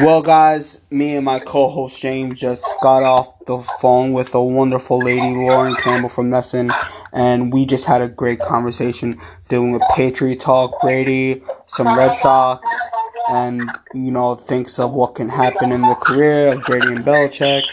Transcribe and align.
Well, 0.00 0.22
guys, 0.22 0.80
me 0.90 1.14
and 1.14 1.24
my 1.24 1.38
co-host 1.38 2.00
James 2.00 2.40
just 2.40 2.66
got 2.82 3.04
off 3.04 3.44
the 3.46 3.58
phone 3.80 4.12
with 4.12 4.34
a 4.34 4.42
wonderful 4.42 4.98
lady, 4.98 5.36
Lauren 5.36 5.76
Campbell 5.76 6.08
from 6.08 6.30
Messon, 6.30 6.74
and 7.12 7.52
we 7.52 7.66
just 7.66 7.84
had 7.84 8.02
a 8.02 8.08
great 8.08 8.40
conversation 8.40 9.16
dealing 9.48 9.70
with 9.72 9.82
Patriot 9.94 10.40
talk, 10.40 10.80
Brady, 10.80 11.42
some 11.66 11.96
Red 11.96 12.16
Sox, 12.18 12.68
and 13.30 13.70
you 13.94 14.10
know, 14.10 14.34
thinks 14.34 14.78
of 14.80 14.92
what 14.92 15.14
can 15.14 15.28
happen 15.28 15.70
in 15.70 15.82
the 15.82 15.94
career 15.94 16.54
of 16.54 16.64
Brady 16.64 16.88
and 16.88 17.04
Belichick, 17.04 17.64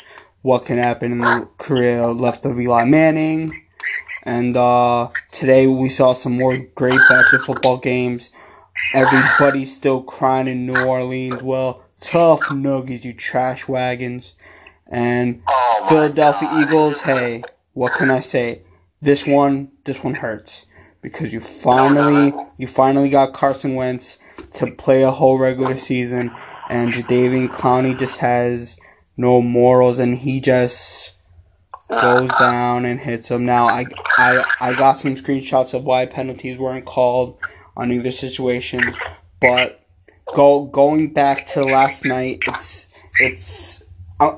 what 0.44 0.66
can 0.66 0.78
happen 0.78 1.12
in 1.14 1.20
the 1.20 1.48
career 1.58 2.06
left 2.08 2.46
of 2.46 2.60
Eli 2.60 2.84
Manning, 2.84 3.64
and 4.24 4.56
uh, 4.56 5.08
today 5.32 5.66
we 5.66 5.90
saw 5.90 6.14
some 6.14 6.34
more 6.34 6.58
great 6.76 7.00
bachelor 7.10 7.40
football 7.40 7.78
games. 7.78 8.30
Everybody's 8.94 9.74
still 9.74 10.02
crying 10.02 10.48
in 10.48 10.66
New 10.66 10.86
Orleans. 10.86 11.44
Well, 11.44 11.84
tough 12.00 12.52
nuggets, 12.52 13.06
you 13.06 13.14
trash 13.14 13.68
wagons. 13.68 14.34
And 14.88 15.44
Oh 15.48 15.86
Philadelphia 15.88 16.48
God. 16.50 16.68
Eagles, 16.68 17.02
hey, 17.02 17.44
what 17.74 17.94
can 17.94 18.10
I 18.10 18.20
say? 18.20 18.64
This 19.02 19.26
one, 19.26 19.72
this 19.84 20.04
one 20.04 20.16
hurts 20.16 20.66
because 21.02 21.32
you 21.32 21.40
finally, 21.40 22.34
you 22.58 22.68
finally 22.68 23.10
got 23.10 23.34
Carson 23.34 23.76
Wentz 23.76 24.20
to 24.54 24.72
play 24.72 25.04
a 25.04 25.12
whole 25.12 25.38
regular 25.38 25.76
season, 25.76 26.32
and 26.70 26.94
Jadeveon 26.94 27.50
Clowney 27.50 27.98
just 27.98 28.20
has 28.20 28.78
no 29.16 29.42
morals, 29.42 30.00
and 30.00 30.18
he 30.18 30.42
just 30.42 31.14
goes 32.00 32.30
down 32.40 32.86
and 32.86 33.00
hits 33.00 33.32
him. 33.32 33.46
Now, 33.46 33.68
I, 33.68 33.86
I, 34.18 34.44
I 34.60 34.76
got 34.76 34.94
some 34.94 35.16
screenshots 35.16 35.74
of 35.74 35.84
why 35.84 36.06
penalties 36.06 36.58
weren't 36.58 36.86
called 36.86 37.38
on 37.80 37.94
either 37.94 38.12
situation, 38.12 38.94
but 39.40 39.80
go 40.36 40.66
going 40.66 41.14
back 41.14 41.46
to 41.46 41.64
last 41.64 42.06
night, 42.06 42.40
it's 42.46 43.04
it's 43.20 43.84
I, 44.20 44.38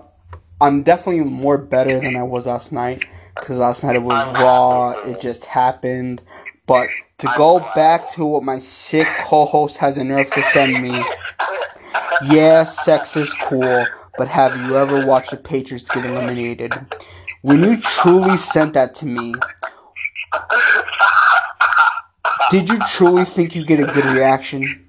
I'm 0.61 0.83
definitely 0.83 1.25
more 1.25 1.57
better 1.57 1.99
than 1.99 2.15
I 2.15 2.21
was 2.21 2.45
last 2.45 2.71
night 2.71 3.03
because 3.35 3.57
last 3.57 3.83
night 3.83 3.95
it 3.95 4.03
was 4.03 4.25
raw. 4.35 4.91
It 4.91 5.19
just 5.19 5.45
happened, 5.45 6.21
but 6.67 6.87
to 7.17 7.33
go 7.35 7.59
back 7.75 8.11
to 8.13 8.25
what 8.25 8.43
my 8.43 8.59
sick 8.59 9.07
co-host 9.21 9.77
has 9.77 9.95
the 9.95 10.03
nerve 10.03 10.31
to 10.33 10.43
send 10.43 10.81
me. 10.81 11.03
Yeah, 12.25 12.63
sex 12.63 13.17
is 13.17 13.33
cool, 13.33 13.85
but 14.19 14.27
have 14.27 14.55
you 14.55 14.77
ever 14.77 15.03
watched 15.03 15.31
the 15.31 15.37
Patriots 15.37 15.89
get 15.89 16.05
eliminated? 16.05 16.73
When 17.41 17.61
you 17.61 17.77
truly 17.81 18.37
sent 18.37 18.73
that 18.73 18.93
to 18.95 19.07
me, 19.07 19.33
did 22.51 22.69
you 22.69 22.77
truly 22.91 23.23
think 23.23 23.55
you 23.55 23.65
get 23.65 23.79
a 23.79 23.91
good 23.91 24.05
reaction? 24.05 24.87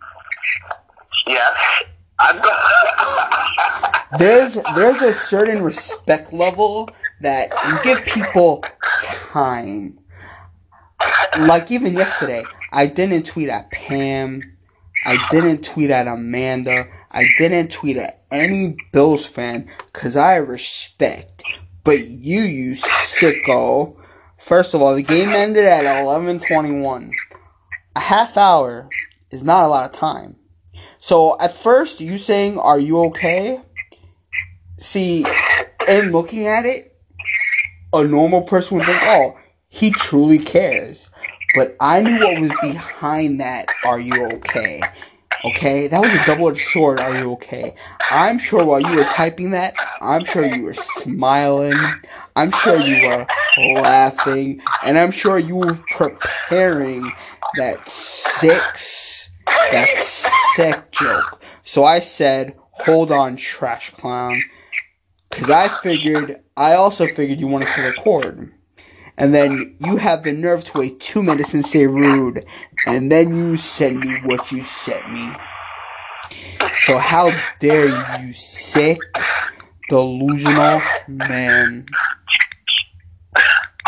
Yes. 1.27 1.85
There's 4.19 4.59
there's 4.75 5.01
a 5.01 5.13
certain 5.15 5.63
respect 5.63 6.35
level 6.35 6.91
that 7.23 7.49
you 7.67 7.79
give 7.83 8.05
people 8.05 8.63
time. 9.23 9.99
Like 11.39 11.71
even 11.71 11.95
yesterday, 11.95 12.45
I 12.73 12.89
didn't 12.89 13.25
tweet 13.25 13.49
at 13.49 13.71
Pam. 13.71 14.43
I 15.07 15.27
didn't 15.31 15.65
tweet 15.65 15.91
at 15.91 16.09
Amanda. 16.09 16.89
I 17.11 17.25
didn't 17.39 17.73
tweet 17.73 17.97
at 17.97 18.23
any 18.31 18.77
Bills 18.93 19.25
fan 19.25 19.71
because 19.93 20.15
I 20.15 20.37
respect. 20.37 21.43
But 21.83 22.07
you, 22.07 22.41
you 22.41 22.73
sicko. 22.73 23.97
First 24.39 24.75
of 24.75 24.83
all, 24.83 24.95
the 24.95 25.03
game 25.03 25.31
ended 25.31 25.65
at 25.65 25.85
11:21. 25.85 27.13
A 27.95 28.01
half 28.01 28.37
hour 28.37 28.89
is 29.31 29.43
not 29.43 29.65
a 29.65 29.69
lot 29.69 29.85
of 29.85 29.99
time. 29.99 30.37
So 30.99 31.37
at 31.41 31.55
first, 31.55 32.01
you 32.01 32.19
saying, 32.19 32.59
"Are 32.59 32.79
you 32.79 33.05
okay?" 33.07 33.61
See, 34.79 35.27
and 35.87 36.13
looking 36.13 36.47
at 36.47 36.65
it, 36.65 36.97
a 37.93 38.05
normal 38.05 38.43
person 38.43 38.79
would 38.79 38.87
think, 38.87 39.03
"Oh, 39.03 39.37
he 39.69 39.91
truly 39.91 40.39
cares." 40.39 41.11
But 41.55 41.77
I 41.81 42.01
knew 42.01 42.19
what 42.19 42.41
was 42.41 42.53
behind 42.63 43.41
that. 43.41 43.67
Are 43.85 44.01
you 44.01 44.27
okay? 44.37 44.81
Okay, 45.45 45.89
that 45.89 46.01
was 46.01 46.15
a 46.15 46.25
double-edged 46.25 46.67
sword. 46.69 46.99
Are 47.01 47.15
you 47.15 47.33
okay? 47.33 47.75
I'm 48.11 48.39
sure 48.39 48.65
while 48.65 48.81
you 48.81 48.97
were 48.97 49.05
typing 49.05 49.51
that, 49.51 49.75
I'm 50.01 50.25
sure 50.25 50.47
you 50.47 50.63
were 50.63 50.73
smiling. 50.73 51.75
I'm 52.35 52.51
sure 52.51 52.81
you 52.81 53.09
were 53.09 53.27
laughing, 53.81 54.63
and 54.83 54.99
I'm 54.99 55.11
sure 55.11 55.39
you 55.39 55.57
were 55.57 55.79
preparing 55.91 57.13
that 57.57 57.89
six, 57.89 59.31
that 59.47 59.97
sick 59.97 60.91
joke. 60.91 61.43
So 61.63 61.85
I 61.85 62.01
said, 62.01 62.57
"Hold 62.87 63.13
on, 63.13 63.37
trash 63.37 63.91
clown," 63.91 64.43
because 65.31 65.51
I 65.51 65.69
figured, 65.69 66.41
I 66.57 66.75
also 66.75 67.07
figured 67.07 67.41
you 67.41 67.49
wanted 67.49 67.73
to 67.75 67.83
record. 67.83 68.53
And 69.19 69.35
then 69.35 69.77
you 69.79 69.99
have 69.99 70.23
the 70.23 70.33
nerve 70.33 70.65
to 70.65 70.79
wait 70.79 70.99
two 70.99 71.23
minutes 71.23 71.53
and 71.53 71.65
say 71.65 71.87
rude, 71.87 72.47
and 72.87 73.13
then 73.13 73.37
you 73.37 73.57
send 73.57 74.01
me 74.01 74.21
what 74.25 74.51
you 74.51 74.63
sent 74.63 75.13
me. 75.13 75.33
So 76.79 76.97
how 76.97 77.31
dare 77.61 77.89
you, 77.89 78.33
sick, 78.33 78.99
delusional 79.91 80.81
man? 81.07 81.87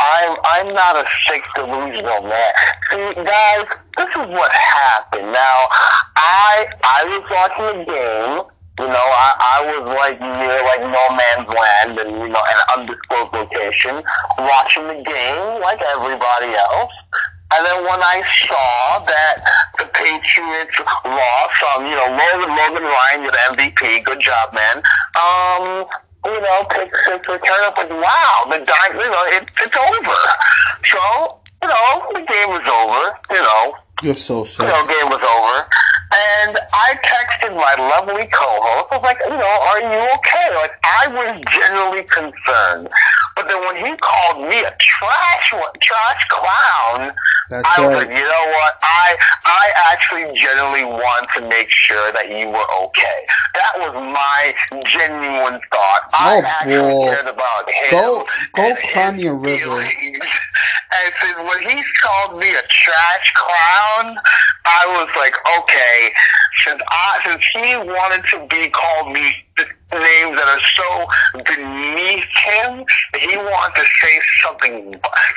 I'm 0.04 0.36
I'm 0.44 0.74
not 0.74 0.96
a 0.96 1.06
sick 1.26 1.42
delusional 1.54 2.22
man. 2.22 2.52
See, 2.90 3.14
guys, 3.24 3.66
this 3.96 4.08
is 4.08 4.28
what 4.28 4.52
happened. 4.52 5.32
Now, 5.32 5.68
I 6.16 6.66
I 6.84 7.00
was 7.08 7.24
watching 7.30 7.78
the 7.78 7.84
game. 7.88 8.50
You 8.80 8.88
know, 8.90 9.06
I, 9.06 9.30
I 9.38 9.58
was 9.70 9.86
like 9.96 10.18
near 10.20 10.60
like 10.66 10.82
no 10.82 11.04
man's 11.14 11.48
land 11.48 11.94
and 11.98 12.10
you 12.20 12.28
know 12.28 12.42
an 12.42 12.60
undisclosed 12.76 13.32
location, 13.32 14.02
watching 14.38 14.88
the 14.88 15.00
game 15.06 15.62
like 15.62 15.80
everybody 15.80 16.52
else. 16.52 16.92
And 17.54 17.64
then 17.64 17.84
when 17.84 18.02
I 18.02 18.18
saw 18.48 19.04
that 19.06 19.36
the 19.78 19.86
Patriots 19.94 20.74
lost, 21.04 21.58
um, 21.70 21.86
you 21.86 21.94
know, 21.94 22.10
Logan 22.10 22.50
Logan 22.50 22.82
Ryan, 22.82 23.22
you're 23.22 23.30
the 23.30 23.44
MVP. 23.54 24.04
Good 24.04 24.20
job, 24.20 24.52
man. 24.52 24.82
Um, 25.14 25.86
you 26.24 26.40
know, 26.40 26.64
pick 26.70 26.90
six 27.06 27.28
return. 27.28 27.40
Was 27.40 27.74
like, 27.76 27.90
wow, 27.90 28.44
the 28.50 28.64
dime, 28.64 28.98
you 28.98 29.10
know, 29.10 29.24
it, 29.26 29.48
it's 29.60 29.76
over. 29.76 30.18
So, 30.84 31.38
you 31.62 31.68
know, 31.68 32.06
the 32.12 32.20
game 32.20 32.50
was 32.50 32.66
over. 32.68 33.18
You 33.30 33.42
know, 33.42 33.74
You're 34.02 34.14
so 34.14 34.40
you 34.40 34.44
sick. 34.46 34.66
know, 34.66 34.86
game 34.86 35.08
was 35.08 35.22
over. 35.22 35.68
And 36.14 36.58
I 36.72 36.94
texted 37.02 37.56
my 37.56 37.74
lovely 37.90 38.26
co-host. 38.26 38.86
I 38.92 38.96
was 38.98 39.02
like, 39.02 39.18
you 39.24 39.30
know, 39.34 39.56
are 39.66 39.80
you 39.80 40.10
okay? 40.18 40.54
Like, 40.54 40.72
I 40.84 41.08
was 41.08 41.42
genuinely 41.50 42.04
concerned. 42.04 42.88
But 43.34 43.48
then 43.48 43.58
when 43.66 43.76
he 43.84 43.96
called 43.98 44.48
me 44.48 44.60
a 44.62 44.70
trash, 44.78 45.50
trash 45.82 46.26
clown, 46.28 47.10
That's 47.50 47.66
I 47.66 47.80
was 47.82 47.96
right. 47.96 48.06
like, 48.06 48.16
you 48.16 48.22
know 48.22 48.44
what? 48.54 48.78
I 48.82 49.16
I 49.44 49.64
actually 49.92 50.38
genuinely 50.38 50.84
want 50.84 51.26
to 51.34 51.40
make 51.48 51.68
sure 51.68 52.12
that 52.12 52.28
you 52.30 52.46
were 52.46 52.68
okay. 52.86 53.26
That 53.54 53.72
was 53.78 53.92
my 53.94 54.54
genuine 54.86 55.60
thought. 55.72 56.02
I 56.14 56.38
Oh, 56.38 56.42
actually 56.46 56.92
boy. 56.94 57.10
cared 57.10 57.26
about 57.26 57.68
him. 57.68 57.90
Go- 57.90 58.26
go 58.54 59.10
me 59.12 59.26
a 59.26 59.34
river. 59.34 59.80
And 59.82 61.12
since 61.20 61.36
when 61.42 61.60
he 61.68 61.82
called 62.02 62.38
me 62.38 62.50
a 62.54 62.62
trash 62.70 63.32
clown, 63.34 63.83
I 64.64 64.84
was 64.88 65.08
like, 65.16 65.34
okay, 65.60 66.12
since 66.64 66.80
I 66.88 67.20
since 67.24 67.44
he 67.52 67.76
wanted 67.76 68.24
to 68.30 68.46
be 68.48 68.70
called 68.70 69.12
me 69.12 69.34
names 69.92 70.36
that 70.36 70.48
are 70.48 70.64
so 70.74 70.88
beneath 71.44 72.24
him, 72.24 72.84
he 73.20 73.36
wanted 73.36 73.80
to 73.80 73.86
say 74.00 74.20
something 74.42 74.94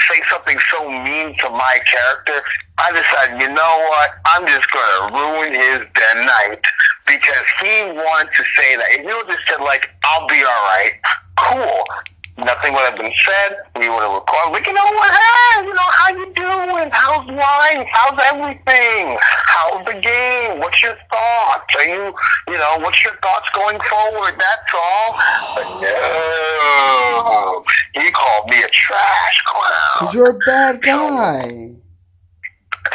say 0.10 0.22
something 0.30 0.58
so 0.72 0.90
mean 0.90 1.36
to 1.38 1.50
my 1.50 1.80
character. 1.86 2.42
I 2.78 2.92
decided, 2.92 3.42
you 3.42 3.50
know 3.50 3.86
what? 3.90 4.10
I'm 4.26 4.48
just 4.48 4.70
gonna 4.72 5.14
ruin 5.14 5.54
his 5.54 5.88
damn 5.94 6.26
night 6.26 6.64
because 7.06 7.46
he 7.62 7.92
wanted 7.94 8.32
to 8.34 8.44
say 8.56 8.78
that. 8.78 8.88
If 8.92 9.06
would 9.06 9.30
have 9.30 9.40
said 9.48 9.62
like, 9.62 9.90
"I'll 10.04 10.28
be 10.28 10.44
all 10.44 10.64
right," 10.72 10.94
cool. 11.38 11.88
Nothing 12.38 12.74
would 12.74 12.86
have 12.86 12.96
been 12.98 13.12
said. 13.26 13.58
We 13.76 13.90
would 13.90 14.02
have 14.02 14.14
recorded. 14.14 14.52
Like, 14.54 14.68
you 14.68 14.74
know 14.74 14.86
what? 14.86 15.12
Hey, 15.12 15.64
you 15.66 15.74
know 15.74 15.90
how 15.98 16.10
you 16.10 16.26
doing? 16.36 16.90
How's 16.92 17.28
life? 17.28 17.88
How's 17.92 18.20
everything? 18.32 19.18
How's 19.22 19.86
the 19.86 20.00
game? 20.00 20.60
What's 20.60 20.82
your 20.84 20.96
thoughts? 21.10 21.74
Are 21.76 21.84
you, 21.86 22.14
you 22.48 22.58
know, 22.58 22.78
what's 22.80 23.04
your 23.04 23.16
thoughts 23.24 23.50
going 23.56 23.80
forward? 23.90 24.36
That's 24.38 24.74
all. 24.76 25.18
But 25.56 25.82
no, 25.82 27.64
he 27.96 28.12
called 28.12 28.50
me 28.50 28.62
a 28.62 28.68
trash 28.70 29.44
clown. 29.46 30.10
You're 30.14 30.30
a 30.30 30.38
bad 30.46 30.82
guy. 30.84 31.72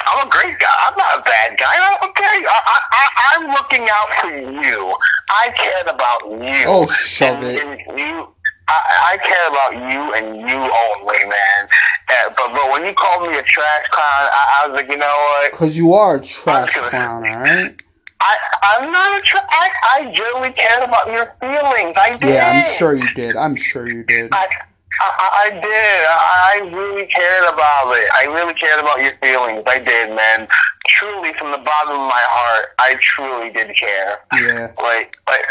I'm 0.06 0.26
a 0.26 0.30
great 0.30 0.58
guy. 0.58 0.74
I'm 0.86 0.96
not 0.96 1.18
a 1.18 1.22
bad 1.22 1.58
guy. 1.58 1.74
I'm 1.76 2.08
okay. 2.10 2.22
I, 2.24 2.60
I, 2.66 2.80
I, 2.92 3.36
I'm 3.36 3.50
looking 3.50 3.88
out 3.90 4.08
for 4.20 4.30
you. 4.62 4.94
I 5.28 5.50
cared 5.56 5.86
about 5.88 6.22
you. 6.30 6.64
Oh, 6.66 6.86
shove 6.86 7.42
And- 7.42 7.46
it. 7.58 7.62
and 7.88 7.98
you, 7.98 8.28
I, 8.72 9.12
I 9.12 9.18
care 9.18 9.48
about 9.52 9.72
you 9.76 10.00
and 10.16 10.48
you 10.48 10.56
only, 10.56 11.28
man. 11.28 11.68
Uh, 12.08 12.30
but 12.36 12.52
but 12.52 12.70
when 12.70 12.84
you 12.86 12.94
called 12.94 13.28
me 13.28 13.36
a 13.36 13.42
trash 13.42 13.86
clown, 13.90 14.28
I, 14.32 14.62
I 14.64 14.68
was 14.68 14.74
like, 14.76 14.88
you 14.88 14.96
know 14.96 15.06
what? 15.06 15.52
Cause 15.52 15.76
you 15.76 15.92
are 15.94 16.16
a 16.16 16.20
trash 16.20 16.74
clown, 16.74 17.24
alright? 17.28 17.76
I, 18.20 18.36
I'm 18.62 18.92
not 18.92 19.18
a 19.18 19.22
tra- 19.22 19.46
I, 19.50 19.70
I 19.94 20.12
genuinely 20.14 20.52
cared 20.52 20.84
about 20.84 21.08
your 21.08 21.34
feelings. 21.40 21.96
I 21.96 22.16
did. 22.16 22.28
Yeah, 22.28 22.50
I'm 22.50 22.78
sure 22.78 22.94
you 22.94 23.08
did. 23.14 23.36
I'm 23.36 23.56
sure 23.56 23.88
you 23.88 24.04
did. 24.04 24.30
I, 24.32 24.46
I, 25.00 25.30
I 25.46 25.50
did. 25.50 26.70
I 26.70 26.76
really 26.76 27.06
cared 27.06 27.52
about 27.52 27.92
it. 27.98 28.08
I 28.12 28.24
really 28.24 28.54
cared 28.54 28.78
about 28.78 29.00
your 29.00 29.12
feelings. 29.20 29.64
I 29.66 29.80
did, 29.80 30.14
man. 30.14 30.46
Truly, 30.86 31.32
from 31.34 31.50
the 31.50 31.58
bottom 31.58 31.94
of 31.94 32.08
my 32.08 32.22
heart, 32.30 32.70
I 32.78 32.94
truly 33.00 33.50
did 33.50 33.76
care. 33.76 34.20
Yeah. 34.34 34.72
Like, 34.80 35.16
like. 35.28 35.42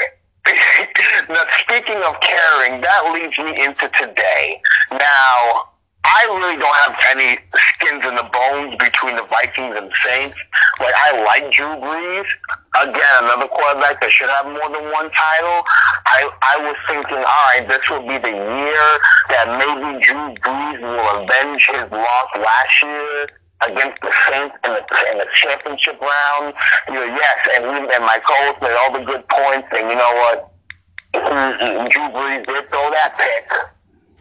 now, 1.30 1.44
speaking 1.60 2.02
of 2.04 2.16
caring, 2.22 2.82
that 2.82 3.12
leads 3.14 3.38
me 3.38 3.64
into 3.64 3.90
today. 3.90 4.62
Now, 4.92 5.72
I 6.04 6.26
really 6.34 6.58
don't 6.58 6.76
have 6.88 6.96
any 7.14 7.38
skins 7.56 8.04
in 8.06 8.16
the 8.16 8.28
bones 8.34 8.76
between 8.80 9.16
the 9.16 9.24
Vikings 9.30 9.76
and 9.78 9.92
Saints. 10.04 10.36
Like, 10.80 10.94
I 10.98 11.24
like 11.24 11.52
Drew 11.54 11.78
Brees. 11.78 12.26
Again, 12.82 13.16
another 13.22 13.48
quarterback 13.48 14.02
that 14.02 14.12
should 14.12 14.30
have 14.30 14.46
more 14.46 14.70
than 14.70 14.90
one 14.92 15.12
title. 15.12 15.62
I, 16.06 16.30
I 16.42 16.56
was 16.66 16.76
thinking, 16.88 17.22
all 17.22 17.44
right, 17.54 17.66
this 17.68 17.86
will 17.90 18.02
be 18.02 18.18
the 18.18 18.34
year 18.34 18.88
that 19.30 19.46
maybe 19.62 20.04
Drew 20.04 20.34
Brees 20.42 20.82
will 20.82 21.22
avenge 21.22 21.70
his 21.70 21.92
loss 21.92 22.30
last 22.36 22.82
year 22.82 23.28
against 23.68 24.02
the 24.02 24.12
Saints 24.28 24.56
in 24.66 24.72
the, 24.74 24.84
in 25.12 25.18
the 25.20 25.28
championship 25.34 26.00
round. 26.02 26.54
You 26.88 26.96
know, 26.96 27.06
yes, 27.06 27.38
and, 27.56 27.66
he, 27.66 27.96
and 27.96 28.04
my 28.06 28.20
coach 28.20 28.62
made 28.62 28.76
all 28.78 28.92
the 28.92 29.06
good 29.06 29.28
points, 29.30 29.68
and 29.72 29.90
you 29.90 29.96
know 29.96 30.14
what? 30.22 30.52
Drew 31.14 32.08
Brees 32.16 32.46
did 32.46 32.70
throw 32.70 32.90
that 32.92 33.14
pick. 33.20 33.52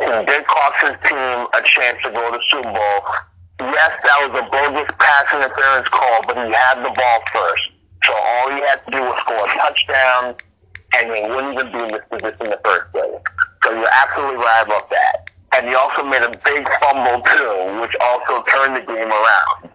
He 0.01 0.07
did 0.27 0.47
cost 0.47 0.77
his 0.81 0.97
team 1.09 1.47
a 1.53 1.63
chance 1.63 1.99
to 2.03 2.11
go 2.11 2.31
to 2.31 2.39
the 2.39 2.43
Super 2.51 2.73
Bowl. 2.73 3.01
Yes, 3.61 3.93
that 4.03 4.19
was 4.25 4.33
a 4.41 4.45
bogus 4.49 4.91
pass 4.99 5.27
interference 5.35 5.89
call, 5.89 6.25
but 6.27 6.37
he 6.37 6.53
had 6.53 6.83
the 6.83 6.91
ball 6.97 7.21
first. 7.33 7.63
So 8.05 8.13
all 8.17 8.51
he 8.51 8.61
had 8.65 8.81
to 8.87 8.91
do 8.91 9.01
was 9.01 9.21
score 9.21 9.37
a 9.37 9.53
touchdown, 9.61 10.35
and 10.97 11.05
he 11.13 11.21
wouldn't 11.29 11.53
even 11.53 11.73
be 11.73 11.79
in 11.85 11.89
this 11.93 12.05
position 12.09 12.49
in 12.49 12.51
the 12.51 12.61
first 12.65 12.91
place. 12.93 13.21
So 13.63 13.73
you're 13.73 13.93
absolutely 13.93 14.37
right 14.37 14.65
about 14.65 14.89
that. 14.91 15.29
And 15.53 15.69
he 15.69 15.75
also 15.75 16.05
made 16.05 16.23
a 16.23 16.31
big 16.31 16.69
fumble 16.81 17.23
too, 17.23 17.81
which 17.81 17.95
also 18.01 18.43
turned 18.51 18.77
the 18.77 18.81
game 18.87 19.11
around. 19.11 19.71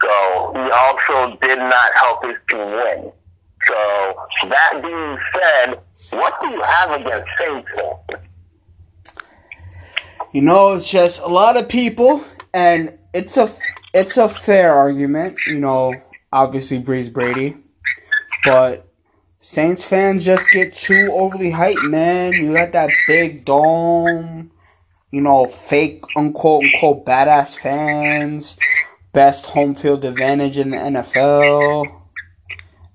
So 0.00 0.52
he 0.54 0.70
also 0.70 1.36
did 1.42 1.58
not 1.58 1.92
help 1.94 2.24
his 2.24 2.36
team 2.48 2.58
win. 2.58 3.12
So 3.66 4.14
that 4.48 4.80
being 4.80 5.18
said, 5.34 5.80
what 6.18 6.40
do 6.40 6.48
you 6.48 6.62
have 6.62 7.00
against 7.00 7.28
Saints? 7.38 7.68
You 10.32 10.42
know, 10.42 10.74
it's 10.74 10.88
just 10.88 11.20
a 11.20 11.26
lot 11.26 11.56
of 11.56 11.68
people, 11.68 12.22
and 12.54 12.96
it's 13.12 13.36
a 13.36 13.50
it's 13.94 14.16
a 14.16 14.28
fair 14.28 14.72
argument. 14.72 15.38
You 15.46 15.58
know, 15.58 15.94
obviously 16.32 16.80
Brees 16.80 17.12
Brady, 17.12 17.56
but 18.44 18.86
Saints 19.40 19.84
fans 19.84 20.24
just 20.24 20.50
get 20.50 20.74
too 20.74 21.10
overly 21.12 21.50
hyped, 21.50 21.88
man. 21.90 22.34
You 22.34 22.52
got 22.52 22.72
that 22.72 22.90
big 23.06 23.44
dome, 23.44 24.50
you 25.10 25.20
know, 25.20 25.46
fake 25.46 26.04
unquote 26.16 26.64
unquote 26.64 27.04
badass 27.04 27.56
fans, 27.56 28.58
best 29.12 29.46
home 29.46 29.74
field 29.74 30.04
advantage 30.04 30.56
in 30.56 30.70
the 30.70 30.76
NFL. 30.76 31.86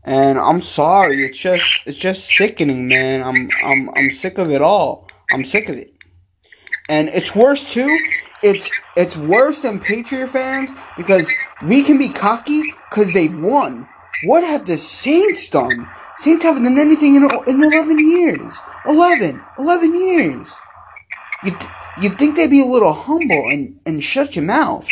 And 0.04 0.38
I'm 0.38 0.62
sorry, 0.62 1.24
it's 1.24 1.38
just 1.38 1.82
it's 1.86 1.98
just 1.98 2.26
sickening, 2.26 2.88
man. 2.88 3.24
I'm 3.24 3.50
I'm 3.64 3.90
I'm 3.96 4.12
sick 4.12 4.38
of 4.38 4.52
it 4.52 4.62
all. 4.62 5.08
I'm 5.32 5.46
sick 5.46 5.70
of 5.70 5.78
it. 5.78 5.94
And 6.90 7.08
it's 7.10 7.36
worse 7.36 7.74
too. 7.74 7.98
It's 8.44 8.70
it's 8.98 9.16
worse 9.16 9.62
than 9.62 9.80
Patriot 9.80 10.28
fans 10.28 10.70
because 10.98 11.28
we 11.66 11.84
can 11.84 11.98
be 11.98 12.10
cocky 12.10 12.62
because 12.90 13.14
they've 13.14 13.36
won. 13.36 13.88
What 14.26 14.44
have 14.44 14.66
the 14.66 14.78
Saints 14.78 15.50
done? 15.50 15.90
Saints 16.18 16.44
haven't 16.44 16.64
done 16.64 16.78
anything 16.78 17.16
in, 17.16 17.24
in 17.48 17.64
11 17.64 18.00
years. 18.00 18.58
11. 18.86 19.42
11 19.58 19.96
years. 19.96 20.54
You'd, 21.44 21.58
you'd 22.02 22.18
think 22.18 22.36
they'd 22.36 22.50
be 22.50 22.62
a 22.62 22.66
little 22.66 22.94
humble 22.94 23.50
and, 23.50 23.80
and 23.86 24.04
shut 24.04 24.36
your 24.36 24.46
mouth. 24.46 24.88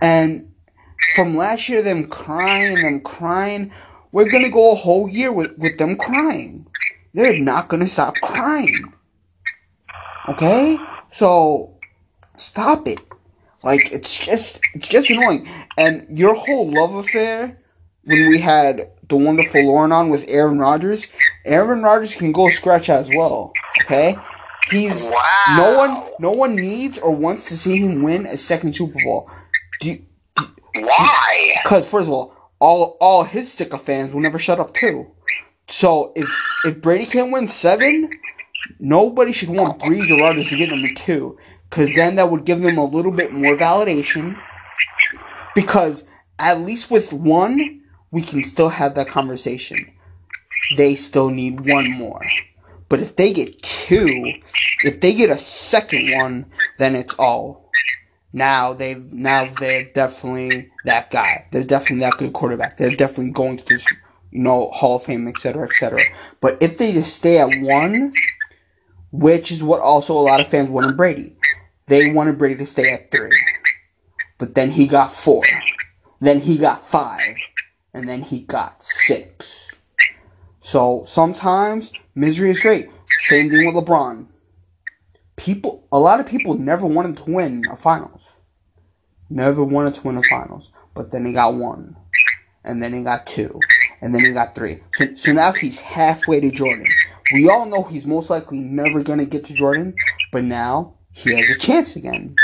And 0.00 0.52
from 1.14 1.36
last 1.36 1.68
year, 1.68 1.82
them 1.82 2.06
crying 2.06 2.76
and 2.76 2.84
them 2.84 3.00
crying, 3.00 3.72
we're 4.10 4.30
gonna 4.30 4.50
go 4.50 4.72
a 4.72 4.76
whole 4.76 5.08
year 5.08 5.32
with, 5.32 5.56
with 5.58 5.78
them 5.78 5.96
crying. 5.96 6.66
They're 7.14 7.38
not 7.38 7.68
gonna 7.68 7.86
stop 7.86 8.14
crying. 8.22 8.92
Okay? 10.28 10.78
So, 11.10 11.78
stop 12.36 12.86
it. 12.86 13.00
Like, 13.62 13.92
it's 13.92 14.16
just, 14.16 14.60
it's 14.74 14.88
just 14.88 15.10
annoying. 15.10 15.48
And 15.76 16.06
your 16.10 16.34
whole 16.34 16.70
love 16.70 16.94
affair, 16.94 17.58
when 18.04 18.28
we 18.28 18.38
had 18.38 18.90
the 19.08 19.16
wonderful 19.16 19.64
Lauren 19.64 19.92
on 19.92 20.10
with 20.10 20.24
Aaron 20.28 20.58
Rodgers, 20.58 21.06
Aaron 21.44 21.82
Rodgers 21.82 22.14
can 22.14 22.32
go 22.32 22.48
scratch 22.48 22.88
as 22.88 23.08
well. 23.14 23.52
Okay? 23.84 24.16
He's, 24.70 25.04
Wow. 25.04 25.54
no 25.56 25.76
one, 25.78 26.10
no 26.20 26.30
one 26.32 26.56
needs 26.56 26.98
or 26.98 27.14
wants 27.14 27.48
to 27.48 27.56
see 27.56 27.78
him 27.78 28.02
win 28.02 28.26
a 28.26 28.36
second 28.36 28.74
Super 28.76 28.98
Bowl. 29.04 29.28
Do 29.80 29.88
you, 29.90 30.06
Why? 30.74 31.58
because 31.62 31.88
first 31.88 32.06
of 32.06 32.12
all, 32.12 32.34
all 32.58 32.96
all 33.00 33.24
his 33.24 33.52
sycophants 33.52 34.14
will 34.14 34.20
never 34.20 34.38
shut 34.38 34.60
up 34.60 34.72
too. 34.72 35.10
So 35.68 36.12
if 36.14 36.28
if 36.64 36.80
Brady 36.80 37.06
can't 37.06 37.32
win 37.32 37.48
seven, 37.48 38.08
nobody 38.78 39.32
should 39.32 39.48
want 39.50 39.80
Brees 39.80 40.10
or 40.10 40.20
Rodgers 40.22 40.48
to 40.50 40.56
get 40.56 40.70
number 40.70 40.88
two, 40.96 41.36
because 41.68 41.92
then 41.96 42.14
that 42.16 42.30
would 42.30 42.44
give 42.44 42.60
them 42.62 42.78
a 42.78 42.84
little 42.84 43.12
bit 43.12 43.32
more 43.32 43.56
validation. 43.56 44.40
Because 45.54 46.04
at 46.38 46.60
least 46.60 46.90
with 46.90 47.12
one, 47.12 47.82
we 48.10 48.22
can 48.22 48.44
still 48.44 48.68
have 48.68 48.94
that 48.94 49.08
conversation. 49.08 49.92
They 50.76 50.94
still 50.94 51.30
need 51.30 51.68
one 51.68 51.90
more. 51.90 52.22
But 52.92 53.00
if 53.00 53.16
they 53.16 53.32
get 53.32 53.62
two, 53.62 54.34
if 54.84 55.00
they 55.00 55.14
get 55.14 55.30
a 55.30 55.38
second 55.38 56.14
one, 56.14 56.44
then 56.76 56.94
it's 56.94 57.14
all 57.14 57.70
now 58.34 58.74
they've 58.74 59.10
now 59.14 59.50
they're 59.58 59.84
definitely 59.94 60.70
that 60.84 61.10
guy. 61.10 61.46
They're 61.50 61.64
definitely 61.64 62.00
that 62.00 62.18
good 62.18 62.34
quarterback. 62.34 62.76
They're 62.76 62.90
definitely 62.90 63.30
going 63.30 63.56
to 63.56 63.64
this, 63.64 63.90
you 64.30 64.42
know, 64.42 64.68
Hall 64.72 64.96
of 64.96 65.04
Fame, 65.04 65.26
etc., 65.26 65.68
etc. 65.68 66.02
But 66.42 66.58
if 66.60 66.76
they 66.76 66.92
just 66.92 67.16
stay 67.16 67.38
at 67.38 67.62
one, 67.62 68.12
which 69.10 69.50
is 69.50 69.64
what 69.64 69.80
also 69.80 70.12
a 70.12 70.20
lot 70.20 70.40
of 70.40 70.48
fans 70.48 70.68
wanted 70.68 70.94
Brady, 70.94 71.34
they 71.86 72.12
wanted 72.12 72.36
Brady 72.36 72.56
to 72.56 72.66
stay 72.66 72.92
at 72.92 73.10
three. 73.10 73.30
But 74.36 74.54
then 74.54 74.70
he 74.70 74.86
got 74.86 75.10
four, 75.10 75.44
then 76.20 76.42
he 76.42 76.58
got 76.58 76.86
five, 76.86 77.36
and 77.94 78.06
then 78.06 78.20
he 78.20 78.42
got 78.42 78.82
six. 78.82 79.80
So 80.60 81.04
sometimes 81.06 81.94
misery 82.14 82.50
is 82.50 82.60
great. 82.60 82.88
Same 83.20 83.50
thing 83.50 83.66
with 83.66 83.84
LeBron 83.84 84.26
people 85.36 85.86
a 85.90 85.98
lot 85.98 86.20
of 86.20 86.26
people 86.26 86.54
never 86.54 86.86
wanted 86.86 87.16
to 87.16 87.30
win 87.30 87.64
a 87.70 87.76
finals. 87.76 88.36
Never 89.28 89.64
wanted 89.64 89.94
to 89.94 90.02
win 90.06 90.16
a 90.16 90.22
finals. 90.22 90.70
But 90.94 91.10
then 91.10 91.26
he 91.26 91.32
got 91.32 91.54
one. 91.54 91.96
And 92.64 92.82
then 92.82 92.92
he 92.92 93.02
got 93.02 93.26
two. 93.26 93.58
And 94.00 94.14
then 94.14 94.24
he 94.24 94.32
got 94.32 94.54
three. 94.54 94.80
So, 94.94 95.14
so 95.14 95.32
now 95.32 95.52
he's 95.52 95.80
halfway 95.80 96.40
to 96.40 96.50
Jordan. 96.50 96.86
We 97.32 97.48
all 97.48 97.66
know 97.66 97.82
he's 97.82 98.06
most 98.06 98.30
likely 98.30 98.60
never 98.60 99.02
gonna 99.02 99.24
get 99.24 99.44
to 99.46 99.54
Jordan, 99.54 99.94
but 100.30 100.44
now 100.44 100.94
he 101.12 101.34
has 101.34 101.48
a 101.50 101.58
chance 101.58 101.96
again. 101.96 102.36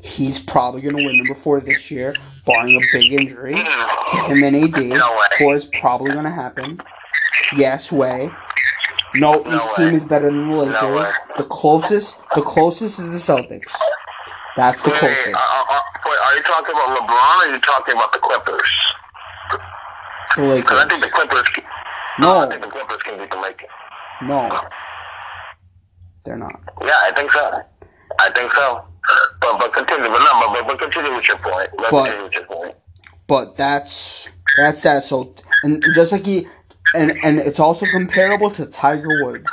He's 0.00 0.38
probably 0.38 0.80
gonna 0.80 1.02
win 1.04 1.18
number 1.18 1.34
four 1.34 1.60
this 1.60 1.90
year, 1.90 2.14
barring 2.46 2.76
a 2.76 2.80
big 2.92 3.12
injury 3.12 3.54
to 3.54 4.16
him 4.26 4.42
and 4.42 4.56
AD. 4.56 5.00
Four 5.38 5.54
is 5.54 5.66
probably 5.66 6.12
gonna 6.12 6.30
happen. 6.30 6.80
Yes, 7.56 7.92
way. 7.92 8.30
No, 9.14 9.40
East 9.46 9.78
way. 9.78 9.84
team 9.90 9.94
is 9.96 10.04
better 10.04 10.26
than 10.26 10.50
the 10.50 10.56
Lakers. 10.56 11.12
the 11.36 11.44
closest, 11.44 12.16
the 12.34 12.42
closest 12.42 12.98
is 12.98 13.12
the 13.12 13.18
Celtics. 13.32 13.72
That's 14.56 14.82
the 14.82 14.90
Wait, 14.90 14.98
closest. 15.00 15.34
uh, 15.34 15.38
uh, 15.38 15.80
wait, 16.06 16.18
are 16.24 16.36
you 16.36 16.42
talking 16.42 16.74
about 16.74 16.88
LeBron 16.98 17.10
or 17.10 17.48
are 17.48 17.54
you 17.54 17.60
talking 17.60 17.94
about 17.94 18.12
the 18.12 18.18
Clippers? 18.18 18.70
The 20.36 20.56
Because 20.56 20.84
I 20.84 20.88
think 20.88 21.00
the 21.02 21.10
Clippers. 21.10 21.48
Can, 21.48 21.64
I 22.24 22.46
think 22.48 22.62
the 22.62 22.68
Clippers 22.70 23.02
can 23.02 23.18
beat 23.18 23.30
the 23.30 23.38
Lakers. 23.40 23.68
no, 24.22 24.60
they're 26.24 26.36
not. 26.36 26.60
Yeah, 26.82 26.94
I 27.02 27.12
think 27.14 27.30
so. 27.32 27.60
I 28.18 28.30
think 28.30 28.52
so. 28.52 28.84
But 29.40 29.58
but 29.58 29.72
continue, 29.74 30.08
but 30.08 30.18
no, 30.18 30.52
but, 30.52 30.66
but 30.66 30.78
continue 30.78 31.14
with 31.14 31.26
your 31.28 31.38
point. 31.38 31.70
Let's 31.78 31.90
But- 31.90 32.04
continue 32.04 32.24
with 32.24 32.32
your 32.34 32.44
point. 32.44 32.74
But 33.26 33.56
that's 33.56 34.28
that's 34.56 34.82
that. 34.82 35.02
So 35.04 35.34
and 35.62 35.82
just 35.94 36.12
like 36.12 36.26
he, 36.26 36.46
and 36.94 37.18
and 37.24 37.38
it's 37.38 37.60
also 37.60 37.86
comparable 37.86 38.50
to 38.52 38.66
Tiger 38.66 39.24
Woods. 39.24 39.50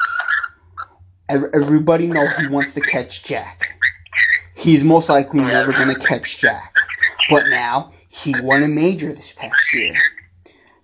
Everybody 1.29 2.07
know 2.07 2.27
he 2.27 2.47
wants 2.47 2.73
to 2.73 2.81
catch 2.81 3.23
Jack. 3.23 3.79
He's 4.55 4.83
most 4.83 5.09
likely 5.09 5.41
never 5.41 5.71
gonna 5.71 5.97
catch 5.97 6.39
Jack. 6.39 6.75
But 7.29 7.47
now 7.49 7.93
he 8.09 8.35
won 8.41 8.63
a 8.63 8.67
major 8.67 9.13
this 9.13 9.33
past 9.33 9.73
year. 9.73 9.95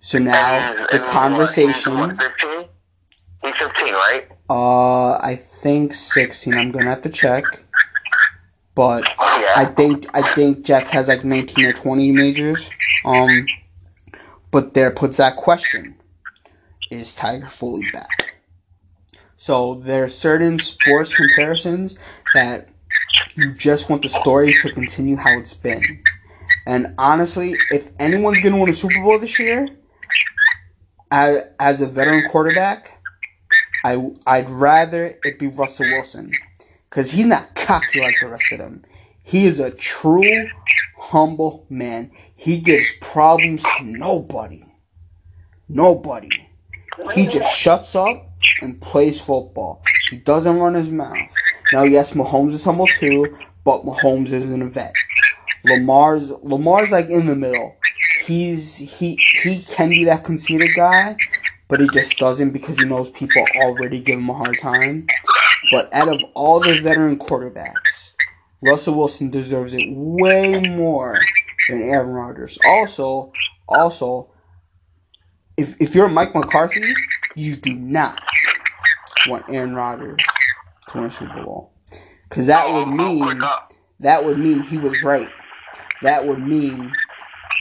So 0.00 0.18
now 0.18 0.74
the 0.90 1.00
conversation. 1.00 2.16
15? 2.16 2.64
He's 3.42 3.54
15, 3.56 3.92
right? 3.94 4.28
Uh, 4.50 5.12
I 5.18 5.36
think 5.36 5.92
sixteen. 5.92 6.54
I'm 6.54 6.70
gonna 6.72 6.86
have 6.90 7.02
to 7.02 7.10
check. 7.10 7.44
But 8.74 9.04
Yeah. 9.18 9.52
I 9.56 9.64
think 9.66 10.06
I 10.14 10.32
think 10.34 10.64
Jack 10.64 10.86
has 10.88 11.08
like 11.08 11.24
nineteen 11.24 11.66
or 11.66 11.72
twenty 11.74 12.10
majors. 12.10 12.70
Um, 13.04 13.46
But 14.50 14.72
there 14.72 14.90
puts 14.90 15.18
that 15.18 15.36
question: 15.36 15.94
Is 16.90 17.14
Tiger 17.14 17.48
fully 17.48 17.90
back? 17.92 18.34
So 19.36 19.74
there 19.74 20.04
are 20.04 20.08
certain 20.08 20.58
sports 20.58 21.14
comparisons 21.14 21.96
that 22.34 22.68
you 23.34 23.52
just 23.54 23.88
want 23.88 24.02
the 24.02 24.08
story 24.08 24.54
to 24.62 24.72
continue 24.72 25.16
how 25.16 25.38
it's 25.38 25.54
been. 25.54 26.02
And 26.66 26.94
honestly, 26.98 27.54
if 27.70 27.90
anyone's 27.98 28.40
going 28.40 28.54
to 28.54 28.60
win 28.60 28.70
a 28.70 28.72
Super 28.72 29.02
Bowl 29.02 29.18
this 29.18 29.38
year, 29.38 29.68
as, 31.10 31.42
as 31.60 31.80
a 31.80 31.86
veteran 31.86 32.28
quarterback, 32.28 33.00
I, 33.84 34.10
I'd 34.26 34.50
rather 34.50 35.18
it 35.24 35.38
be 35.38 35.46
Russell 35.46 35.86
Wilson. 35.86 36.32
Because 36.88 37.10
he's 37.10 37.26
not 37.26 37.54
cocky 37.54 38.00
like 38.00 38.16
the 38.20 38.28
rest 38.28 38.52
of 38.52 38.58
them. 38.58 38.84
He 39.22 39.46
is 39.46 39.60
a 39.60 39.70
true, 39.70 40.48
humble 40.98 41.66
man. 41.68 42.10
He 42.34 42.60
gives 42.60 42.90
problems 43.00 43.62
to 43.62 43.84
nobody. 43.84 44.64
Nobody. 45.68 46.47
He 47.14 47.26
just 47.26 47.56
shuts 47.56 47.94
up 47.94 48.30
and 48.60 48.80
plays 48.80 49.20
football. 49.20 49.82
He 50.10 50.16
doesn't 50.16 50.58
run 50.58 50.74
his 50.74 50.90
mouth. 50.90 51.34
Now, 51.72 51.82
yes, 51.82 52.12
Mahomes 52.14 52.52
is 52.52 52.64
humble 52.64 52.86
too, 52.86 53.36
but 53.64 53.84
Mahomes 53.84 54.32
isn't 54.32 54.62
a 54.62 54.66
vet. 54.66 54.94
Lamar's 55.64 56.30
Lamar's 56.42 56.90
like 56.90 57.08
in 57.08 57.26
the 57.26 57.36
middle. 57.36 57.76
He's 58.24 58.76
he 58.76 59.18
he 59.42 59.62
can 59.62 59.90
be 59.90 60.04
that 60.04 60.24
conceited 60.24 60.70
guy, 60.74 61.16
but 61.68 61.80
he 61.80 61.88
just 61.88 62.18
doesn't 62.18 62.50
because 62.50 62.78
he 62.78 62.84
knows 62.84 63.10
people 63.10 63.44
already 63.56 64.00
give 64.00 64.18
him 64.18 64.30
a 64.30 64.34
hard 64.34 64.58
time. 64.58 65.06
But 65.70 65.92
out 65.92 66.08
of 66.08 66.20
all 66.34 66.60
the 66.60 66.80
veteran 66.80 67.18
quarterbacks, 67.18 68.10
Russell 68.62 68.96
Wilson 68.96 69.30
deserves 69.30 69.74
it 69.74 69.84
way 69.88 70.60
more 70.60 71.18
than 71.68 71.82
Aaron 71.82 72.10
Rodgers. 72.10 72.58
Also, 72.64 73.32
also, 73.68 74.30
if 75.58 75.76
if 75.80 75.94
you're 75.94 76.08
Mike 76.08 76.34
McCarthy, 76.34 76.94
you 77.34 77.56
do 77.56 77.74
not 77.74 78.20
want 79.26 79.44
Aaron 79.50 79.74
Rodgers 79.74 80.20
to 80.88 80.98
win 81.00 81.10
Super 81.10 81.42
Bowl, 81.42 81.72
because 82.28 82.46
that 82.46 82.72
would 82.72 82.88
mean 82.88 83.42
that 84.00 84.24
would 84.24 84.38
mean 84.38 84.62
he 84.62 84.78
was 84.78 85.02
right. 85.02 85.28
That 86.02 86.24
would 86.26 86.38
mean 86.38 86.92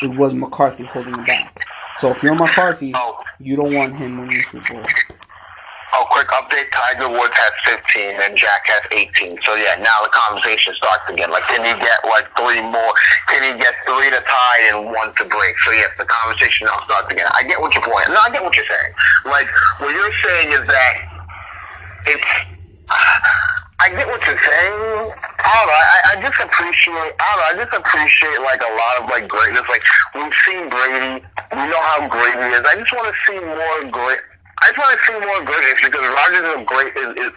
it 0.03 0.15
was 0.15 0.33
McCarthy 0.33 0.85
holding 0.85 1.15
him 1.15 1.25
back. 1.25 1.59
So 1.99 2.09
if 2.11 2.21
you're 2.23 2.35
McCarthy, 2.35 2.93
Oh. 2.95 3.19
you 3.39 3.55
don't 3.55 3.73
want 3.73 3.95
him 3.95 4.19
winning 4.19 4.37
the 4.37 4.43
Super 4.43 4.73
Bowl. 4.75 4.85
Oh, 5.97 6.05
quick 6.13 6.27
update. 6.29 6.69
Tiger 6.69 7.09
Woods 7.09 7.33
has 7.33 7.81
15 7.81 8.21
and 8.21 8.37
Jack 8.37 8.69
has 8.69 8.85
18. 8.93 9.41
So, 9.41 9.57
yeah, 9.57 9.81
now 9.81 9.97
the 10.05 10.13
conversation 10.13 10.77
starts 10.77 11.09
again. 11.09 11.33
Like, 11.33 11.49
can 11.49 11.65
he 11.65 11.73
get, 11.81 12.05
like, 12.05 12.29
three 12.37 12.61
more? 12.61 12.93
Can 13.33 13.41
he 13.41 13.57
get 13.57 13.73
three 13.81 14.13
to 14.13 14.21
tie 14.21 14.61
and 14.69 14.93
one 14.93 15.09
to 15.17 15.25
break? 15.25 15.57
So, 15.65 15.73
yes, 15.73 15.89
the 15.97 16.05
conversation 16.05 16.69
now 16.69 16.77
starts 16.85 17.09
again. 17.09 17.25
I 17.33 17.41
get 17.49 17.57
what 17.57 17.73
you're 17.73 17.81
pointing. 17.81 18.13
No, 18.13 18.21
I 18.21 18.29
get 18.29 18.45
what 18.45 18.53
you're 18.53 18.69
saying. 18.69 18.93
Like, 19.25 19.49
what 19.81 19.89
you're 19.89 20.13
saying 20.21 20.53
is 20.53 20.69
that 20.69 20.93
it's... 22.13 22.29
I 23.79 23.89
get 23.89 24.05
what 24.05 24.21
you're 24.25 24.41
saying. 24.41 25.13
I. 25.37 25.53
I, 25.69 26.17
I 26.17 26.21
just 26.21 26.39
appreciate. 26.41 27.13
I. 27.13 27.31
I 27.45 27.53
just 27.53 27.73
appreciate 27.77 28.41
like 28.41 28.59
a 28.65 28.73
lot 28.73 28.93
of 28.97 29.05
like 29.05 29.29
greatness. 29.29 29.69
Like 29.69 29.83
we've 30.15 30.33
seen 30.49 30.67
Brady. 30.67 31.21
We 31.53 31.61
know 31.69 31.81
how 31.93 32.09
great 32.09 32.33
he 32.33 32.57
is. 32.57 32.65
I 32.65 32.73
just 32.73 32.91
want 32.91 33.13
to 33.13 33.17
see 33.29 33.37
more 33.37 33.91
great. 33.91 34.17
I 34.59 34.73
just 34.73 34.77
want 34.77 34.97
to 34.97 35.05
see 35.05 35.19
more 35.21 35.43
greatness 35.45 35.79
because 35.85 36.01
Rodgers 36.01 36.45
is 36.57 36.61
great. 36.65 36.93
Is, 36.97 37.29
is 37.29 37.33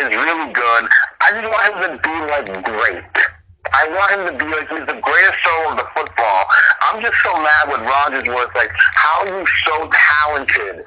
is 0.00 0.10
really 0.10 0.52
good. 0.52 0.82
I 1.20 1.28
just 1.36 1.48
want 1.48 1.64
him 1.70 1.80
to 1.84 2.00
be 2.00 2.16
like 2.26 2.48
great. 2.64 3.04
I 3.72 3.88
want 3.88 4.10
him 4.16 4.22
to 4.26 4.34
be 4.38 4.50
like 4.50 4.68
he's 4.68 4.86
the 4.86 5.00
greatest 5.00 5.38
thrower 5.44 5.72
of 5.72 5.76
the 5.76 5.88
football. 5.94 6.42
I'm 6.88 7.02
just 7.02 7.16
so 7.22 7.32
mad 7.36 7.64
with 7.68 7.80
Rodgers 7.80 8.24
it's 8.26 8.54
like, 8.54 8.72
how 8.94 9.24
are 9.24 9.40
you 9.40 9.46
so 9.66 9.90
talented, 9.92 10.84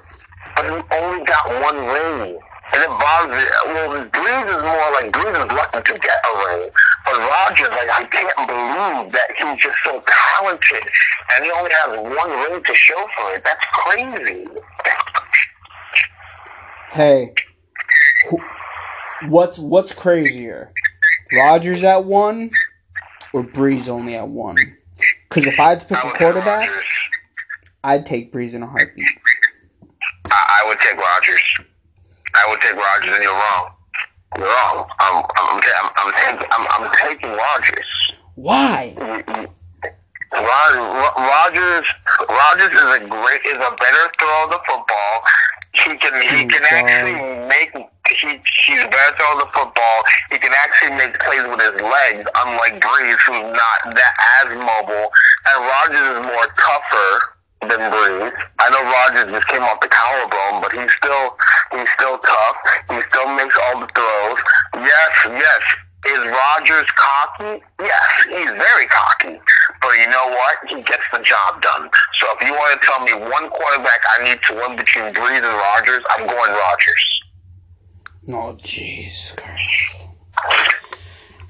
but 0.56 0.66
you 0.66 0.84
only 0.92 1.26
got 1.26 1.46
one 1.62 1.78
ring? 1.78 2.40
And 2.74 2.84
it 2.84 2.90
bothers 2.90 3.32
me. 3.32 3.46
Well, 3.72 4.06
Brees 4.12 4.48
is 4.50 4.62
more 4.62 4.90
like 4.92 5.12
Brees 5.14 5.36
is 5.40 5.52
lucky 5.56 5.82
to 5.82 6.00
get 6.00 6.20
a 6.20 6.32
ring. 6.48 6.70
But 7.06 7.18
Rodgers, 7.20 7.70
like, 7.72 7.92
I 7.96 8.04
can't 8.12 8.36
believe 8.44 9.14
that 9.14 9.30
he's 9.40 9.64
just 9.64 9.80
so 9.86 10.04
talented 10.04 10.84
and 11.32 11.46
he 11.46 11.52
only 11.52 11.72
has 11.72 11.96
one 11.96 12.32
ring 12.44 12.64
to 12.64 12.74
show 12.76 13.08
for 13.16 13.36
it. 13.36 13.44
That's 13.44 13.64
crazy. 13.72 14.48
Hey, 16.90 17.34
who, 18.30 18.40
what's 19.30 19.60
what's 19.60 19.94
crazier, 19.94 20.74
Rodgers 21.34 21.84
at 21.84 22.06
one 22.06 22.52
or 23.34 23.44
Brees 23.44 23.88
only 23.90 24.16
at 24.16 24.28
one? 24.28 24.58
Because 25.30 25.46
if 25.46 25.60
I 25.60 25.70
had 25.70 25.82
to 25.82 25.86
pick 25.86 26.04
a 26.04 26.12
quarterback, 26.12 26.70
I'd 27.84 28.06
take 28.06 28.32
Brees 28.32 28.54
in 28.54 28.64
a 28.64 28.68
heartbeat. 28.68 29.06
I, 30.26 30.62
I 30.64 30.68
would 30.68 30.80
take 30.80 30.98
Rodgers. 30.98 31.42
I 32.36 32.50
would 32.50 32.62
take 32.62 32.76
Rodgers, 32.76 33.14
and 33.14 33.24
you're 33.24 33.34
wrong. 33.34 33.72
You're 34.38 34.48
wrong. 34.48 34.90
I'm, 35.00 35.24
I'm, 35.38 35.62
I'm, 35.62 35.92
I'm, 35.98 36.14
taking, 36.14 36.48
I'm, 36.52 36.68
I'm 36.70 36.92
taking 36.98 37.30
Rodgers. 37.32 38.14
Why? 38.36 38.94
Rodgers, 40.32 41.86
Rodgers 42.30 42.74
is 42.74 42.96
a 42.96 43.08
great, 43.08 43.46
is 43.46 43.58
a 43.58 43.76
better 43.76 44.12
throw 44.20 44.44
of 44.44 44.50
the 44.52 44.60
football. 44.68 45.24
He 45.78 45.96
can, 45.98 46.14
he 46.22 46.46
can 46.48 46.64
actually 46.66 47.14
make. 47.48 47.72
He, 48.10 48.40
he's 48.66 48.82
a 48.82 48.88
better 48.88 49.14
thrower 49.18 49.46
the 49.46 49.50
football. 49.54 49.98
He 50.32 50.40
can 50.40 50.52
actually 50.54 50.96
make 50.98 51.20
plays 51.20 51.44
with 51.46 51.62
his 51.62 51.78
legs, 51.82 52.26
unlike 52.36 52.82
Brees, 52.82 53.20
who's 53.28 53.46
not 53.54 53.94
that 53.94 54.14
as 54.42 54.58
mobile. 54.58 55.10
And 55.46 55.58
Rodgers 55.70 56.08
is 56.18 56.26
more 56.26 56.48
tougher 56.56 57.12
than 57.62 57.80
Brees. 57.92 58.34
I 58.60 58.70
know 58.72 58.84
Rodgers 58.84 59.32
just 59.32 59.48
came 59.48 59.62
off 59.62 59.80
the 59.82 59.90
collarbone, 59.90 60.62
but 60.62 60.72
he's 60.72 60.92
still, 60.98 61.38
he's 61.72 61.90
still 61.94 62.18
tough. 62.20 62.58
He 62.90 63.00
still 63.10 63.30
makes 63.36 63.56
all 63.68 63.80
the 63.80 63.90
throws. 63.94 64.40
Yes, 64.82 65.14
yes. 65.38 65.62
Is 66.06 66.20
Rodgers 66.20 66.90
cocky? 66.96 67.64
Yes, 67.82 68.12
he's 68.30 68.50
very 68.50 68.88
cocky. 68.88 69.40
But 69.82 69.98
you 69.98 70.10
know 70.10 70.28
what? 70.28 70.58
He 70.70 70.76
gets 70.84 71.04
the 71.12 71.20
job 71.20 71.62
done. 71.62 71.90
So 72.20 72.28
if 72.40 72.48
you 72.48 72.54
want 72.54 72.80
to 72.80 72.88
tell 72.88 73.00
me 73.04 73.14
one 73.14 73.50
quarterback 73.50 74.02
I 74.18 74.24
need 74.24 74.40
to 74.44 74.56
win 74.56 74.78
between 74.78 75.06
Brees 75.14 75.44
and 75.44 75.46
Rodgers, 75.46 76.04
I'm 76.12 76.28
going 76.28 76.52
Rodgers. 76.52 77.22
Oh, 78.30 78.56
jeez, 78.62 79.36
Christ. 79.38 80.08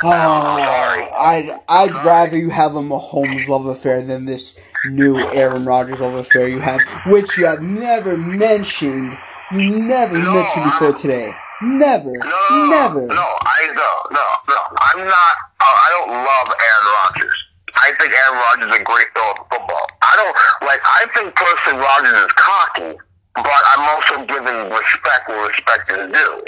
Oh, 0.03 0.09
ah, 0.11 1.29
I'd 1.29 1.59
I'd 1.67 2.05
rather 2.05 2.37
you 2.37 2.51
have 2.51 2.75
a 2.75 2.81
Mahomes 2.81 3.47
love 3.47 3.65
affair 3.65 4.01
than 4.01 4.25
this 4.25 4.57
new 4.85 5.17
Aaron 5.17 5.65
Rodgers 5.65 5.99
love 5.99 6.13
affair 6.13 6.47
you 6.47 6.59
have, 6.59 6.79
which 7.07 7.35
you 7.37 7.47
have 7.47 7.61
never 7.61 8.15
mentioned. 8.15 9.17
You 9.51 9.81
never 9.81 10.19
No, 10.19 10.33
mentioned 10.35 10.65
before 10.65 10.93
today. 10.93 11.33
Never, 11.61 12.11
No, 12.11 12.47
no, 12.49 12.69
never. 12.69 13.07
No, 13.07 13.25
I 13.41 13.59
no, 13.73 13.91
no, 14.11 14.25
no. 14.47 14.61
I'm 14.77 14.99
not. 15.07 15.35
Uh, 15.59 15.65
I 15.65 15.87
don't 15.97 16.11
love 16.13 16.47
Aaron 16.53 16.87
Rodgers. 17.01 17.37
I 17.75 17.91
think 17.99 18.13
Aaron 18.13 18.37
Rodgers 18.37 18.69
is 18.75 18.81
a 18.81 18.83
great 18.83 19.07
thrower 19.13 19.31
of 19.31 19.37
football. 19.49 19.87
I 20.01 20.13
don't 20.15 20.67
like. 20.67 20.79
I 20.83 21.05
think 21.15 21.33
personally 21.35 21.79
Rodgers 21.81 22.13
is 22.13 22.31
cocky, 22.33 22.97
but 23.35 23.61
I'm 23.73 23.89
also 23.89 24.25
giving 24.25 24.69
respect 24.69 25.29
where 25.29 25.47
respect 25.47 25.89
is 25.91 26.11
due. 26.11 26.43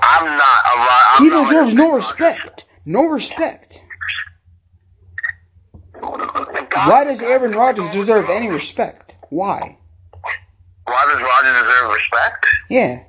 I'm 0.00 0.24
not 0.38 0.60
a. 0.72 0.74
I'm 0.80 1.22
He 1.22 1.28
not 1.30 1.44
deserves 1.44 1.74
no 1.74 1.94
respect. 1.94 2.64
No 2.86 3.06
respect. 3.08 3.80
Why 6.00 7.04
does 7.04 7.22
Aaron 7.22 7.52
Rodgers 7.52 7.90
deserve 7.90 8.28
any 8.30 8.48
respect? 8.48 9.16
Why? 9.30 9.78
Why 10.86 11.04
does 11.12 11.20
Rodgers 11.20 11.62
deserve 11.62 11.92
respect? 11.92 12.46
Yeah. 12.70 13.04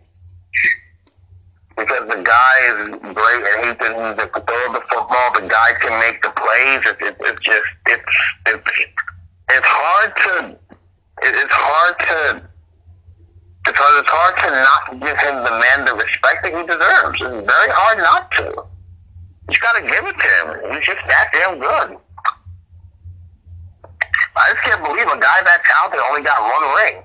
Because 1.78 2.08
the 2.08 2.22
guy 2.24 2.56
is 2.72 2.90
great 3.14 3.44
and 3.44 3.68
he 3.68 3.76
can 3.76 3.94
throw 4.16 4.66
the 4.74 4.82
football. 4.90 5.34
The 5.36 5.48
guy 5.48 5.74
can 5.82 6.00
make 6.00 6.22
the 6.22 6.30
plays. 6.32 6.82
It, 6.88 6.98
it, 7.02 7.16
it's 7.20 7.42
just 7.42 7.68
it's 7.88 8.16
it's 8.48 8.70
it's 9.50 9.68
hard 9.68 10.16
to 10.16 10.58
it, 11.22 11.36
it's 11.36 11.54
hard 11.54 12.00
to 12.00 12.50
it's 13.68 13.80
hard, 13.80 14.00
it's 14.00 14.10
hard 14.10 14.36
to 14.38 14.50
not 14.52 14.84
give 15.02 15.18
him 15.18 15.44
the 15.44 15.52
man 15.52 15.86
the 15.86 15.94
respect 15.94 16.44
that 16.44 16.54
he 16.54 16.64
deserves. 16.64 17.20
It's 17.20 17.48
very 17.48 17.72
hard 17.72 17.98
not 17.98 18.32
to. 18.40 18.64
You 19.50 19.60
gotta 19.60 19.82
give 19.82 20.06
it 20.06 20.16
to 20.18 20.28
him. 20.38 20.74
He's 20.74 20.86
just 20.86 21.06
that 21.08 21.30
damn 21.34 21.60
good. 21.60 21.98
I 24.36 24.52
just 24.52 24.64
can't 24.64 24.84
believe 24.84 25.08
a 25.08 25.20
guy 25.20 25.44
that 25.44 25.64
talented 25.64 26.00
only 26.10 26.22
got 26.24 26.40
one 26.42 26.76
ring. 26.76 27.04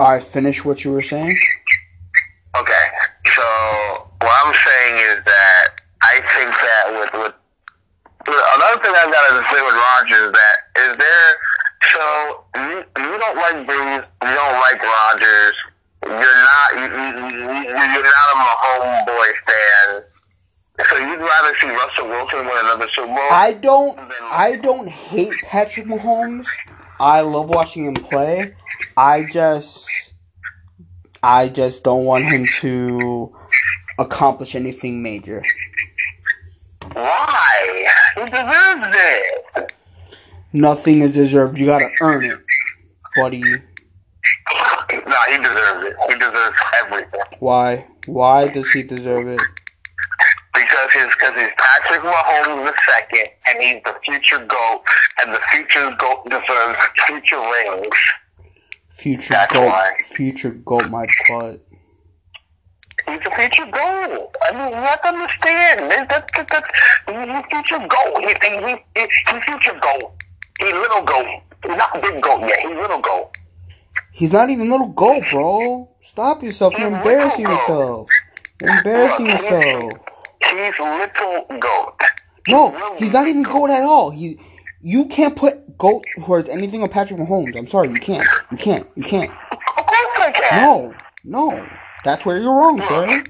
I 0.00 0.20
finish 0.20 0.64
what 0.64 0.84
you 0.84 0.92
were 0.92 1.02
saying. 1.02 1.36
Okay, 2.56 2.86
so 3.34 3.42
what 4.22 4.34
I'm 4.46 4.54
saying 4.54 4.94
is 5.18 5.24
that 5.24 5.68
I 6.02 6.14
think 6.34 6.50
that 6.50 6.84
with 6.90 7.12
with, 7.22 7.34
with 8.26 8.44
another 8.56 8.82
thing 8.82 8.94
I've 8.94 9.12
got 9.12 9.28
to 9.28 9.44
say 9.52 9.60
with 9.62 9.74
Rodgers 9.74 10.22
is 10.28 10.32
that 10.32 10.56
is 10.90 10.96
there 10.98 11.30
so 11.92 12.44
you, 12.56 12.84
you 13.04 13.18
don't 13.18 13.36
like 13.36 13.66
Brees, 13.66 14.04
you 14.22 14.34
don't 14.34 14.58
like 14.60 14.82
Rodgers, 14.82 15.54
you're 16.04 16.40
not 16.42 16.68
you, 16.74 16.82
you, 16.82 17.38
you- 17.38 17.64
you're 17.68 18.02
not 18.02 18.28
a 18.34 18.36
Mahomes 18.38 19.06
boy 19.06 19.28
fan. 19.46 20.02
So 20.90 20.96
you'd 20.96 21.18
rather 21.20 21.54
see 21.60 21.68
Russell 21.68 22.08
Wilson 22.08 22.38
win 22.46 22.56
another 22.60 22.88
Super 22.94 23.08
Bowl? 23.08 23.18
I 23.32 23.52
don't 23.52 23.98
I 24.30 24.56
don't 24.56 24.88
hate 24.88 25.32
Patrick 25.42 25.86
Mahomes. 25.86 26.46
I 27.00 27.20
love 27.20 27.48
watching 27.48 27.84
him 27.84 27.94
play. 27.94 28.54
I 28.96 29.24
just 29.24 30.14
I 31.22 31.48
just 31.48 31.84
don't 31.84 32.04
want 32.04 32.24
him 32.24 32.46
to 32.60 33.34
accomplish 33.98 34.54
anything 34.54 35.02
major. 35.02 35.42
Why? 36.92 37.86
He 38.14 38.24
deserves 38.24 38.96
it. 38.96 39.72
Nothing 40.52 41.02
is 41.02 41.12
deserved. 41.12 41.58
You 41.58 41.66
gotta 41.66 41.90
earn 42.00 42.24
it, 42.24 42.38
buddy. 43.14 43.42
No, 44.90 45.16
he 45.30 45.36
deserves 45.38 45.86
it. 45.86 45.96
He 46.08 46.14
deserves 46.18 46.58
everything. 46.82 47.20
Why? 47.40 47.86
Why 48.06 48.48
does 48.48 48.70
he 48.70 48.82
deserve 48.82 49.28
it? 49.28 49.40
Because 50.58 50.92
he's 50.92 51.14
because 51.14 51.34
he's 51.36 51.50
Patrick 51.56 52.02
Mahomes 52.02 52.66
the 52.66 52.74
second, 52.90 53.28
and 53.46 53.62
he's 53.62 53.82
the 53.84 53.94
future 54.04 54.44
goat, 54.44 54.82
and 55.20 55.32
the 55.32 55.40
future 55.52 55.94
goat 55.96 56.24
deserves 56.28 56.78
future 57.06 57.40
rings. 57.40 57.96
Future 58.90 59.34
That's 59.34 59.52
goat. 59.52 59.66
why. 59.66 59.92
Future 60.02 60.50
goat. 60.50 60.90
My 60.90 61.06
butt. 61.28 61.60
He's 63.06 63.20
the 63.20 63.30
future 63.36 63.66
goat. 63.70 64.34
I 64.42 64.52
mean, 64.52 64.68
you 64.70 64.82
have 64.82 65.00
to 65.02 65.08
understand. 65.08 65.90
That, 65.92 66.08
that, 66.10 66.28
that, 66.36 66.48
that, 66.50 66.64
he's 67.06 67.14
the 67.14 67.44
future 67.50 67.86
goat. 67.86 68.20
He, 68.20 68.34
he, 68.42 68.56
he, 68.58 69.00
he, 69.00 69.06
he's 69.30 69.44
future 69.44 69.78
goat. 69.80 70.12
He's 70.58 70.72
little 70.72 71.02
goat. 71.02 71.42
He's 71.64 71.76
not 71.76 71.96
a 71.96 72.00
big 72.00 72.20
goat 72.20 72.40
yet. 72.48 72.58
He's 72.60 72.76
little 72.76 73.00
goat. 73.00 73.30
He's 74.12 74.32
not 74.32 74.50
even 74.50 74.68
little 74.68 74.88
goat, 74.88 75.22
bro. 75.30 75.88
Stop 76.00 76.42
yourself. 76.42 76.76
You're 76.76 76.88
embarrassing 76.88 77.46
yourself. 77.46 78.08
You're 78.60 78.76
embarrassing 78.78 79.26
yourself. 79.26 80.17
He's 80.44 80.74
little 80.78 81.46
goat. 81.60 82.00
No, 82.48 82.96
he's 82.98 83.12
not 83.12 83.28
even 83.28 83.42
goat 83.42 83.70
at 83.70 83.82
all. 83.82 84.10
He, 84.10 84.38
you 84.80 85.06
can't 85.06 85.36
put 85.36 85.76
goat 85.76 86.04
towards 86.24 86.48
anything 86.48 86.82
on 86.82 86.88
Patrick 86.88 87.18
Mahomes. 87.20 87.56
I'm 87.56 87.66
sorry, 87.66 87.88
you 87.88 87.98
can't. 87.98 88.26
You 88.50 88.56
can't. 88.56 88.86
You 88.96 89.02
can't. 89.02 89.30
Of 89.50 89.86
course 89.86 90.18
I 90.18 90.32
can. 90.32 90.62
No, 90.62 90.94
no. 91.24 91.68
That's 92.04 92.24
where 92.24 92.38
you're 92.38 92.54
wrong, 92.54 92.80
sir. 92.80 93.24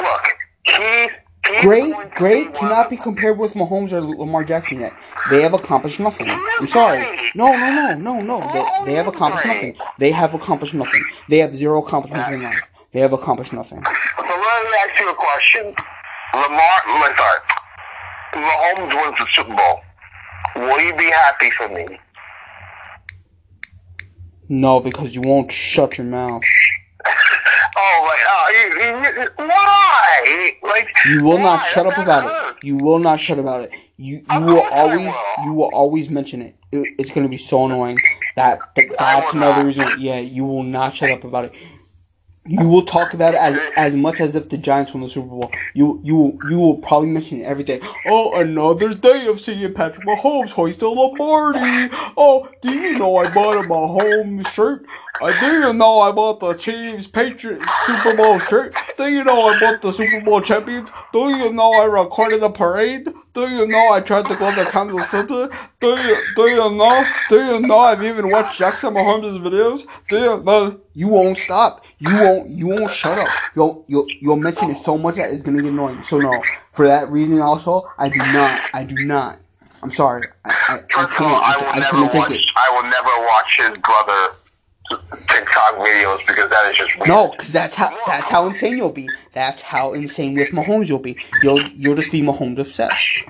Look, 0.00 0.22
he's, 0.64 1.10
he's 1.46 1.62
Great, 1.62 1.94
great 2.14 2.54
cannot 2.54 2.90
be 2.90 2.96
compared 2.96 3.38
with 3.38 3.54
Mahomes 3.54 3.92
or 3.92 4.00
Lamar 4.00 4.44
Jackson 4.44 4.80
yet. 4.80 4.92
They 5.30 5.42
have 5.42 5.54
accomplished 5.54 6.00
nothing. 6.00 6.28
I'm 6.28 6.66
sorry. 6.66 7.02
No, 7.34 7.52
no, 7.56 7.70
no, 7.70 7.94
no, 7.94 8.20
no. 8.20 8.52
They, 8.52 8.90
they 8.90 8.96
have 8.96 9.06
accomplished 9.06 9.46
nothing. 9.46 9.76
They 9.98 10.10
have 10.10 10.34
accomplished 10.34 10.74
nothing. 10.74 11.04
They 11.28 11.38
have 11.38 11.52
zero 11.52 11.82
accomplishments 11.82 12.30
in 12.30 12.42
life. 12.42 12.60
They 12.92 13.00
have 13.00 13.12
accomplished 13.12 13.52
nothing. 13.52 13.84
So 13.84 13.90
let 14.24 14.64
me 14.64 14.78
ask 14.88 15.00
you 15.00 15.10
a 15.10 15.14
question. 15.14 15.74
Lamar, 16.36 16.78
I'm 16.86 17.16
sorry. 17.16 17.40
Mahomes 18.34 18.94
wins 18.94 19.18
the 19.18 19.26
Super 19.32 19.54
Bowl. 19.54 19.80
Will 20.56 20.80
you 20.80 20.94
be 20.96 21.04
happy 21.10 21.50
for 21.50 21.68
me? 21.68 21.98
No, 24.48 24.80
because 24.80 25.14
you 25.14 25.22
won't 25.22 25.50
shut 25.50 25.98
your 25.98 26.06
mouth. 26.06 26.42
Oh, 27.78 28.06
like, 28.08 28.18
oh, 28.26 28.48
you, 28.56 29.22
you, 29.22 29.48
why? 29.48 30.52
Like, 30.62 30.88
You 31.10 31.22
will 31.22 31.36
not 31.36 31.60
why? 31.60 31.68
shut 31.68 31.86
up 31.86 31.98
about 31.98 32.22
hurts. 32.22 32.56
it. 32.62 32.66
You 32.66 32.78
will 32.78 32.98
not 32.98 33.20
shut 33.20 33.38
about 33.38 33.64
it. 33.64 33.70
You 33.98 34.22
you 34.30 34.40
will 34.40 34.62
always 34.72 35.06
will. 35.06 35.44
you 35.44 35.52
will 35.52 35.70
always 35.74 36.08
mention 36.08 36.40
it. 36.40 36.56
it 36.72 36.88
it's 36.98 37.10
gonna 37.10 37.28
be 37.28 37.36
so 37.36 37.66
annoying 37.66 37.98
that, 38.34 38.60
that 38.76 38.86
that's 38.98 39.32
another 39.34 39.56
not. 39.62 39.66
reason. 39.66 39.88
Yeah, 39.98 40.20
you 40.20 40.46
will 40.46 40.62
not 40.62 40.94
shut 40.94 41.10
up 41.10 41.24
about 41.24 41.46
it. 41.46 41.54
You 42.48 42.68
will 42.68 42.84
talk 42.84 43.14
about 43.14 43.34
it 43.34 43.40
as 43.40 43.58
as 43.76 43.96
much 43.96 44.20
as 44.20 44.34
if 44.34 44.48
the 44.48 44.58
Giants 44.58 44.94
won 44.94 45.02
the 45.02 45.08
Super 45.08 45.28
Bowl. 45.28 45.50
You 45.74 46.00
you 46.02 46.38
you 46.48 46.58
will 46.58 46.78
probably 46.78 47.10
mention 47.10 47.40
it 47.40 47.44
every 47.44 47.64
day. 47.64 47.80
Oh, 48.06 48.38
another 48.40 48.94
day 48.94 49.26
of 49.26 49.40
seeing 49.40 49.72
Patrick 49.74 50.06
Mahomes 50.06 50.50
hoist 50.50 50.82
a 50.82 50.88
Lombardi. 50.88 51.94
Oh, 52.16 52.48
do 52.62 52.72
you 52.72 52.98
know 52.98 53.16
I 53.16 53.32
bought 53.32 53.56
a 53.64 53.68
Mahomes 53.68 54.46
shirt? 54.48 54.86
I 55.20 55.38
do 55.40 55.68
you 55.68 55.72
know 55.72 56.00
I 56.00 56.12
bought 56.12 56.40
the 56.40 56.54
Chiefs 56.54 57.06
Patriots 57.06 57.64
Super 57.86 58.14
Bowl 58.14 58.38
shirt? 58.38 58.74
Do 58.96 59.08
you 59.08 59.24
know 59.24 59.48
I 59.48 59.58
bought 59.58 59.80
the 59.80 59.92
Super 59.92 60.20
Bowl 60.20 60.40
champions? 60.40 60.90
Do 61.12 61.30
you 61.30 61.52
know 61.52 61.72
I 61.72 61.86
recorded 61.86 62.40
the 62.42 62.50
parade? 62.50 63.08
Do 63.36 63.46
you 63.50 63.66
know 63.66 63.90
I 63.92 64.00
tried 64.00 64.26
to 64.30 64.34
go 64.36 64.54
to 64.54 64.64
Kansas 64.70 65.10
City? 65.10 65.28
Do 65.80 65.88
you 65.88 66.16
do 66.36 66.42
you 66.48 66.70
know? 66.74 67.06
Do 67.28 67.36
you 67.36 67.60
know 67.60 67.80
I've 67.80 68.02
even 68.02 68.30
watched 68.30 68.58
Jackson 68.58 68.94
Mahomes' 68.94 69.38
videos? 69.42 69.86
Do 70.08 70.16
you 70.16 70.42
know? 70.42 70.80
You 70.94 71.08
won't 71.08 71.36
stop. 71.36 71.84
You 71.98 72.16
won't. 72.16 72.48
You 72.48 72.68
won't 72.68 72.90
shut 72.90 73.18
up. 73.18 73.28
You'll 73.54 73.84
you'll 73.88 74.06
you'll 74.22 74.38
mention 74.38 74.70
it 74.70 74.78
so 74.78 74.96
much 74.96 75.16
that 75.16 75.30
it's 75.30 75.42
gonna 75.42 75.60
get 75.60 75.70
annoying. 75.70 76.02
So 76.02 76.18
no, 76.18 76.42
for 76.72 76.86
that 76.88 77.10
reason 77.10 77.40
also, 77.42 77.82
I 77.98 78.08
do 78.08 78.20
not. 78.20 78.62
I 78.72 78.84
do 78.84 78.96
not. 79.04 79.38
I'm 79.82 79.90
sorry. 79.90 80.26
I 80.46 80.56
I, 80.70 81.02
I 81.02 81.06
First 81.06 81.20
of 81.20 81.26
all, 81.26 81.40
can't. 81.40 81.44
I 81.44 81.52
I, 81.52 81.56
will 81.58 81.72
I 81.74 81.78
never 81.80 81.90
couldn't 81.90 82.10
take 82.12 82.30
watch. 82.30 82.32
it. 82.32 82.50
I 82.56 82.70
will 82.74 82.88
never 82.90 83.26
watch 83.28 83.56
his 83.58 83.78
brother 83.84 84.36
TikTok 84.38 84.45
videos 85.76 86.26
because 86.26 86.50
that 86.50 86.70
is 86.70 86.78
just 86.78 86.96
weird. 86.96 87.08
No, 87.08 87.30
because 87.30 87.52
that's 87.52 87.74
how 87.74 87.96
that's 88.06 88.28
how 88.28 88.46
insane 88.46 88.76
you'll 88.76 88.90
be. 88.90 89.08
That's 89.32 89.62
how 89.62 89.92
insane 89.92 90.34
with 90.34 90.50
Mahomes 90.50 90.88
you'll 90.88 90.98
be. 90.98 91.16
You'll 91.42 91.62
you'll 91.68 91.96
just 91.96 92.12
be 92.12 92.22
Mahomes 92.22 92.58
obsessed. 92.58 93.24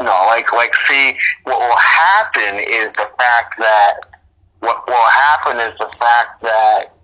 No, 0.00 0.24
like 0.26 0.52
like 0.52 0.74
see, 0.86 1.16
what 1.44 1.60
will 1.60 1.76
happen 1.76 2.58
is 2.58 2.92
the 2.96 3.08
fact 3.18 3.58
that 3.58 4.00
what 4.60 4.86
will 4.86 4.94
happen 4.94 5.58
is 5.58 5.76
the 5.78 5.90
fact 5.98 6.40
that 6.42 6.94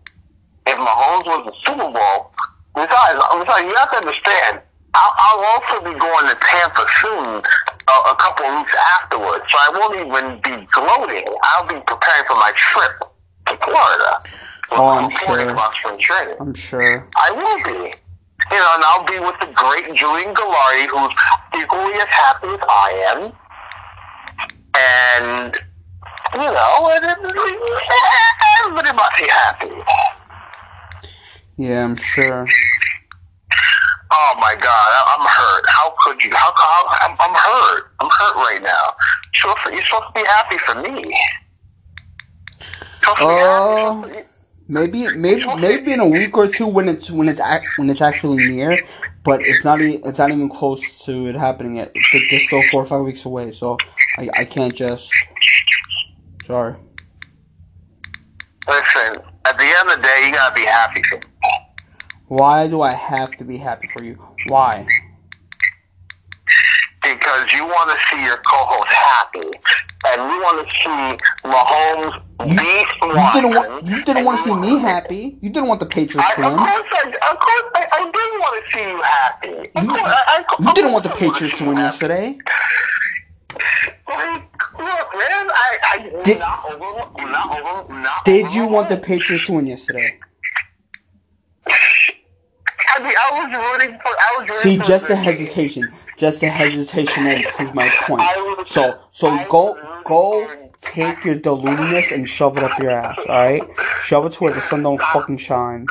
if 0.66 0.78
Mahomes 0.78 1.26
was 1.26 1.42
the 1.46 1.70
Super 1.70 1.90
Bowl, 1.90 2.30
besides, 2.74 3.18
besides 3.18 3.64
you 3.64 3.74
have 3.74 3.90
to 3.90 3.98
understand, 3.98 4.60
I'll, 4.94 5.14
I'll 5.18 5.44
also 5.56 5.84
be 5.84 5.98
going 5.98 6.28
to 6.28 6.36
Tampa 6.38 6.86
soon, 7.00 7.42
a, 7.42 7.96
a 8.12 8.16
couple 8.18 8.46
of 8.46 8.62
weeks 8.62 8.74
afterwards, 9.00 9.44
so 9.50 9.56
I 9.58 9.68
won't 9.74 9.96
even 9.96 10.26
be 10.42 10.66
gloating. 10.70 11.26
I'll 11.42 11.66
be 11.66 11.80
preparing 11.86 12.26
for 12.26 12.36
my 12.36 12.52
trip 12.54 13.02
to 13.48 13.56
Florida. 13.64 14.22
Oh, 14.70 14.86
I'm 14.86 15.10
sure. 15.10 15.50
about 15.50 15.74
spring 15.74 15.98
training. 15.98 16.36
I'm 16.40 16.54
sure. 16.54 17.08
I 17.16 17.30
will 17.32 17.64
be. 17.64 17.94
You 18.50 18.56
know, 18.56 18.72
and 18.74 18.84
I'll 18.84 19.04
be 19.04 19.18
with 19.18 19.38
the 19.40 19.52
great 19.52 19.94
Julian 19.94 20.34
Galari, 20.34 20.86
who's 20.88 21.12
equally 21.60 21.94
as 21.94 22.08
happy 22.08 22.48
as 22.48 22.60
I 22.68 22.92
am. 23.12 23.32
And, 24.74 25.54
you 26.34 26.40
know, 26.40 26.90
and 26.94 27.04
everybody 28.60 28.92
must 28.96 29.16
be 29.18 29.28
happy. 29.28 29.70
Yeah, 31.56 31.84
I'm 31.84 31.96
sure. 31.96 32.46
Oh 34.10 34.34
my 34.40 34.54
God, 34.54 35.18
I'm 35.18 35.26
hurt. 35.26 35.64
How 35.68 35.94
could 36.02 36.22
you? 36.22 36.30
How, 36.34 36.52
how 36.54 37.08
I'm, 37.08 37.16
I'm 37.20 37.34
hurt. 37.34 37.90
I'm 38.00 38.08
hurt 38.08 38.36
right 38.36 38.62
now. 38.62 38.94
You're 39.34 39.52
supposed 39.54 39.66
to, 39.66 39.72
you're 39.72 39.84
supposed 39.84 40.06
to 40.06 40.12
be 40.14 40.26
happy 40.26 40.58
for 40.58 40.74
me. 40.80 41.14
You're 43.02 43.16
supposed 43.16 43.20
to 43.20 43.26
be 43.26 43.34
Uh. 43.96 44.08
Maybe 44.68 45.10
maybe 45.10 45.54
maybe 45.54 45.92
in 45.92 46.00
a 46.00 46.08
week 46.08 46.36
or 46.36 46.48
two 46.48 46.66
when 46.66 46.88
it's 46.88 47.10
when 47.10 47.28
it's 47.28 47.40
ac- 47.40 47.68
when 47.76 47.90
it's 47.90 48.02
actually 48.02 48.40
near, 48.40 48.80
but 49.24 49.46
it's 49.46 49.64
not 49.64 49.80
e- 49.82 50.00
it's 50.04 50.18
not 50.18 50.32
even 50.32 50.48
close 50.50 51.04
to 51.06 51.28
it 51.28 51.36
happening 51.36 51.76
yet. 51.76 51.92
It's 52.12 52.32
it's 52.32 52.46
still 52.46 52.62
four 52.64 52.82
or 52.82 52.86
five 52.86 53.04
weeks 53.04 53.24
away, 53.26 53.52
so 53.52 53.78
I 54.18 54.30
I 54.36 54.44
can't 54.46 54.74
just. 54.74 55.28
Sorry. 56.42 56.76
Listen, 58.68 59.22
at 59.46 59.58
the 59.58 59.64
end 59.64 59.90
of 59.90 59.96
the 59.98 60.02
day, 60.02 60.26
you 60.28 60.34
gotta 60.34 60.54
be 60.54 60.64
happy 60.66 61.02
for 61.04 61.16
me. 61.16 61.22
Why 62.28 62.68
do 62.68 62.82
I 62.82 62.92
have 62.92 63.36
to 63.38 63.44
be 63.44 63.58
happy 63.58 63.88
for 63.88 64.02
you? 64.02 64.22
Why? 64.44 64.97
Because 67.28 67.52
you 67.52 67.66
want 67.66 67.90
to 67.90 67.96
see 68.06 68.22
your 68.24 68.36
co-host 68.38 68.88
happy, 68.88 69.50
and 70.06 70.32
you 70.32 70.40
want 70.40 70.66
to 70.66 70.74
see 70.74 71.48
Mahomes 71.48 72.22
You, 72.46 72.54
you 73.04 73.32
didn't 73.32 73.54
want 73.54 73.86
you 73.86 74.02
didn't 74.04 74.24
want 74.24 74.38
to 74.38 74.44
see 74.44 74.54
me 74.54 74.78
happy. 74.78 75.36
You 75.42 75.50
didn't 75.50 75.68
want 75.68 75.80
the 75.80 75.86
Patriots 75.86 76.28
I, 76.30 76.34
to 76.36 76.46
of 76.46 76.56
course, 76.56 76.86
I, 76.92 77.30
of 77.30 77.38
course, 77.38 77.64
I, 77.74 77.86
I 77.92 78.04
did 78.04 78.14
want 78.40 78.64
to 78.64 78.72
see 78.72 78.82
you 78.84 79.02
happy. 79.02 79.70
Of 79.76 79.84
You, 79.84 79.88
course, 79.90 80.02
I, 80.04 80.44
I, 80.48 80.62
you 80.62 80.74
didn't 80.74 80.92
want 80.92 81.04
the 81.04 81.10
course 81.10 81.20
I 81.22 81.26
wanna 81.26 81.32
Patriots 81.34 81.58
to 81.58 81.64
win 81.64 81.76
happy. 81.76 81.86
yesterday. 81.86 82.38
Like, 84.08 84.78
look, 84.78 85.08
man, 85.14 85.50
I, 85.50 85.78
I 85.82 86.22
Did- 86.24 86.38
not 86.38 86.64
over, 86.64 87.30
not 87.30 87.60
over, 87.60 87.92
not 87.94 88.24
Did 88.24 88.46
over 88.46 88.54
you 88.54 88.68
want 88.68 88.88
the 88.88 88.96
Patriots 88.96 89.46
to 89.46 89.52
win 89.54 89.66
yesterday? 89.66 90.18
I 92.96 93.02
mean, 93.02 93.14
I 93.16 93.30
was 93.32 93.80
rooting 93.80 93.98
for. 94.00 94.08
I 94.08 94.36
was 94.38 94.48
rooting 94.48 94.54
See, 94.54 94.78
for 94.78 94.84
just 94.84 95.08
the 95.08 95.16
hesitation, 95.16 95.88
just 96.18 96.40
the 96.40 96.48
hesitation 96.48 97.24
will 97.24 97.42
prove 97.50 97.74
my 97.74 97.88
point. 98.02 98.22
So, 98.66 98.98
so 99.12 99.44
go, 99.48 99.76
go, 100.04 100.70
take 100.80 101.24
your 101.24 101.36
deludedness 101.36 102.12
and 102.12 102.28
shove 102.28 102.56
it 102.58 102.64
up 102.64 102.78
your 102.78 102.90
ass. 102.90 103.18
All 103.28 103.36
right, 103.36 103.62
shove 104.02 104.26
it 104.26 104.32
to 104.32 104.44
where 104.44 104.52
the 104.52 104.60
sun 104.60 104.82
don't 104.82 105.00
fucking 105.00 105.38
shine. 105.38 105.86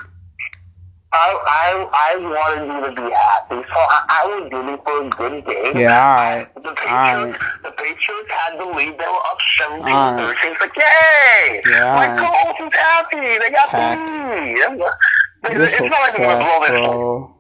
I, 1.14 1.34
I, 1.48 2.14
I 2.14 2.18
wanted 2.20 2.68
you 2.68 2.96
to 2.96 3.02
be 3.02 3.14
happy, 3.16 3.56
so 3.56 3.80
I, 3.80 4.06
I 4.10 4.26
was 4.28 4.52
rooting 4.52 4.78
for 4.84 5.08
a 5.08 5.10
good 5.10 5.46
game. 5.46 5.78
Yeah, 5.82 5.98
all 5.98 6.16
right, 6.16 6.54
The 6.56 6.74
Patriots, 6.76 7.42
right. 7.42 7.64
the 7.64 7.72
Patriots 7.72 8.30
had 8.30 8.60
the 8.60 8.66
lead. 8.66 8.92
They 9.00 9.08
were 9.08 9.24
up 9.32 9.38
17 9.58 9.88
All 9.88 10.18
right. 10.18 10.36
13. 10.38 10.52
It's 10.52 10.62
like, 10.62 10.76
yay! 10.76 11.62
Yeah, 11.66 11.96
My 11.96 12.08
right. 12.12 12.68
is 12.68 12.74
happy. 12.74 13.40
They 13.40 13.50
got 13.50 13.70
Pack. 13.70 13.98
the 13.98 14.14
lead. 14.14 14.98
It's 15.44 15.54
You're 15.54 15.64
it's 15.64 15.80
not 15.80 15.92
like 15.92 16.14
they're 16.18 16.28
going 16.28 16.40
to 16.40 16.44
trash, 16.44 16.58
blow 16.60 16.60
this 16.68 16.70
bro. 16.72 17.37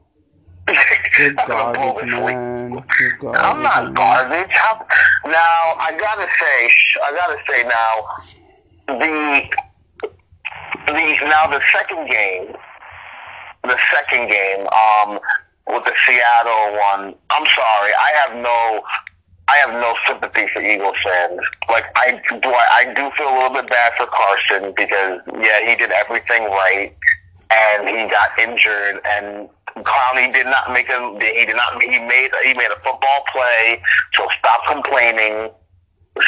You're 0.67 1.33
That's 1.33 1.49
what 1.49 1.67
I'm 1.67 1.73
garbage, 1.73 2.11
man. 2.11 2.83
You're 2.99 3.17
garbage. 3.17 3.41
I'm 3.41 3.61
not 3.63 3.93
garbage. 3.93 4.51
How, 4.51 4.85
now 5.25 5.75
I 5.79 5.95
gotta 5.97 6.27
say, 6.39 6.71
I 7.03 7.11
gotta 7.11 7.37
say 7.49 7.63
now, 7.63 7.93
the 8.87 9.43
the 10.87 11.25
now 11.27 11.47
the 11.47 11.61
second 11.71 12.09
game, 12.09 12.53
the 13.63 13.77
second 13.91 14.29
game, 14.29 14.67
um, 14.67 15.19
with 15.67 15.85
the 15.85 15.93
Seattle 16.05 16.77
one. 16.91 17.15
I'm 17.29 17.45
sorry, 17.45 17.91
I 17.93 18.11
have 18.25 18.35
no. 18.35 18.83
I 19.49 19.55
have 19.59 19.71
no 19.71 19.95
sympathy 20.05 20.45
for 20.51 20.61
Eagles 20.61 20.97
fans. 21.01 21.39
Like 21.69 21.85
I 21.95 22.19
do, 22.41 22.49
I, 22.49 22.67
I 22.73 22.93
do 22.93 23.09
feel 23.15 23.29
a 23.29 23.35
little 23.35 23.53
bit 23.53 23.69
bad 23.69 23.93
for 23.95 24.05
Carson 24.07 24.73
because 24.75 25.21
yeah, 25.39 25.61
he 25.65 25.73
did 25.77 25.89
everything 25.91 26.43
right, 26.51 26.93
and 27.49 27.87
he 27.87 28.09
got 28.11 28.37
injured, 28.37 28.99
and 29.05 29.47
Clowney 29.83 30.31
did 30.33 30.45
not 30.47 30.71
make 30.71 30.87
him. 30.87 31.13
He 31.19 31.45
did 31.45 31.55
not. 31.55 31.81
He 31.81 31.99
made 31.99 32.31
he 32.43 32.53
made 32.55 32.71
a 32.71 32.79
football 32.83 33.23
play. 33.31 33.81
So 34.13 34.27
stop 34.39 34.61
complaining. 34.67 35.51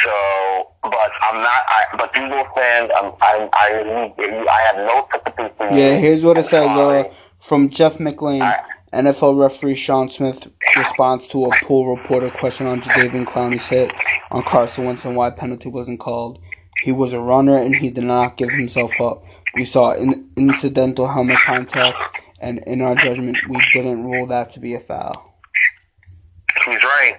So, 0.04 0.68
but 0.84 1.10
I'm 1.28 1.42
not. 1.42 1.62
I, 1.68 1.84
but 1.98 2.10
Eagles 2.16 2.46
fans, 2.54 2.90
I'm, 2.96 3.12
I'm, 3.20 3.48
I 3.52 4.12
I 4.48 4.60
have 4.68 4.76
no 4.76 5.08
sympathy 5.12 5.54
for 5.56 5.70
you. 5.70 5.76
Yeah, 5.76 5.96
here's 5.96 6.22
what 6.22 6.36
it 6.38 6.44
says 6.44 6.68
uh, 6.68 7.04
from 7.40 7.68
Jeff 7.68 7.98
McLane. 7.98 8.42
I- 8.42 8.62
NFL 8.92 9.38
referee 9.40 9.76
Sean 9.76 10.08
Smith 10.08 10.50
responds 10.76 11.28
to 11.28 11.44
a 11.44 11.50
pool 11.62 11.94
reporter 11.94 12.28
question 12.28 12.66
on 12.66 12.80
Jadeveon 12.80 13.24
Clowney's 13.24 13.66
hit 13.66 13.92
on 14.32 14.42
Carson 14.42 14.84
Wentz 14.84 15.04
and 15.04 15.14
why 15.14 15.30
penalty 15.30 15.68
wasn't 15.68 16.00
called. 16.00 16.40
He 16.82 16.90
was 16.90 17.12
a 17.12 17.20
runner 17.20 17.56
and 17.56 17.76
he 17.76 17.90
did 17.90 18.02
not 18.02 18.36
give 18.36 18.50
himself 18.50 19.00
up. 19.00 19.22
We 19.54 19.64
saw 19.64 19.92
in- 19.92 20.28
incidental 20.36 21.06
helmet 21.06 21.38
contact, 21.38 21.96
and 22.40 22.58
in 22.60 22.80
our 22.80 22.94
judgment, 22.94 23.38
we 23.48 23.60
didn't 23.72 24.04
rule 24.04 24.26
that 24.26 24.52
to 24.52 24.60
be 24.60 24.74
a 24.74 24.80
foul. 24.80 25.34
He's 26.64 26.82
right. 26.82 27.16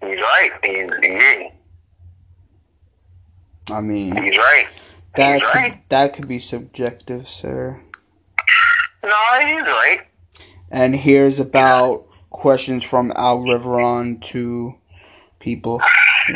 He's 0.00 0.20
right. 0.20 0.50
He's, 0.64 0.90
he, 1.02 1.48
I 3.72 3.80
mean, 3.80 4.16
he's 4.22 4.36
right. 4.36 4.66
that 5.16 5.40
he's 5.40 5.48
could, 5.48 5.58
right. 5.58 5.88
that 5.88 6.14
could 6.14 6.26
be 6.26 6.40
subjective, 6.40 7.28
sir. 7.28 7.80
No, 9.04 9.10
he's 9.40 9.62
right. 9.62 10.00
And 10.70 10.96
here's 10.96 11.38
about 11.38 12.06
questions 12.30 12.82
from 12.82 13.12
Al 13.14 13.40
Riveron 13.40 14.20
to 14.22 14.74
people. 15.38 15.80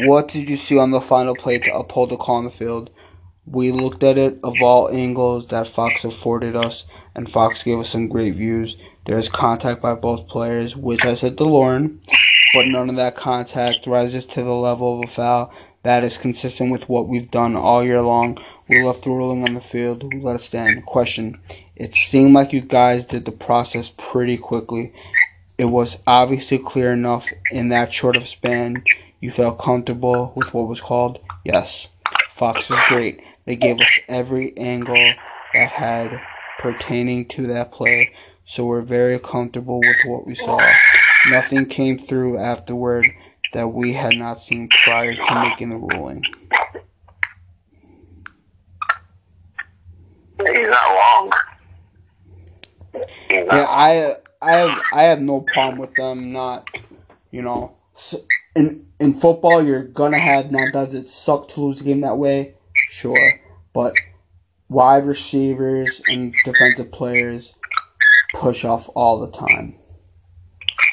What 0.05 0.29
did 0.29 0.49
you 0.49 0.57
see 0.57 0.79
on 0.79 0.90
the 0.90 1.01
final 1.01 1.35
play 1.35 1.59
to 1.59 1.77
uphold 1.77 2.11
the 2.11 2.16
call 2.16 2.37
on 2.37 2.45
the 2.45 2.51
field? 2.51 2.90
We 3.46 3.70
looked 3.70 4.02
at 4.02 4.18
it 4.18 4.40
of 4.42 4.61
all 4.61 4.90
angles 4.90 5.46
that 5.48 5.68
Fox 5.68 6.04
afforded 6.04 6.56
us, 6.56 6.85
and 7.14 7.30
Fox 7.30 7.62
gave 7.62 7.78
us 7.78 7.90
some 7.90 8.09
great 8.09 8.35
views. 8.35 8.76
There's 9.04 9.28
contact 9.28 9.80
by 9.80 9.94
both 9.94 10.26
players, 10.26 10.76
which 10.76 11.04
I 11.04 11.14
said 11.14 11.38
to 11.38 11.44
Lauren, 11.44 12.00
but 12.52 12.66
none 12.66 12.90
of 12.90 12.96
that 12.96 13.14
contact 13.14 13.87
rises 13.87 14.26
to 14.26 14.42
the 14.42 14.52
level 14.52 14.98
of 14.98 15.09
a 15.09 15.12
foul. 15.12 15.52
That 15.85 16.02
is 16.02 16.18
consistent 16.18 16.72
with 16.72 16.88
what 16.88 17.06
we've 17.06 17.30
done 17.30 17.54
all 17.54 17.85
year 17.85 18.02
long. 18.02 18.38
We 18.68 18.82
left 18.82 19.04
the 19.04 19.11
ruling 19.11 19.44
on 19.46 19.54
the 19.54 19.61
field. 19.61 20.02
We 20.12 20.20
let 20.20 20.35
it 20.35 20.40
stand. 20.40 20.85
Question. 20.85 21.38
It 21.76 21.94
seemed 21.94 22.35
like 22.35 22.52
you 22.52 22.62
guys 22.62 23.06
did 23.06 23.24
the 23.24 23.32
process 23.32 23.92
pretty 23.96 24.37
quickly. 24.37 24.92
It 25.56 25.66
was 25.66 25.98
obviously 26.04 26.59
clear 26.59 26.92
enough 26.92 27.28
in 27.52 27.68
that 27.68 27.92
short 27.92 28.16
of 28.16 28.26
span. 28.26 28.82
You 29.20 29.30
felt 29.30 29.61
comfortable 29.61 30.32
with 30.35 30.52
what 30.52 30.66
was 30.66 30.80
called? 30.80 31.20
Yes. 31.44 31.88
Fox 32.28 32.68
is 32.70 32.78
great. 32.88 33.20
They 33.46 33.56
gave 33.56 33.80
us 33.80 34.00
every 34.09 34.56
angle 34.59 35.14
that 35.54 35.70
had 35.70 36.20
pertaining 36.59 37.28
to 37.28 37.46
that 37.48 37.72
play, 37.72 38.12
so 38.44 38.66
we're 38.66 38.82
very 38.82 39.18
comfortable 39.20 39.80
with 39.80 39.98
what 40.04 40.26
we 40.26 40.35
saw. 40.35 40.61
Nothing 41.28 41.66
came 41.66 41.98
through 41.98 42.38
afterward 42.38 43.06
that 43.52 43.68
we 43.68 43.94
had 43.94 44.16
not 44.16 44.40
seen 44.40 44.68
prior 44.68 45.14
to 45.14 45.35
making 45.37 45.70
the 45.70 45.78
ruling. 45.78 46.22
He's 50.38 50.68
not 50.68 50.90
wrong. 50.96 51.32
He's 53.30 53.46
not 53.46 53.54
Yeah, 53.54 53.66
I 53.68 54.14
I 54.42 54.52
have 54.54 54.82
I 54.92 55.02
have 55.04 55.22
no 55.22 55.42
problem 55.42 55.78
with 55.78 55.94
them 55.96 56.32
not, 56.32 56.68
you 57.30 57.42
know, 57.42 57.76
in 58.56 58.87
in 59.00 59.14
football 59.14 59.62
you're 59.64 59.85
gonna 59.85 60.18
have 60.18 60.52
now. 60.52 60.70
Does 60.72 60.94
it 60.94 61.09
suck 61.09 61.48
to 61.50 61.61
lose 61.62 61.80
a 61.80 61.85
game 61.85 62.02
that 62.02 62.18
way? 62.18 62.56
Sure, 62.91 63.41
but 63.73 63.95
wide 64.69 65.05
receivers 65.07 66.01
and 66.09 66.35
defensive 66.45 66.91
players 66.93 67.53
push 68.35 68.65
off 68.65 68.89
all 68.95 69.21
the 69.21 69.31
time. 69.31 69.77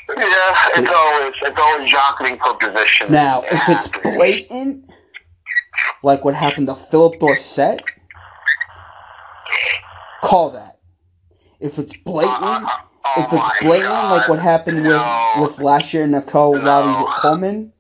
Yeah, 0.10 0.56
it's 0.76 0.90
always 0.90 1.34
it's 1.42 1.60
always 1.60 1.92
jockeying 1.92 2.38
for 2.40 2.54
position. 2.56 3.12
Now, 3.12 3.42
It 3.44 3.54
if 3.54 3.70
it's 3.70 3.88
blatant, 3.88 4.86
like 6.04 6.24
what 6.24 6.36
happened 6.36 6.68
to 6.68 6.76
Phillip 6.76 7.20
Dorsett, 7.20 7.82
call 10.24 10.52
that. 10.52 10.80
If 11.60 11.80
it's 11.80 11.94
blatant, 11.98 12.68
Oh 13.06 13.22
if 13.22 13.26
it's 13.34 13.34
oh 13.34 13.52
blatant, 13.62 13.90
God. 13.90 14.18
like 14.18 14.30
what 14.30 14.40
happened 14.40 14.84
with 14.84 14.96
No. 14.96 15.34
with 15.42 15.60
last 15.60 15.94
year 15.94 16.08
Nickell 16.08 16.54
No. 16.56 16.62
Robbie 16.64 17.12
Coleman, 17.22 17.73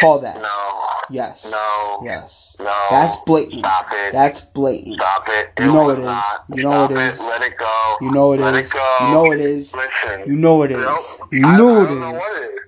call 0.00 0.18
that. 0.20 0.40
No, 0.40 0.74
Yes. 1.10 1.46
no, 1.50 2.00
Yes. 2.04 2.56
no. 2.58 2.86
That's 2.90 3.16
blatant. 3.26 3.60
Stop 3.60 3.86
it. 3.92 4.12
That's 4.12 4.40
blatant. 4.40 4.94
Stop 4.96 5.28
it. 5.28 5.52
You 5.58 5.66
know 5.72 5.90
it 5.90 5.98
is. 5.98 6.04
not. 6.04 6.44
You 6.54 6.62
know 6.64 6.70
Stop 6.86 6.90
it 6.90 6.96
is. 6.98 7.20
Let 7.20 7.42
it 7.42 7.58
go. 7.58 7.96
You 8.00 8.10
know 8.10 8.32
it 8.32 8.40
Let 8.40 8.54
is. 8.54 8.68
it 8.68 8.72
go. 8.72 8.96
You 9.00 9.08
know 9.14 9.32
it 9.32 9.40
is. 9.40 9.74
Listen. 9.74 10.20
You 10.26 10.36
know 10.36 10.62
it 10.62 10.70
is. 10.72 10.78
Nope. 10.84 11.28
You 11.32 11.46
I- 11.46 11.56
know 11.56 11.80
I 11.80 11.82
it 11.82 11.86
don't 11.86 12.00
know 12.00 12.10
is. 12.14 12.20
what 12.20 12.42
it 12.42 12.44
is. 12.44 12.60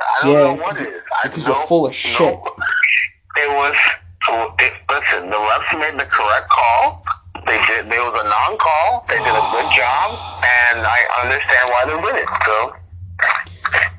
I 0.00 0.20
don't 0.22 0.30
Yeah, 0.32 0.38
know 0.38 0.46
what 0.54 0.58
because- 0.58 0.80
it 0.80 0.88
is. 0.88 1.02
I- 1.22 1.28
because 1.28 1.46
you're 1.46 1.66
full 1.66 1.86
of 1.86 1.94
shit. 1.94 2.20
nope. 2.20 2.58
It 3.36 3.50
was. 3.50 3.76
It, 4.60 4.72
listen, 4.90 5.30
the 5.30 5.36
refs 5.36 5.78
made 5.80 5.98
the 5.98 6.04
correct 6.06 6.48
call. 6.50 7.02
They 7.46 7.56
did. 7.66 7.90
There 7.90 8.02
was 8.02 8.14
a 8.22 8.28
non-call. 8.28 9.06
They 9.08 9.16
did 9.16 9.26
a 9.26 9.48
good 9.50 9.72
job, 9.74 10.18
and 10.44 10.86
I 10.86 10.98
understand 11.22 11.70
why 11.70 11.84
they 11.86 12.00
did 12.12 12.22
it. 12.22 12.28
So 12.44 12.72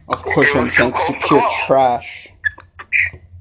Of 0.10 0.24
course, 0.24 0.50
It 0.50 0.58
I'm 0.58 0.70
saying 0.70 0.92
too 0.92 0.98
'cause 0.98 1.06
close 1.06 1.10
you're 1.10 1.20
to 1.22 1.28
pure 1.28 1.40
call. 1.42 1.52
trash. 1.68 2.28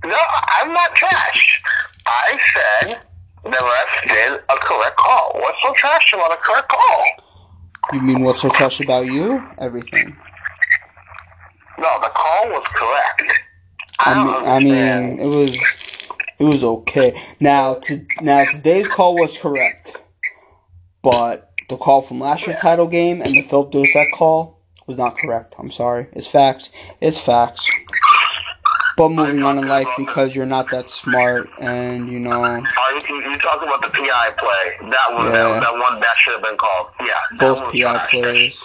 No, 0.04 0.18
I'm 0.60 0.72
not 0.72 0.94
trash. 0.94 1.62
I 2.06 2.38
said 2.54 3.00
the 3.44 3.50
refs 3.50 4.08
did 4.08 4.40
a 4.48 4.56
correct 4.56 4.96
call. 4.96 5.32
What's 5.34 5.58
so 5.62 5.72
trash 5.74 6.12
about 6.12 6.32
a 6.32 6.36
correct 6.36 6.68
call? 6.68 7.04
You 7.92 8.00
mean 8.00 8.22
what's 8.22 8.42
so 8.42 8.48
trash 8.50 8.80
about 8.80 9.06
you? 9.06 9.46
Everything. 9.58 10.16
No, 11.78 11.98
the 12.00 12.10
call 12.14 12.48
was 12.48 12.64
correct. 12.74 13.40
I 13.98 14.14
don't 14.14 14.26
mean, 14.26 14.48
I 14.48 14.58
mean, 14.60 15.20
it 15.20 15.26
was 15.26 15.56
it 16.38 16.44
was 16.44 16.64
okay. 16.64 17.18
Now, 17.38 17.74
to 17.74 18.06
now 18.22 18.44
today's 18.50 18.88
call 18.88 19.14
was 19.14 19.36
correct, 19.36 20.00
but 21.02 21.52
the 21.68 21.76
call 21.76 22.00
from 22.00 22.20
last 22.20 22.46
year's 22.46 22.60
title 22.60 22.86
game 22.86 23.20
and 23.20 23.34
the 23.34 23.42
Phillip 23.42 23.70
Dorsett 23.72 24.08
call 24.14 24.60
was 24.86 24.98
not 24.98 25.18
correct. 25.18 25.54
I'm 25.58 25.70
sorry. 25.70 26.08
It's 26.12 26.26
facts. 26.26 26.70
It's 27.00 27.20
facts. 27.20 27.68
But 29.00 29.12
moving 29.12 29.42
on 29.42 29.56
in 29.56 29.66
life 29.66 29.88
because 29.96 30.36
you're 30.36 30.44
not 30.44 30.70
that 30.72 30.90
smart 30.90 31.48
and 31.58 32.12
you 32.12 32.18
know 32.18 32.42
Are 32.42 32.58
you, 32.58 32.64
you, 33.08 33.30
you 33.30 33.36
about 33.36 33.80
the 33.80 33.88
PI 33.88 34.30
play? 34.36 34.90
That 34.90 35.14
one, 35.14 35.24
Yeah. 35.24 35.32
that, 35.32 35.60
that 35.62 35.72
one 35.72 36.00
that 36.00 36.18
should 36.18 36.34
have 36.34 36.42
been 36.42 36.58
called. 36.58 36.88
Yeah, 37.00 37.14
both 37.38 37.72
PI 37.72 38.08
players. 38.10 38.62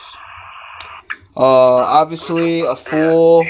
Uh, 1.38 1.40
obviously 1.42 2.60
a 2.60 2.76
fool. 2.76 3.46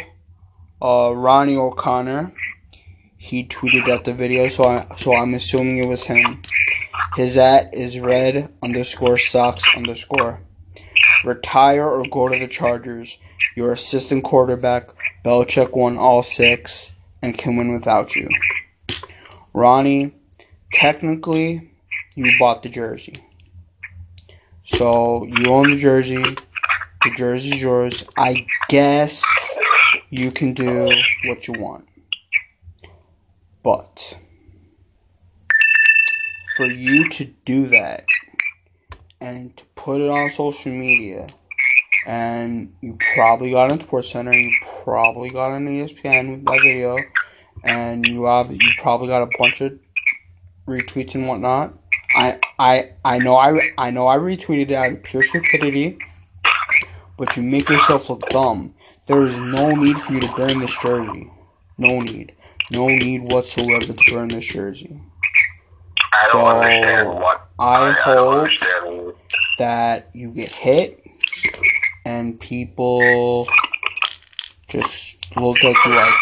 Uh, 0.79 1.13
Ronnie 1.15 1.55
O'Connor. 1.55 2.31
He 3.17 3.47
tweeted 3.47 3.89
out 3.89 4.05
the 4.05 4.13
video, 4.13 4.47
so 4.49 4.65
I 4.65 4.85
so 4.95 5.15
I'm 5.15 5.33
assuming 5.33 5.79
it 5.79 5.87
was 5.87 6.03
him. 6.03 6.43
His 7.15 7.35
at 7.35 7.73
is 7.73 7.99
red 7.99 8.53
underscore 8.61 9.17
socks 9.17 9.63
underscore. 9.75 10.39
Retire 11.23 11.89
or 11.89 12.05
go 12.07 12.29
to 12.29 12.37
the 12.37 12.47
Chargers. 12.47 13.17
Your 13.55 13.71
assistant 13.71 14.23
quarterback, 14.23 14.89
Belichick 15.25 15.75
won 15.75 15.97
all 15.97 16.21
six 16.21 16.91
and 17.19 17.35
can 17.35 17.55
win 17.55 17.73
without 17.73 18.15
you. 18.15 18.29
Ronnie, 19.53 20.13
technically, 20.71 21.71
you 22.15 22.31
bought 22.37 22.61
the 22.61 22.69
jersey. 22.69 23.15
So 24.65 25.25
you 25.25 25.47
own 25.47 25.71
the 25.71 25.77
jersey. 25.77 26.21
The 26.21 27.11
jersey's 27.17 27.59
yours. 27.59 28.05
I 28.15 28.45
guess 28.69 29.23
you 30.11 30.29
can 30.29 30.53
do 30.53 30.91
what 31.25 31.47
you 31.47 31.55
want. 31.59 31.87
But 33.63 34.19
for 36.55 36.67
you 36.67 37.09
to 37.09 37.25
do 37.25 37.65
that 37.69 38.05
and 39.19 39.57
to 39.57 39.65
put 39.73 40.01
it 40.01 40.09
on 40.09 40.29
social 40.29 40.71
media 40.71 41.25
and 42.05 42.73
you 42.81 42.97
probably 43.15 43.51
got 43.51 43.71
on 43.71 43.79
Sports 43.81 44.11
Center, 44.11 44.33
you 44.33 44.51
probably 44.83 45.29
got 45.29 45.51
on 45.51 45.65
ESPN 45.65 46.31
with 46.31 46.45
that 46.45 46.61
video, 46.61 46.97
and 47.63 48.05
you 48.07 48.25
have 48.25 48.51
you 48.51 48.71
probably 48.79 49.07
got 49.07 49.23
a 49.23 49.29
bunch 49.37 49.61
of 49.61 49.77
retweets 50.67 51.15
and 51.15 51.27
whatnot. 51.27 51.73
I 52.15 52.39
I 52.59 52.91
I 53.03 53.19
know 53.19 53.35
I 53.35 53.59
I 53.77 53.91
know 53.91 54.07
I 54.07 54.17
retweeted 54.17 54.69
it 54.69 54.73
out 54.73 54.91
of 54.91 55.03
pure 55.03 55.23
stupidity, 55.23 55.97
but 57.17 57.35
you 57.35 57.43
make 57.43 57.69
yourself 57.69 58.09
look 58.09 58.27
dumb. 58.29 58.73
There 59.07 59.21
is 59.23 59.37
no 59.39 59.69
need 59.71 59.99
for 59.99 60.13
you 60.13 60.19
to 60.21 60.31
burn 60.33 60.59
this 60.59 60.77
jersey. 60.81 61.31
No 61.77 61.99
need. 62.01 62.33
No 62.71 62.87
need 62.87 63.31
whatsoever 63.31 63.93
to 63.93 64.11
burn 64.11 64.29
this 64.29 64.45
jersey. 64.45 64.99
I 66.13 66.29
don't 66.31 66.41
So, 66.41 66.47
understand 66.47 67.09
what. 67.09 67.49
I 67.59 67.79
don't 67.85 67.97
hope 67.99 68.37
understand. 68.39 69.13
that 69.59 70.09
you 70.13 70.31
get 70.31 70.49
hit 70.51 71.03
and 72.05 72.39
people 72.39 73.47
just 74.69 75.35
look 75.35 75.63
at 75.63 75.75
you 75.85 75.91
like, 75.91 76.13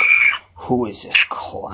who 0.55 0.85
is 0.85 1.03
this 1.03 1.23
clown? 1.25 1.73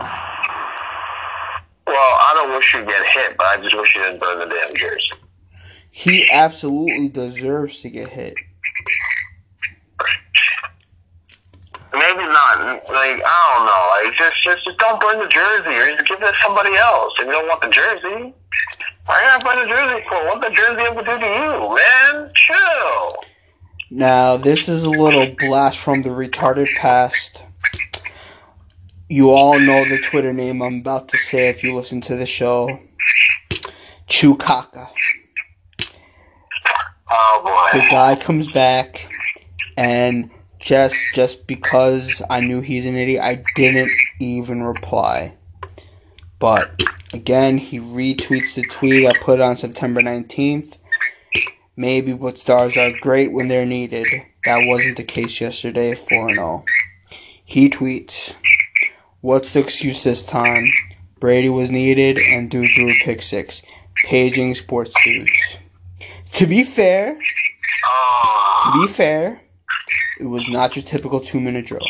Well, 1.85 1.95
I 1.97 2.31
don't 2.35 2.55
wish 2.55 2.73
you 2.73 2.85
get 2.85 3.05
hit, 3.05 3.37
but 3.37 3.45
I 3.45 3.57
just 3.61 3.75
wish 3.75 3.95
you 3.95 4.01
didn't 4.01 4.19
burn 4.19 4.39
the 4.39 4.45
damn 4.45 4.75
jersey. 4.75 5.07
He 5.91 6.29
absolutely 6.31 7.09
deserves 7.09 7.81
to 7.81 7.89
get 7.89 8.09
hit. 8.09 8.33
Maybe 11.91 12.23
not. 12.23 12.59
Like 12.87 13.19
I 13.25 13.37
don't 13.49 13.65
know. 13.65 14.07
Like 14.07 14.15
just, 14.15 14.43
just, 14.43 14.63
just 14.63 14.77
don't 14.77 15.01
burn 15.01 15.19
the 15.19 15.27
jersey, 15.27 15.75
or 15.75 15.95
just 15.97 16.07
give 16.07 16.21
it 16.21 16.25
to 16.31 16.33
somebody 16.41 16.75
else. 16.77 17.13
If 17.17 17.25
you 17.25 17.31
don't 17.31 17.47
want 17.47 17.61
the 17.61 17.69
jersey, 17.69 18.33
why 19.05 19.21
gotta 19.23 19.43
burn 19.43 19.63
the 19.63 19.67
jersey 19.67 20.05
for? 20.07 20.23
What 20.25 20.41
the 20.41 20.53
jersey 20.53 20.81
ever 20.81 21.01
do 21.01 21.17
to 21.17 21.25
you. 21.25 21.78
Now, 23.91 24.37
this 24.37 24.69
is 24.69 24.83
a 24.83 24.89
little 24.89 25.35
blast 25.39 25.79
from 25.79 26.03
the 26.03 26.09
retarded 26.09 26.75
past. 26.75 27.41
You 29.09 29.31
all 29.31 29.59
know 29.59 29.83
the 29.83 29.97
Twitter 29.97 30.31
name 30.31 30.61
I'm 30.61 30.79
about 30.79 31.09
to 31.09 31.17
say 31.17 31.49
if 31.49 31.63
you 31.63 31.75
listen 31.75 31.99
to 32.01 32.15
the 32.15 32.27
show. 32.27 32.79
Chukaka. 34.07 34.89
Oh 37.09 37.41
boy. 37.43 37.79
The 37.79 37.87
guy 37.89 38.15
comes 38.15 38.51
back 38.51 39.09
and 39.75 40.29
just 40.59 40.95
just 41.15 41.47
because 41.47 42.21
I 42.29 42.41
knew 42.41 42.61
he's 42.61 42.85
an 42.85 42.95
idiot, 42.95 43.23
I 43.23 43.43
didn't 43.55 43.91
even 44.19 44.61
reply. 44.61 45.35
But 46.37 46.83
again, 47.13 47.57
he 47.57 47.79
retweets 47.79 48.53
the 48.53 48.63
tweet 48.63 49.07
I 49.07 49.17
put 49.19 49.39
on 49.39 49.57
September 49.57 50.01
19th. 50.01 50.77
Maybe 51.79 52.11
but 52.11 52.37
stars 52.37 52.75
are 52.75 52.91
great 52.99 53.31
when 53.31 53.47
they're 53.47 53.65
needed. 53.65 54.05
That 54.43 54.67
wasn't 54.67 54.97
the 54.97 55.05
case 55.05 55.39
yesterday, 55.39 55.95
4 55.95 56.35
0. 56.35 56.65
He 57.45 57.69
tweets, 57.69 58.35
What's 59.21 59.53
the 59.53 59.61
excuse 59.61 60.03
this 60.03 60.25
time? 60.25 60.65
Brady 61.21 61.47
was 61.47 61.71
needed 61.71 62.17
and 62.17 62.51
dude 62.51 62.69
threw 62.75 62.89
a 62.89 62.99
pick 63.05 63.21
six. 63.21 63.61
Paging 64.03 64.55
sports 64.55 64.91
dudes. 65.05 65.57
To 66.33 66.45
be 66.45 66.65
fair, 66.65 67.13
to 67.13 68.71
be 68.73 68.87
fair, 68.87 69.41
it 70.19 70.25
was 70.25 70.49
not 70.49 70.75
your 70.75 70.83
typical 70.83 71.21
two 71.21 71.39
minute 71.39 71.67
drill. 71.67 71.87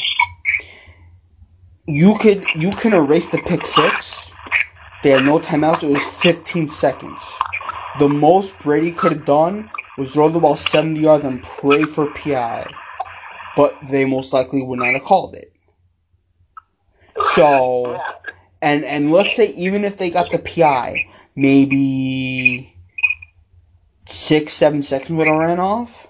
You 1.88 2.16
could 2.22 2.46
you 2.54 2.70
can 2.70 2.94
erase 2.94 3.30
the 3.30 3.40
pick 3.40 3.66
six. 3.66 4.32
They 5.02 5.10
had 5.10 5.26
no 5.26 5.40
timeouts. 5.40 5.82
It 5.82 5.92
was 5.92 6.04
15 6.04 6.70
seconds. 6.70 7.40
The 7.98 8.08
most 8.08 8.60
Brady 8.60 8.92
could 8.92 9.12
have 9.12 9.26
done 9.26 9.72
was 9.98 10.14
throw 10.14 10.30
the 10.30 10.40
ball 10.40 10.56
70 10.56 11.00
yards 11.00 11.26
and 11.26 11.42
pray 11.44 11.84
for 11.84 12.12
PI, 12.14 12.72
but 13.56 13.76
they 13.90 14.06
most 14.06 14.32
likely 14.32 14.64
would 14.64 14.80
not 14.80 14.94
have 14.94 15.04
called 15.04 15.36
it. 15.36 15.52
So, 17.34 18.02
and 18.62 18.86
and 18.86 19.12
let's 19.12 19.36
say 19.36 19.48
even 19.52 19.84
if 19.84 19.98
they 19.98 20.10
got 20.10 20.32
the 20.32 20.40
PI, 20.40 21.06
maybe 21.36 22.76
six 24.06 24.54
seven 24.54 24.84
seconds 24.84 25.12
would 25.12 25.28
have 25.28 25.38
ran 25.38 25.60
off. 25.60 26.08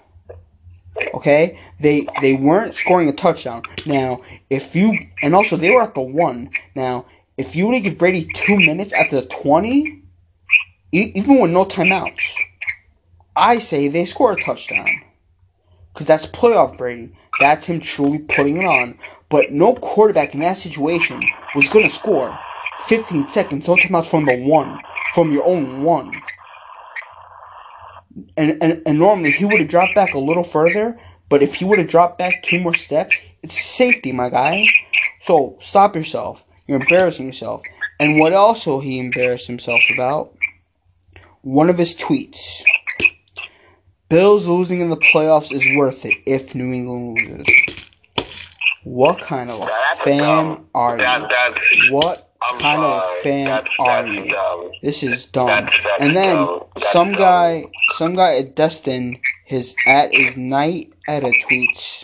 Okay, 1.14 1.58
they 1.80 2.06
they 2.20 2.34
weren't 2.34 2.74
scoring 2.74 3.08
a 3.08 3.12
touchdown. 3.12 3.62
Now, 3.86 4.20
if 4.50 4.76
you 4.76 4.96
and 5.22 5.34
also 5.34 5.56
they 5.56 5.70
were 5.70 5.82
at 5.82 5.94
the 5.94 6.00
one. 6.00 6.50
Now, 6.74 7.06
if 7.36 7.56
you 7.56 7.66
were 7.66 7.74
to 7.74 7.80
give 7.80 7.98
Brady 7.98 8.28
two 8.34 8.56
minutes 8.56 8.92
after 8.92 9.20
the 9.20 9.26
twenty, 9.26 9.99
even 10.92 11.40
with 11.40 11.50
no 11.50 11.64
timeouts, 11.64 12.34
I 13.36 13.58
say 13.58 13.88
they 13.88 14.04
score 14.04 14.32
a 14.32 14.42
touchdown. 14.42 14.88
Because 15.92 16.06
that's 16.06 16.26
playoff 16.26 16.76
Brady. 16.76 17.12
That's 17.38 17.66
him 17.66 17.80
truly 17.80 18.18
putting 18.18 18.58
it 18.58 18.66
on. 18.66 18.98
But 19.28 19.52
no 19.52 19.74
quarterback 19.74 20.34
in 20.34 20.40
that 20.40 20.56
situation 20.56 21.22
was 21.54 21.68
going 21.68 21.84
to 21.84 21.90
score 21.90 22.38
15 22.86 23.28
seconds, 23.28 23.68
no 23.68 23.76
timeouts 23.76 24.10
from 24.10 24.26
the 24.26 24.42
one, 24.42 24.80
from 25.14 25.30
your 25.30 25.46
own 25.46 25.82
one. 25.82 26.12
And, 28.36 28.62
and, 28.62 28.82
and 28.84 28.98
normally 28.98 29.30
he 29.30 29.44
would 29.44 29.60
have 29.60 29.68
dropped 29.68 29.94
back 29.94 30.14
a 30.14 30.18
little 30.18 30.44
further, 30.44 30.98
but 31.28 31.42
if 31.42 31.56
he 31.56 31.64
would 31.64 31.78
have 31.78 31.88
dropped 31.88 32.18
back 32.18 32.42
two 32.42 32.60
more 32.60 32.74
steps, 32.74 33.16
it's 33.42 33.60
safety, 33.60 34.10
my 34.12 34.30
guy. 34.30 34.66
So 35.20 35.56
stop 35.60 35.94
yourself. 35.94 36.44
You're 36.66 36.80
embarrassing 36.80 37.26
yourself. 37.26 37.62
And 38.00 38.18
what 38.18 38.32
also 38.32 38.80
he 38.80 38.98
embarrassed 38.98 39.46
himself 39.46 39.80
about? 39.94 40.34
One 41.42 41.70
of 41.70 41.78
his 41.78 41.96
tweets. 41.96 42.62
Bills 44.08 44.46
losing 44.46 44.80
in 44.80 44.90
the 44.90 44.96
playoffs 44.96 45.52
is 45.52 45.64
worth 45.76 46.04
it 46.04 46.14
if 46.26 46.54
New 46.54 46.72
England 46.72 47.18
loses. 47.18 47.46
What 48.82 49.20
kind 49.20 49.50
of 49.50 49.62
a 49.62 49.66
that's 49.66 50.00
fan 50.02 50.18
dumb. 50.18 50.66
are 50.74 50.96
That, 50.96 51.58
you? 51.72 51.94
What 51.94 52.32
I'm 52.42 52.58
kind 52.58 52.82
of 52.82 53.02
a 53.02 53.22
fan 53.22 53.44
that's, 53.46 53.68
are 53.78 54.02
that's 54.02 54.26
you? 54.26 54.32
dumb. 54.32 54.70
This 54.82 55.02
is 55.02 55.26
dumb. 55.26 55.68
And 56.00 56.16
then 56.16 56.36
dumb. 56.36 56.64
Some 56.90 57.12
guy, 57.12 57.64
some 57.96 58.14
guy 58.14 58.36
at 58.38 58.56
Destin, 58.56 59.20
his 59.44 59.74
at 59.86 60.12
is 60.12 60.36
night 60.36 60.92
at 61.06 61.22
a 61.22 61.32
tweets. 61.48 62.00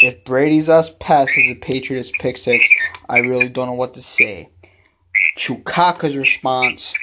If 0.00 0.24
Brady's 0.24 0.68
us 0.68 0.94
passes 1.00 1.34
the 1.34 1.56
Patriots 1.56 2.12
pick 2.20 2.38
six, 2.38 2.64
I 3.08 3.18
really 3.18 3.48
don't 3.48 3.66
know 3.66 3.72
what 3.72 3.94
to 3.94 4.00
say. 4.00 4.50
Chukaka's 5.36 6.16
response, 6.16 6.94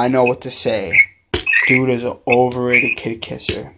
I 0.00 0.08
know 0.08 0.24
what 0.24 0.40
to 0.40 0.50
say. 0.50 0.98
Dude 1.68 1.90
is 1.90 2.04
an 2.04 2.18
overrated 2.26 2.96
kid 2.96 3.20
kisser. 3.20 3.76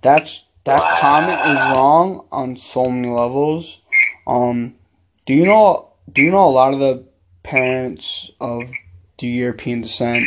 That's 0.00 0.46
that 0.62 1.00
comment 1.00 1.40
is 1.40 1.76
wrong 1.76 2.28
on 2.30 2.56
so 2.56 2.84
many 2.84 3.08
levels. 3.08 3.80
Um, 4.28 4.76
do 5.26 5.34
you 5.34 5.44
know? 5.44 5.94
Do 6.12 6.22
you 6.22 6.30
know 6.30 6.48
a 6.48 6.54
lot 6.54 6.72
of 6.72 6.78
the 6.78 7.04
parents 7.42 8.30
of 8.40 8.70
the 9.18 9.26
European 9.26 9.80
descent 9.80 10.24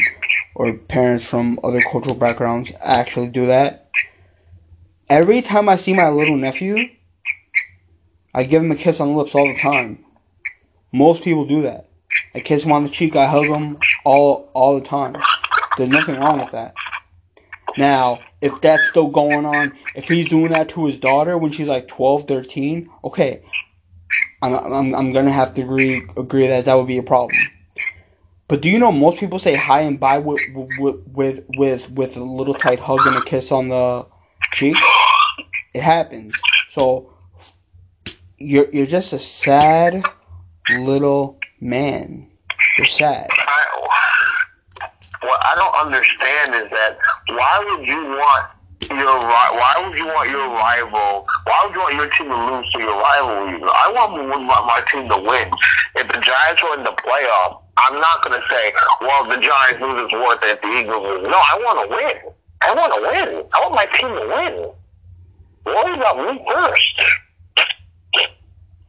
or 0.56 0.74
parents 0.74 1.24
from 1.24 1.58
other 1.64 1.82
cultural 1.90 2.18
backgrounds 2.18 2.74
actually 2.82 3.30
do 3.30 3.46
that? 3.46 3.90
Every 5.08 5.42
time 5.42 5.70
I 5.70 5.78
see 5.78 5.94
my 5.94 6.10
little 6.10 6.36
nephew, 6.36 6.90
I 8.34 8.44
give 8.44 8.62
him 8.62 8.72
a 8.72 8.76
kiss 8.76 9.00
on 9.00 9.14
the 9.14 9.18
lips 9.18 9.34
all 9.34 9.48
the 9.48 9.58
time. 9.58 10.04
Most 10.92 11.24
people 11.24 11.46
do 11.46 11.62
that. 11.62 11.87
I 12.36 12.40
kiss 12.40 12.64
him 12.64 12.72
on 12.72 12.84
the 12.84 12.90
cheek, 12.90 13.16
I 13.16 13.26
hug 13.26 13.46
him 13.46 13.78
all 14.06 14.50
all 14.54 14.80
the 14.80 14.86
time. 14.86 15.16
There's 15.78 15.90
nothing 15.90 16.20
wrong 16.20 16.40
with 16.40 16.52
that. 16.52 16.76
Now, 17.78 18.20
if 18.42 18.60
that's 18.62 18.90
still 18.90 19.10
going 19.10 19.46
on, 19.46 19.78
if 19.96 20.08
he's 20.08 20.30
doing 20.30 20.50
that 20.50 20.70
to 20.70 20.86
his 20.86 21.00
daughter 21.00 21.38
when 21.38 21.52
she's 21.52 21.68
like 21.68 21.88
12, 21.88 22.28
13, 22.28 22.90
okay, 23.04 23.44
I'm, 24.42 24.54
I'm, 24.54 24.96
I'm 24.96 25.14
gonna 25.14 25.32
have 25.32 25.54
to 25.56 25.62
agree 25.62 26.08
agree 26.16 26.48
that 26.48 26.66
that 26.66 26.74
would 26.76 26.88
be 26.88 26.98
a 26.98 27.04
problem. 27.04 27.38
But 28.48 28.62
do 28.62 28.70
you 28.70 28.80
know 28.80 28.92
most 28.92 29.20
people 29.20 29.40
say 29.40 29.56
hi 29.56 29.82
and 29.82 30.00
bye 30.00 30.20
with 30.20 30.42
with 30.56 31.02
with 31.08 31.46
with, 31.50 31.92
with 31.92 32.18
a 32.18 32.24
little 32.24 32.54
tight 32.54 32.80
hug 32.80 33.06
and 33.06 33.18
a 33.18 33.22
kiss 33.22 33.52
on 33.52 33.68
the 33.70 34.06
cheek? 34.54 34.78
It 35.74 35.82
happens. 35.82 36.34
So 36.72 37.14
you're 38.38 38.70
you're 38.72 38.88
just 38.88 39.12
a 39.14 39.20
sad 39.20 40.02
little 40.70 41.37
man. 41.60 42.28
You're 42.78 42.86
sad. 42.86 43.28
I, 43.32 43.66
what 45.22 45.40
I 45.44 45.56
don't 45.56 45.76
understand 45.76 46.56
is 46.64 46.70
that 46.70 46.98
why 47.30 47.66
would 47.66 47.88
you 47.88 48.02
want 48.18 48.48
your 48.90 49.20
why 49.20 49.84
would 49.84 49.98
you 49.98 50.06
want 50.06 50.30
your 50.30 50.48
rival 50.50 51.28
why 51.48 51.64
would 51.66 51.74
you 51.74 51.80
want 51.80 51.96
your 51.96 52.10
team 52.12 52.28
to 52.28 52.36
lose 52.36 52.72
to 52.74 52.80
your 52.80 53.00
rival? 53.00 53.72
I 53.72 53.92
want 53.96 54.28
my, 54.28 54.60
my, 54.68 54.84
team 54.92 55.08
to 55.10 55.18
win. 55.18 55.50
If 55.96 56.08
the 56.08 56.20
Giants 56.20 56.62
were 56.62 56.76
in 56.76 56.84
the 56.84 56.92
playoff, 56.92 57.64
I'm 57.78 58.00
not 58.00 58.24
going 58.24 58.40
to 58.40 58.48
say, 58.50 58.74
well, 59.00 59.24
the 59.24 59.40
Giants 59.40 59.80
lose, 59.80 60.08
is 60.08 60.12
worth 60.12 60.44
it. 60.44 60.62
The 60.62 60.68
Eagles 60.68 61.04
lose, 61.04 61.24
no, 61.24 61.40
I 61.40 61.56
want 61.64 61.90
to 61.90 61.96
win. 61.96 62.34
I 62.62 62.76
want 62.76 62.94
to 62.94 63.02
win. 63.02 63.46
I 63.54 63.60
want 63.62 63.76
my 63.76 63.86
team 63.96 64.12
to 64.12 64.28
win. 64.28 64.72
Worry 65.66 65.94
about 65.96 66.18
me 66.20 66.46
first. 66.52 67.02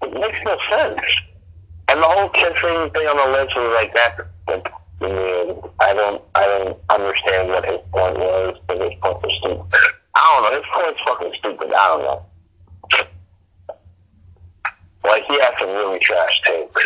It 0.02 0.14
makes 0.14 0.38
no 0.44 0.58
sense. 0.70 1.00
And 1.88 2.00
the 2.00 2.06
whole 2.06 2.28
kissing 2.30 2.90
thing 2.92 3.06
on 3.08 3.16
the 3.16 3.38
lips 3.38 3.54
was 3.56 3.72
like 3.74 3.94
that. 3.94 4.18
I 4.48 4.62
I 5.80 5.94
don't, 5.94 6.22
I 6.34 6.46
don't 6.46 6.78
understand 6.90 7.48
what 7.48 7.64
his 7.64 7.80
point 7.92 8.18
was. 8.18 8.56
But 8.66 8.80
his 8.80 8.92
point 9.00 9.22
was 9.22 9.32
stupid. 9.38 9.90
I 10.14 10.40
don't 10.40 10.42
know. 10.42 10.58
His 10.58 10.66
point's 10.72 11.00
fucking 11.06 11.32
stupid. 11.38 11.72
I 11.72 11.88
don't 11.88 12.02
know. 12.02 12.26
Like 15.04 15.24
he 15.24 15.40
has 15.40 15.54
some 15.58 15.70
really 15.70 15.98
trash 16.00 16.40
takes. 16.44 16.82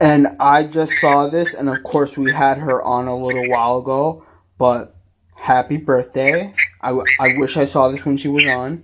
And 0.00 0.28
I 0.40 0.64
just 0.64 0.92
saw 1.00 1.28
this, 1.28 1.54
and 1.54 1.68
of 1.68 1.82
course, 1.84 2.16
we 2.18 2.32
had 2.32 2.58
her 2.58 2.82
on 2.82 3.06
a 3.06 3.16
little 3.16 3.48
while 3.48 3.78
ago, 3.78 4.24
but 4.58 4.96
happy 5.36 5.76
birthday. 5.76 6.54
I, 6.80 6.88
w- 6.88 7.06
I 7.20 7.36
wish 7.36 7.56
I 7.56 7.66
saw 7.66 7.88
this 7.88 8.04
when 8.04 8.16
she 8.16 8.26
was 8.28 8.44
on. 8.46 8.82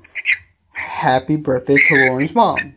Happy 0.73 1.37
birthday 1.37 1.77
to 1.77 1.95
Lauren's 2.07 2.35
mom. 2.35 2.77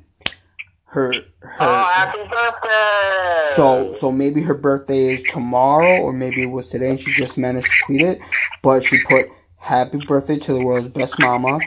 Her, 0.85 1.13
Oh, 1.43 1.47
her, 1.47 1.55
Oh, 1.59 1.83
happy 1.93 2.19
birthday! 2.29 3.55
so, 3.55 3.93
so 3.93 4.11
maybe 4.11 4.41
her 4.43 4.53
birthday 4.53 5.15
is 5.15 5.23
tomorrow, 5.31 6.01
or 6.01 6.13
maybe 6.13 6.43
it 6.43 6.51
was 6.51 6.67
today, 6.67 6.91
and 6.91 6.99
she 6.99 7.11
just 7.13 7.37
managed 7.37 7.67
to 7.67 7.85
tweet 7.85 8.01
it. 8.01 8.19
But 8.61 8.83
she 8.83 9.01
put, 9.03 9.29
"Happy 9.57 9.97
birthday 10.07 10.37
to 10.37 10.53
the 10.53 10.63
world's 10.63 10.89
best 10.89 11.17
mama. 11.19 11.59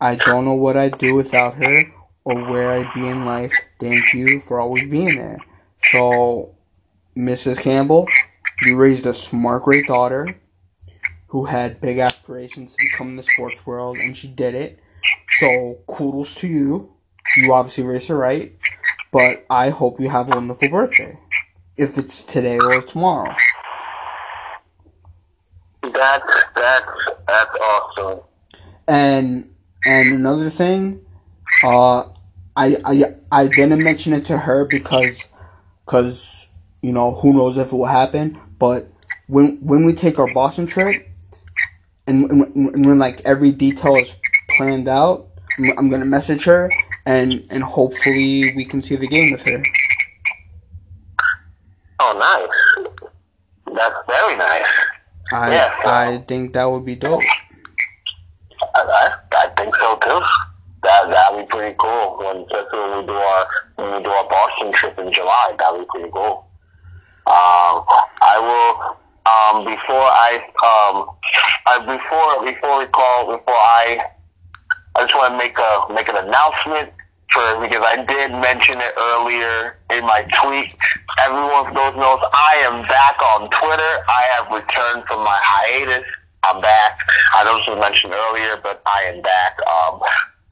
I 0.00 0.14
don't 0.16 0.44
know 0.44 0.54
what 0.54 0.76
I'd 0.76 0.98
do 0.98 1.14
without 1.14 1.62
her, 1.62 1.84
or 2.24 2.50
where 2.50 2.70
I'd 2.70 2.94
be 2.94 3.06
in 3.06 3.24
life. 3.24 3.52
Thank 3.78 4.14
you 4.14 4.40
for 4.40 4.60
always 4.60 4.88
being 4.88 5.16
there." 5.16 5.38
So, 5.92 6.54
Mrs. 7.16 7.58
Campbell, 7.60 8.06
you 8.62 8.76
raised 8.76 9.06
a 9.06 9.14
smart, 9.14 9.64
great 9.64 9.86
daughter 9.86 10.36
who 11.28 11.44
had 11.44 11.80
big 11.80 11.98
aspirations 11.98 12.72
to 12.72 12.76
become 12.90 13.08
in 13.08 13.16
the 13.16 13.22
sports 13.22 13.66
world, 13.66 13.98
and 13.98 14.16
she 14.16 14.28
did 14.28 14.54
it. 14.54 14.78
So, 15.38 15.78
kudos 15.86 16.34
to 16.36 16.48
you. 16.48 16.92
You 17.36 17.52
obviously 17.52 17.84
raised 17.84 18.08
her 18.08 18.16
right, 18.16 18.56
but 19.10 19.44
I 19.48 19.70
hope 19.70 20.00
you 20.00 20.08
have 20.08 20.30
a 20.30 20.36
wonderful 20.36 20.68
birthday. 20.68 21.18
If 21.76 21.96
it's 21.96 22.24
today 22.24 22.58
or 22.58 22.82
tomorrow. 22.82 23.34
That's 25.82 26.44
that's 26.54 26.90
that's 27.26 27.54
awesome. 27.60 28.20
And 28.88 29.54
and 29.84 30.12
another 30.12 30.50
thing, 30.50 31.04
uh, 31.62 32.04
I 32.56 32.76
I 32.84 33.02
I 33.30 33.46
didn't 33.46 33.82
mention 33.82 34.12
it 34.12 34.26
to 34.26 34.38
her 34.38 34.64
because, 34.64 35.26
cause 35.86 36.48
you 36.82 36.92
know 36.92 37.12
who 37.14 37.32
knows 37.32 37.56
if 37.58 37.72
it 37.72 37.76
will 37.76 37.86
happen. 37.86 38.40
But 38.58 38.88
when 39.28 39.58
when 39.62 39.84
we 39.84 39.92
take 39.92 40.18
our 40.18 40.32
Boston 40.32 40.66
trip, 40.66 41.06
and, 42.06 42.30
and, 42.30 42.56
and 42.56 42.86
when 42.86 42.98
like 42.98 43.20
every 43.24 43.52
detail 43.52 43.96
is 43.96 44.16
planned 44.50 44.88
out, 44.88 45.28
I'm, 45.58 45.78
I'm 45.78 45.90
gonna 45.90 46.04
message 46.04 46.44
her 46.44 46.70
and 47.08 47.42
and 47.50 47.64
hopefully 47.64 48.52
we 48.54 48.64
can 48.64 48.82
see 48.82 48.94
the 48.94 49.08
game 49.08 49.32
with 49.32 49.42
her. 49.42 49.62
Oh, 52.00 52.12
nice. 52.14 52.86
That's 53.74 53.96
very 54.06 54.36
nice. 54.36 54.66
I 55.32 55.54
Yeah. 55.54 55.74
I 55.84 56.24
think 56.28 56.52
that 56.52 56.66
would 56.70 56.84
be 56.84 56.94
dope. 56.94 57.22
I, 58.74 58.80
I, 59.02 59.12
I 59.32 59.48
think 59.56 59.74
so 59.76 59.96
too. 59.96 60.20
That 60.82 61.08
that'd 61.08 61.40
be 61.40 61.46
pretty 61.48 61.74
cool. 61.78 62.18
When 62.18 62.44
especially 62.44 62.78
when 62.78 63.00
we 63.00 63.06
do 63.06 63.14
our 63.14 63.46
when 63.76 63.96
we 63.96 64.02
do 64.02 64.10
our 64.10 64.28
Boston 64.28 64.72
trip 64.72 64.98
in 64.98 65.10
July, 65.12 65.56
that'd 65.58 65.80
be 65.80 65.86
pretty 65.88 66.10
cool. 66.12 66.46
Um, 67.26 67.84
I 68.22 68.36
will. 68.38 68.96
Um, 69.28 69.64
before 69.64 70.08
I 70.08 70.40
um, 70.64 70.96
I, 71.66 71.78
before 71.84 72.44
before 72.50 72.78
we 72.78 72.86
call 72.86 73.36
before 73.36 73.54
I 73.54 74.10
I 74.96 75.04
just 75.04 75.14
want 75.14 75.32
to 75.32 75.38
make 75.38 75.58
a 75.58 75.92
make 75.92 76.08
an 76.08 76.16
announcement 76.16 76.92
for 77.30 77.60
because 77.60 77.84
I 77.84 78.04
did 78.04 78.32
mention 78.32 78.80
it 78.80 78.92
earlier 78.96 79.76
in 79.92 80.04
my 80.04 80.22
tweet. 80.40 80.74
Everyone 81.20 81.74
those 81.74 81.96
knows 81.96 82.20
I 82.32 82.62
am 82.64 82.82
back 82.86 83.20
on 83.36 83.50
Twitter. 83.50 83.92
I 84.08 84.22
have 84.36 84.46
returned 84.52 85.04
from 85.06 85.24
my 85.24 85.38
hiatus. 85.40 86.04
I'm 86.44 86.60
back. 86.60 86.98
I 87.34 87.44
know 87.44 87.58
this 87.58 87.68
was 87.68 87.80
mentioned 87.80 88.14
earlier, 88.14 88.56
but 88.62 88.80
I 88.86 89.12
am 89.12 89.20
back. 89.22 89.58
Um, 89.66 90.00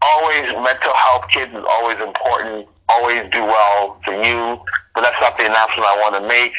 always 0.02 0.52
mental 0.62 0.92
health, 0.94 1.24
kids 1.30 1.52
is 1.54 1.64
always 1.70 1.98
important. 2.00 2.68
Always 2.88 3.30
do 3.30 3.42
well 3.42 3.98
for 4.04 4.12
you, 4.12 4.60
but 4.94 5.02
that's 5.02 5.20
not 5.20 5.36
the 5.38 5.46
announcement 5.46 5.86
I 5.86 5.98
want 5.98 6.14
to 6.22 6.28
make. 6.28 6.52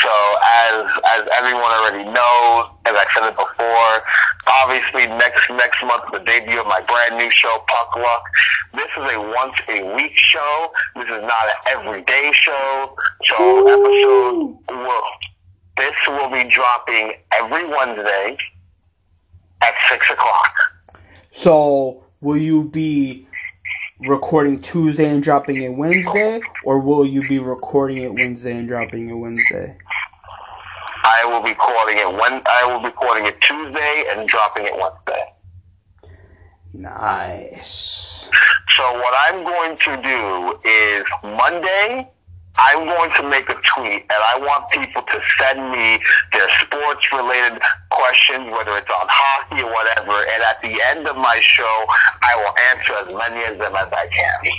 So 0.00 0.10
as 0.42 0.86
as 1.12 1.28
everyone 1.32 1.70
already 1.70 2.04
knows, 2.04 2.70
as 2.86 2.94
I 2.96 3.06
said 3.14 3.28
it 3.28 3.36
before, 3.36 4.02
obviously 4.46 5.06
next 5.18 5.48
next 5.50 5.82
month 5.82 6.04
the 6.12 6.20
debut 6.20 6.60
of 6.60 6.66
my 6.66 6.80
brand 6.82 7.18
new 7.18 7.30
show, 7.30 7.64
Puck 7.68 7.96
Luck. 7.96 8.22
This 8.74 8.90
is 8.96 9.14
a 9.14 9.20
once 9.20 9.56
a 9.68 9.94
week 9.94 10.16
show. 10.16 10.72
This 10.96 11.04
is 11.04 11.22
not 11.22 11.46
an 11.46 11.78
everyday 11.78 12.32
show. 12.32 12.96
So 13.24 13.66
episode 13.68 14.58
will 14.68 15.02
this 15.76 15.94
will 16.06 16.30
be 16.30 16.44
dropping 16.48 17.14
every 17.32 17.66
Wednesday 17.66 18.36
at 19.62 19.74
six 19.88 20.10
o'clock. 20.10 20.54
So, 21.32 22.04
will 22.20 22.36
you 22.36 22.70
be 22.70 23.26
recording 24.00 24.60
Tuesday 24.60 25.08
and 25.08 25.22
dropping 25.22 25.62
it 25.62 25.74
Wednesday, 25.74 26.40
or 26.64 26.78
will 26.78 27.04
you 27.04 27.26
be 27.28 27.38
recording 27.38 27.98
it 27.98 28.14
Wednesday 28.14 28.56
and 28.56 28.68
dropping 28.68 29.08
it 29.08 29.14
Wednesday? 29.14 29.76
I 31.04 31.24
will 31.26 31.42
be 31.42 31.50
recording 31.50 31.98
it 31.98 32.08
when 32.08 32.42
I 32.46 32.66
will 32.66 32.80
be 32.80 32.86
recording 32.86 33.26
it 33.26 33.38
Tuesday 33.42 34.04
and 34.10 34.26
dropping 34.26 34.64
it 34.64 34.72
Wednesday. 34.74 35.32
Nice. 36.72 38.30
So 38.70 38.82
what 38.94 39.14
I'm 39.28 39.44
going 39.44 39.76
to 39.76 40.02
do 40.02 40.68
is 40.68 41.04
Monday, 41.22 42.10
I'm 42.56 42.86
going 42.86 43.10
to 43.20 43.28
make 43.28 43.48
a 43.50 43.54
tweet 43.54 44.02
and 44.02 44.12
I 44.12 44.38
want 44.38 44.70
people 44.70 45.02
to 45.02 45.20
send 45.38 45.70
me 45.70 46.00
their 46.32 46.48
sports 46.60 47.12
related 47.12 47.60
questions, 47.90 48.50
whether 48.50 48.76
it's 48.78 48.90
on 48.90 49.06
hockey 49.08 49.62
or 49.62 49.70
whatever. 49.70 50.12
And 50.12 50.42
at 50.42 50.62
the 50.62 50.80
end 50.88 51.06
of 51.06 51.16
my 51.16 51.38
show, 51.40 51.84
I 52.22 52.34
will 52.36 52.54
answer 52.72 52.94
as 52.94 53.28
many 53.28 53.44
of 53.44 53.58
them 53.58 53.76
as 53.76 53.92
I 53.92 54.06
can. 54.06 54.52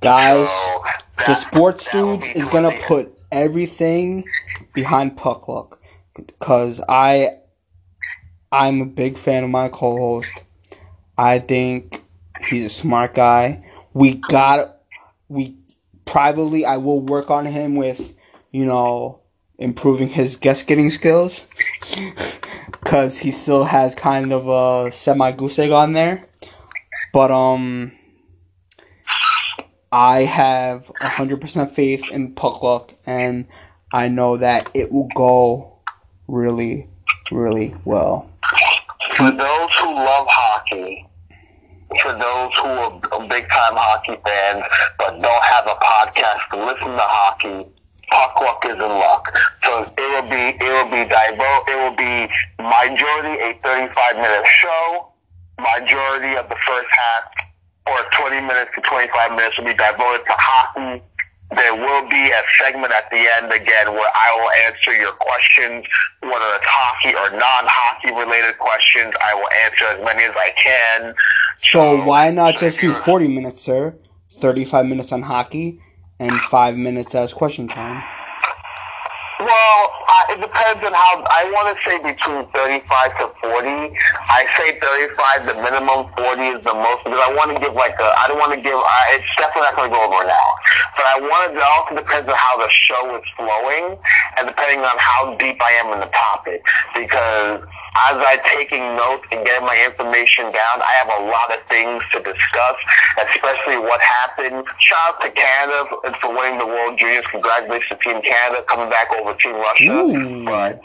Guys, 0.00 0.48
So 0.48 0.84
the 1.26 1.34
sports 1.34 1.88
dudes 1.90 2.26
is 2.28 2.48
gonna 2.48 2.76
put 2.86 3.19
everything 3.32 4.24
behind 4.74 5.16
puck 5.16 5.48
luck, 5.48 5.80
cause 6.38 6.80
I, 6.88 7.38
I'm 8.52 8.80
a 8.80 8.86
big 8.86 9.16
fan 9.16 9.44
of 9.44 9.50
my 9.50 9.68
co-host. 9.68 10.32
I 11.16 11.38
think 11.38 12.02
he's 12.48 12.66
a 12.66 12.70
smart 12.70 13.14
guy. 13.14 13.64
We 13.92 14.14
got, 14.14 14.78
we 15.28 15.56
privately, 16.04 16.64
I 16.64 16.78
will 16.78 17.00
work 17.00 17.30
on 17.30 17.46
him 17.46 17.76
with, 17.76 18.14
you 18.50 18.64
know, 18.64 19.20
improving 19.58 20.08
his 20.08 20.36
guest 20.36 20.66
getting 20.66 20.90
skills, 20.90 21.46
cause 22.84 23.18
he 23.18 23.30
still 23.30 23.64
has 23.64 23.94
kind 23.94 24.32
of 24.32 24.48
a 24.48 24.90
semi 24.90 25.32
goose 25.32 25.58
egg 25.58 25.70
on 25.70 25.92
there. 25.92 26.28
But 27.12 27.30
um. 27.30 27.92
I 29.92 30.20
have 30.20 30.86
100% 31.00 31.70
faith 31.70 32.10
in 32.12 32.34
puck 32.34 32.62
luck, 32.62 32.94
and 33.06 33.48
I 33.92 34.06
know 34.08 34.36
that 34.36 34.70
it 34.72 34.92
will 34.92 35.08
go 35.16 35.78
really, 36.28 36.88
really 37.32 37.74
well. 37.84 38.30
For 39.16 39.32
those 39.32 39.70
who 39.80 39.92
love 39.92 40.26
hockey, 40.30 41.06
for 42.02 42.12
those 42.12 42.54
who 42.54 42.68
are 42.68 43.28
big 43.28 43.48
time 43.48 43.74
hockey 43.74 44.14
fans 44.24 44.64
but 44.96 45.20
don't 45.20 45.42
have 45.42 45.66
a 45.66 45.74
podcast 45.82 46.50
to 46.52 46.64
listen 46.64 46.86
to 46.86 47.02
hockey, 47.02 47.66
Puck 48.10 48.40
Luck 48.40 48.64
is 48.66 48.74
in 48.74 48.78
luck. 48.78 49.36
So 49.64 49.82
it 49.98 50.08
will 50.14 50.30
be 50.30 50.54
it 50.54 50.70
will 50.70 50.90
be 50.90 51.02
divo 51.10 51.50
it 51.66 51.76
will 51.82 51.96
be 51.96 52.32
majority 52.62 53.42
a 53.42 53.58
thirty 53.62 53.92
five 53.92 54.16
minute 54.16 54.46
show. 54.46 55.12
Majority 55.58 56.36
of 56.36 56.48
the 56.48 56.56
first 56.66 56.88
half 56.90 57.49
or 57.90 58.02
twenty 58.12 58.40
minutes 58.40 58.70
to 58.74 58.80
twenty 58.82 59.10
five 59.12 59.32
minutes 59.32 59.58
will 59.58 59.66
be 59.66 59.74
devoted 59.74 60.24
to 60.26 60.34
hockey. 60.38 61.02
There 61.54 61.74
will 61.74 62.08
be 62.08 62.30
a 62.30 62.42
segment 62.62 62.92
at 62.92 63.10
the 63.10 63.18
end 63.18 63.52
again 63.52 63.92
where 63.92 64.10
I 64.14 64.38
will 64.38 64.50
answer 64.70 64.94
your 64.94 65.12
questions, 65.12 65.84
whether 66.22 66.46
it's 66.54 66.64
hockey 66.64 67.08
or 67.08 67.30
non-hockey 67.36 68.12
related 68.14 68.56
questions. 68.58 69.12
I 69.20 69.34
will 69.34 69.50
answer 69.64 69.84
as 69.86 70.04
many 70.04 70.24
as 70.24 70.36
I 70.36 70.50
can. 70.56 71.14
So 71.58 72.04
why 72.04 72.30
not 72.30 72.56
just 72.56 72.80
do 72.80 72.94
40 72.94 73.26
minutes, 73.26 73.62
sir? 73.62 73.96
35 74.30 74.86
minutes 74.86 75.10
on 75.10 75.22
hockey 75.22 75.80
and 76.20 76.40
5 76.40 76.76
minutes 76.76 77.16
as 77.16 77.34
question 77.34 77.66
time. 77.66 78.04
Well, 79.40 79.80
uh, 80.04 80.36
it 80.36 80.40
depends 80.44 80.84
on 80.84 80.92
how. 80.92 81.24
I 81.32 81.48
want 81.48 81.72
to 81.72 81.76
say 81.80 81.96
between 81.96 82.44
35 82.52 82.84
to 83.24 83.32
40. 83.40 83.88
I 84.28 84.44
say 84.52 84.76
35, 84.76 85.48
the 85.48 85.54
minimum. 85.64 86.12
40 86.12 86.60
is 86.60 86.60
the 86.60 86.76
most 86.76 87.00
because 87.08 87.24
I 87.24 87.32
want 87.32 87.56
to 87.56 87.56
give 87.56 87.72
like 87.72 87.96
a. 88.04 88.08
I 88.20 88.28
don't 88.28 88.36
want 88.36 88.52
to 88.52 88.60
give. 88.60 88.76
I, 88.76 89.16
it's 89.16 89.32
definitely 89.40 89.72
not 89.72 89.76
going 89.80 89.88
to 89.88 89.96
go 89.96 90.04
over 90.04 90.20
an 90.20 90.28
hour. 90.28 90.54
But 90.92 91.06
I 91.08 91.16
want 91.24 91.40
to. 91.48 91.56
It 91.56 91.64
also 91.64 91.96
depends 91.96 92.28
on 92.28 92.36
how 92.36 92.60
the 92.60 92.68
show 92.68 93.16
is 93.16 93.24
flowing 93.32 93.96
and 94.36 94.44
depending 94.44 94.84
on 94.84 94.92
how 95.00 95.32
deep 95.40 95.56
I 95.56 95.72
am 95.80 95.88
in 95.96 96.04
the 96.04 96.12
topic. 96.12 96.60
Because 96.92 97.64
as 97.96 98.16
I'm 98.22 98.40
taking 98.54 98.80
notes 98.96 99.24
and 99.32 99.44
getting 99.44 99.66
my 99.66 99.76
information 99.84 100.44
down, 100.46 100.76
I 100.80 100.92
have 101.02 101.10
a 101.20 101.24
lot 101.26 101.50
of 101.52 101.58
things 101.68 102.02
to 102.12 102.22
discuss, 102.22 102.76
especially 103.18 103.78
what 103.78 104.00
happened. 104.00 104.64
Shout 104.78 104.98
out 105.14 105.20
to 105.22 105.30
Canada 105.30 105.84
for- 105.90 106.14
for 106.20 106.30
winning 106.32 106.58
the 106.58 106.66
World 106.66 106.98
Juniors. 106.98 107.26
Congratulations 107.30 107.88
to 107.90 107.96
Team 107.96 108.22
Canada 108.22 108.62
coming 108.62 108.88
back 108.90 109.12
over 109.14 109.34
Team 109.34 109.54
Russia. 109.56 109.90
Ooh. 109.92 110.44
But 110.44 110.80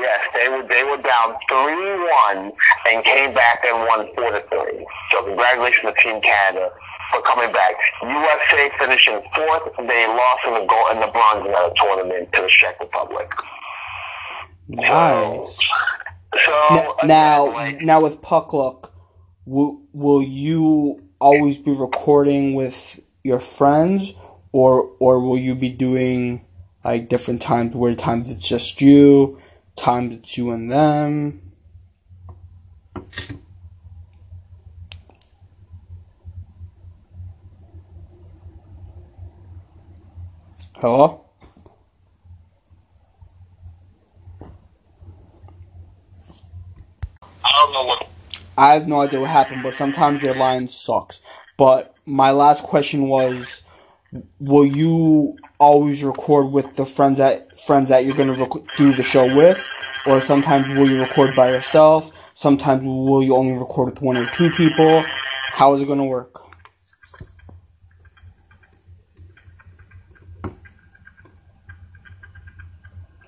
yes, 0.00 0.20
they 0.34 0.48
were 0.48 0.62
they 0.62 0.84
were 0.84 0.98
down 0.98 1.36
three 1.48 1.96
one 2.28 2.52
and 2.90 3.04
came 3.04 3.32
back 3.32 3.64
and 3.64 3.78
won 3.88 4.08
four 4.14 4.30
to 4.30 4.42
three. 4.50 4.86
So 5.10 5.22
congratulations 5.24 5.92
to 5.94 6.02
Team 6.02 6.20
Canada. 6.20 6.70
for 7.10 7.22
coming 7.22 7.50
back. 7.52 7.72
USA 8.02 8.70
finishing 8.78 9.22
fourth. 9.34 9.62
They 9.78 10.06
lost 10.08 10.40
in 10.46 10.52
the 10.52 10.66
gold 10.66 10.90
in 10.92 11.00
the 11.00 11.06
bronze 11.06 11.42
medal 11.42 11.72
tournament 11.76 12.30
to 12.34 12.42
the 12.42 12.48
Czech 12.48 12.78
Republic. 12.80 13.32
Nice. 14.68 14.86
So 14.86 15.50
Again, 16.32 16.90
now, 17.04 17.72
now 17.80 18.02
with 18.02 18.20
puck 18.20 18.52
luck, 18.52 18.94
will 19.46 19.82
will 19.92 20.22
you 20.22 21.02
always 21.20 21.58
be 21.58 21.72
recording 21.72 22.54
with 22.54 23.00
your 23.24 23.40
friends, 23.40 24.12
or 24.52 24.94
or 25.00 25.20
will 25.20 25.38
you 25.38 25.54
be 25.54 25.70
doing 25.70 26.44
like 26.84 27.08
different 27.08 27.42
times 27.42 27.74
where 27.74 27.94
times 27.94 28.30
it's 28.30 28.46
just 28.46 28.80
you, 28.80 29.40
times 29.76 30.14
it's 30.14 30.36
you 30.36 30.50
and 30.50 30.70
them? 30.70 31.42
Hello. 40.76 41.27
I 48.56 48.72
have 48.74 48.88
no 48.88 49.00
idea 49.00 49.20
what 49.20 49.30
happened, 49.30 49.62
but 49.62 49.74
sometimes 49.74 50.22
your 50.22 50.34
line 50.34 50.68
sucks. 50.68 51.20
But 51.56 51.94
my 52.06 52.30
last 52.30 52.64
question 52.64 53.08
was, 53.08 53.62
will 54.40 54.66
you 54.66 55.36
always 55.58 56.02
record 56.02 56.52
with 56.52 56.76
the 56.76 56.84
friends 56.84 57.18
that 57.18 57.58
friends 57.58 57.88
that 57.88 58.04
you're 58.04 58.16
gonna 58.16 58.32
rec- 58.32 58.76
do 58.76 58.92
the 58.92 59.02
show 59.02 59.34
with, 59.34 59.64
or 60.06 60.20
sometimes 60.20 60.68
will 60.68 60.88
you 60.88 61.00
record 61.00 61.34
by 61.36 61.50
yourself? 61.50 62.30
Sometimes 62.34 62.84
will 62.84 63.22
you 63.22 63.36
only 63.36 63.52
record 63.52 63.90
with 63.90 64.02
one 64.02 64.16
or 64.16 64.26
two 64.26 64.50
people? 64.50 65.04
How 65.52 65.74
is 65.74 65.82
it 65.82 65.88
gonna 65.88 66.04
work? 66.04 66.40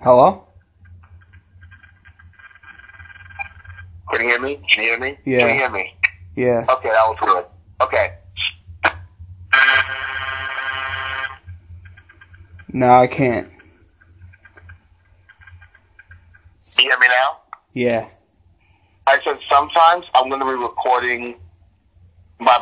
Hello. 0.01 0.50
Can 4.13 4.23
you 4.23 4.29
hear 4.29 4.41
me? 4.41 4.61
Can 4.69 4.83
you 4.85 4.91
hear 4.91 4.99
me? 4.99 5.19
Yeah. 5.25 5.39
Can 5.41 5.49
you 5.49 5.55
hear 5.55 5.71
me? 5.71 5.95
Yeah. 6.35 6.65
Okay, 6.69 6.91
that 6.91 7.07
was 7.09 7.17
good. 7.21 7.45
Okay. 7.83 8.15
No, 12.73 12.87
I 12.89 13.07
can't. 13.07 13.49
You 16.79 16.89
hear 16.89 16.99
me 16.99 17.09
now? 17.09 17.39
Yeah. 17.73 18.09
I 19.07 19.19
said 19.25 19.39
sometimes 19.51 20.07
I'm 20.15 20.29
going 20.29 20.41
to 20.41 20.47
be 20.47 20.53
recording 20.53 21.41
my, 22.39 22.57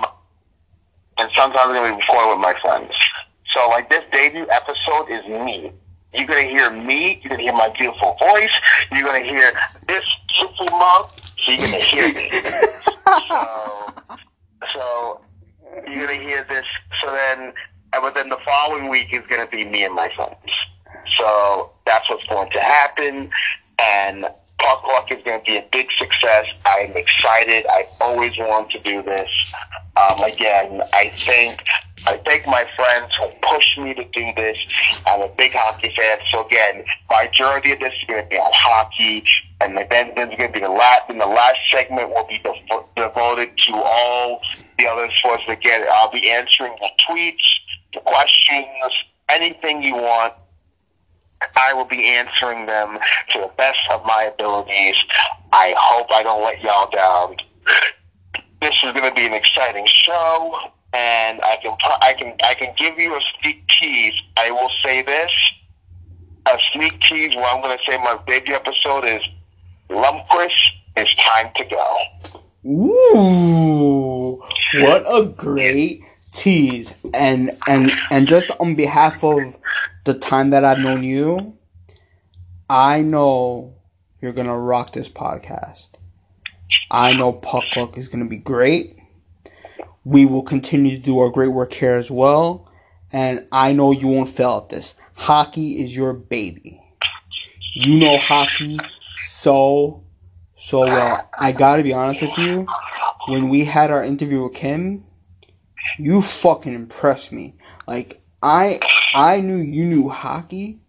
and 1.18 1.30
sometimes 1.34 1.60
I'm 1.60 1.68
going 1.74 1.92
to 1.92 1.96
be 1.96 2.00
recording 2.00 2.30
with 2.30 2.40
my 2.40 2.54
friends. 2.60 2.92
So 3.54 3.68
like 3.68 3.90
this 3.90 4.02
debut 4.12 4.46
episode 4.50 5.10
is 5.10 5.26
me. 5.26 5.72
You're 6.14 6.26
going 6.26 6.48
to 6.48 6.52
hear 6.54 6.70
me. 6.70 7.20
You're 7.22 7.28
going 7.28 7.38
to 7.38 7.44
hear 7.44 7.52
my 7.52 7.68
beautiful 7.78 8.16
voice. 8.18 8.50
You're 8.90 9.04
going 9.04 9.22
to 9.22 9.28
hear 9.28 9.52
this 9.86 10.04
beautiful 10.34 10.66
mouth. 10.78 11.27
So 11.38 11.52
you're 11.52 11.60
going 11.60 11.72
to 11.72 11.78
hear 11.78 12.12
me. 12.14 12.30
so, 13.28 13.94
so 14.72 15.20
you're 15.86 16.06
going 16.06 16.18
to 16.18 16.24
hear 16.24 16.44
this. 16.48 16.66
So 17.00 17.12
then, 17.12 17.52
and 17.92 18.02
but 18.02 18.14
then 18.14 18.28
the 18.28 18.38
following 18.44 18.88
week 18.88 19.08
is 19.12 19.24
going 19.28 19.44
to 19.44 19.50
be 19.50 19.64
me 19.64 19.84
and 19.84 19.94
my 19.94 20.10
friends. 20.16 20.36
So 21.16 21.70
that's 21.86 22.10
what's 22.10 22.26
going 22.26 22.50
to 22.50 22.60
happen. 22.60 23.30
And 23.78 24.26
Puck 24.68 24.86
Luck 24.86 25.10
is 25.10 25.24
going 25.24 25.40
to 25.40 25.44
be 25.46 25.56
a 25.56 25.66
big 25.72 25.86
success. 25.98 26.46
I'm 26.66 26.94
excited. 26.94 27.64
I 27.70 27.86
always 28.02 28.32
wanted 28.36 28.72
to 28.72 28.80
do 28.80 29.02
this. 29.02 29.54
Um, 29.96 30.22
again, 30.22 30.82
I 30.92 31.08
think 31.08 31.64
I 32.06 32.18
thank 32.18 32.46
my 32.46 32.66
friends 32.76 33.10
who 33.18 33.30
pushed 33.48 33.78
me 33.78 33.94
to 33.94 34.04
do 34.04 34.26
this. 34.36 34.58
I'm 35.06 35.22
a 35.22 35.28
big 35.38 35.52
hockey 35.54 35.90
fan, 35.96 36.18
so 36.30 36.46
again, 36.46 36.84
majority 37.10 37.72
of 37.72 37.80
this 37.80 37.94
is 37.94 38.08
going 38.08 38.22
to 38.22 38.28
be 38.28 38.36
on 38.36 38.52
hockey, 38.54 39.24
and 39.62 39.74
then 39.74 40.12
there's 40.14 40.36
going 40.36 40.52
to 40.52 40.60
be 40.60 40.60
the 40.60 40.68
last. 40.68 41.08
And 41.08 41.18
the 41.18 41.26
last 41.26 41.60
segment 41.70 42.10
will 42.10 42.26
be 42.26 42.38
dev- 42.44 42.84
devoted 42.94 43.56
to 43.68 43.72
all 43.74 44.38
the 44.78 44.86
other 44.86 45.08
sports. 45.16 45.44
Again, 45.48 45.86
I'll 45.90 46.12
be 46.12 46.30
answering 46.30 46.76
the 46.78 46.90
tweets, 47.08 47.36
the 47.94 48.00
questions, 48.00 48.66
anything 49.30 49.82
you 49.82 49.94
want. 49.94 50.34
I 51.56 51.72
will 51.72 51.84
be 51.84 52.06
answering 52.06 52.66
them 52.66 52.98
to 53.32 53.40
the 53.40 53.50
best 53.56 53.78
of 53.90 54.04
my 54.04 54.24
abilities. 54.24 54.96
I 55.52 55.74
hope 55.76 56.08
I 56.10 56.22
don't 56.22 56.42
let 56.42 56.60
y'all 56.60 56.90
down. 56.90 57.36
This 58.60 58.74
is 58.84 58.92
going 58.92 59.08
to 59.08 59.14
be 59.14 59.26
an 59.26 59.34
exciting 59.34 59.86
show, 59.86 60.58
and 60.92 61.40
I 61.42 61.58
can 61.62 61.74
I 62.02 62.14
can 62.18 62.34
I 62.42 62.54
can 62.54 62.74
give 62.76 62.98
you 62.98 63.14
a 63.14 63.20
sneak 63.40 63.62
tease. 63.68 64.14
I 64.36 64.50
will 64.50 64.70
say 64.84 65.02
this: 65.02 65.30
a 66.46 66.58
sneak 66.72 67.00
tease. 67.00 67.36
Where 67.36 67.46
I'm 67.46 67.62
going 67.62 67.76
to 67.76 67.84
say 67.90 67.98
my 67.98 68.18
debut 68.26 68.54
episode 68.54 69.04
is 69.04 69.22
Lundqvist. 69.90 70.50
It's 70.96 71.14
time 71.14 71.50
to 71.56 71.64
go. 71.64 71.96
Ooh, 72.66 74.42
what 74.82 75.04
a 75.06 75.26
great 75.36 76.02
tease. 76.32 76.92
And 77.14 77.50
and 77.68 77.92
and 78.10 78.26
just 78.26 78.50
on 78.58 78.74
behalf 78.74 79.22
of 79.22 79.56
the 80.08 80.14
time 80.14 80.48
that 80.50 80.64
I've 80.64 80.78
known 80.78 81.02
you, 81.02 81.58
I 82.70 83.02
know 83.02 83.74
you're 84.22 84.32
gonna 84.32 84.58
rock 84.58 84.94
this 84.94 85.08
podcast. 85.10 85.88
I 86.90 87.12
know 87.12 87.30
Puck 87.30 87.76
Luck 87.76 87.98
is 87.98 88.08
gonna 88.08 88.24
be 88.24 88.38
great. 88.38 88.96
We 90.04 90.24
will 90.24 90.42
continue 90.42 90.96
to 90.96 91.02
do 91.02 91.18
our 91.18 91.28
great 91.28 91.48
work 91.48 91.74
here 91.74 91.96
as 91.96 92.10
well. 92.10 92.72
And 93.12 93.46
I 93.52 93.74
know 93.74 93.92
you 93.92 94.08
won't 94.08 94.30
fail 94.30 94.62
at 94.62 94.70
this. 94.70 94.94
Hockey 95.12 95.82
is 95.82 95.94
your 95.94 96.14
baby. 96.14 96.80
You 97.74 98.00
know 98.00 98.16
hockey 98.16 98.78
so 99.18 100.04
so 100.56 100.86
well. 100.86 101.28
I 101.38 101.52
gotta 101.52 101.82
be 101.82 101.92
honest 101.92 102.22
with 102.22 102.38
you. 102.38 102.66
When 103.26 103.50
we 103.50 103.66
had 103.66 103.90
our 103.90 104.02
interview 104.02 104.42
with 104.42 104.54
Kim, 104.54 105.04
you 105.98 106.22
fucking 106.22 106.72
impressed 106.72 107.30
me. 107.30 107.56
Like 107.86 108.22
I 108.42 108.80
I 109.14 109.40
knew 109.40 109.56
you 109.56 109.84
knew 109.84 110.08
hockey, 110.08 110.80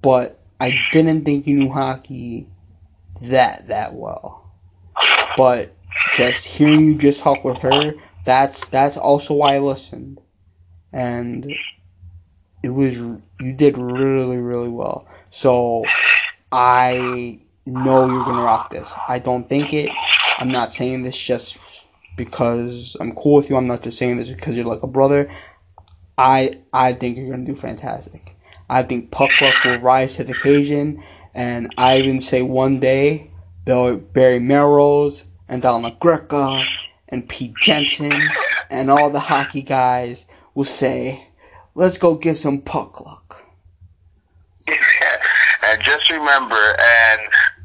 but 0.00 0.38
I 0.60 0.78
didn't 0.92 1.24
think 1.24 1.46
you 1.46 1.56
knew 1.56 1.70
hockey 1.70 2.46
that 3.22 3.68
that 3.68 3.94
well. 3.94 4.50
But 5.36 5.74
just 6.16 6.46
hearing 6.46 6.84
you 6.84 6.98
just 6.98 7.20
talk 7.20 7.44
with 7.44 7.58
her, 7.58 7.94
that's 8.24 8.64
that's 8.66 8.96
also 8.96 9.34
why 9.34 9.56
I 9.56 9.58
listened. 9.58 10.20
And 10.92 11.52
it 12.62 12.70
was 12.70 12.96
you 12.96 13.52
did 13.54 13.78
really 13.78 14.38
really 14.38 14.68
well. 14.68 15.06
So 15.30 15.84
I 16.50 17.40
know 17.66 18.06
you're 18.06 18.24
gonna 18.24 18.42
rock 18.42 18.70
this. 18.70 18.92
I 19.08 19.18
don't 19.18 19.48
think 19.48 19.72
it. 19.72 19.90
I'm 20.38 20.50
not 20.50 20.70
saying 20.70 21.02
this 21.02 21.16
just 21.16 21.58
because 22.16 22.96
I'm 23.00 23.12
cool 23.14 23.36
with 23.36 23.50
you. 23.50 23.56
I'm 23.56 23.66
not 23.66 23.82
just 23.82 23.98
saying 23.98 24.18
this 24.18 24.30
because 24.30 24.56
you're 24.56 24.66
like 24.66 24.82
a 24.82 24.88
brother. 24.88 25.30
I 26.18 26.60
I 26.72 26.92
think 26.92 27.16
you're 27.16 27.30
gonna 27.30 27.44
do 27.44 27.54
fantastic. 27.54 28.36
I 28.68 28.82
think 28.82 29.10
Puck 29.10 29.30
Luck 29.40 29.64
will 29.64 29.78
rise 29.78 30.16
to 30.16 30.24
the 30.24 30.32
occasion, 30.32 31.02
and 31.34 31.72
I 31.76 31.98
even 31.98 32.20
say 32.20 32.42
one 32.42 32.80
day 32.80 33.30
they'll 33.64 33.98
Barry 33.98 34.38
Melrose 34.38 35.24
and 35.48 35.62
Don 35.62 35.82
La 35.82 35.90
Greca 35.90 36.66
and 37.08 37.28
Pete 37.28 37.54
Jensen 37.60 38.20
and 38.70 38.90
all 38.90 39.10
the 39.10 39.20
hockey 39.20 39.62
guys 39.62 40.26
will 40.54 40.64
say, 40.64 41.28
"Let's 41.74 41.98
go 41.98 42.14
get 42.14 42.36
some 42.36 42.60
Puck 42.62 43.00
Luck." 43.00 43.44
and 44.66 45.82
just 45.82 46.10
remember, 46.10 46.76
and 46.78 47.20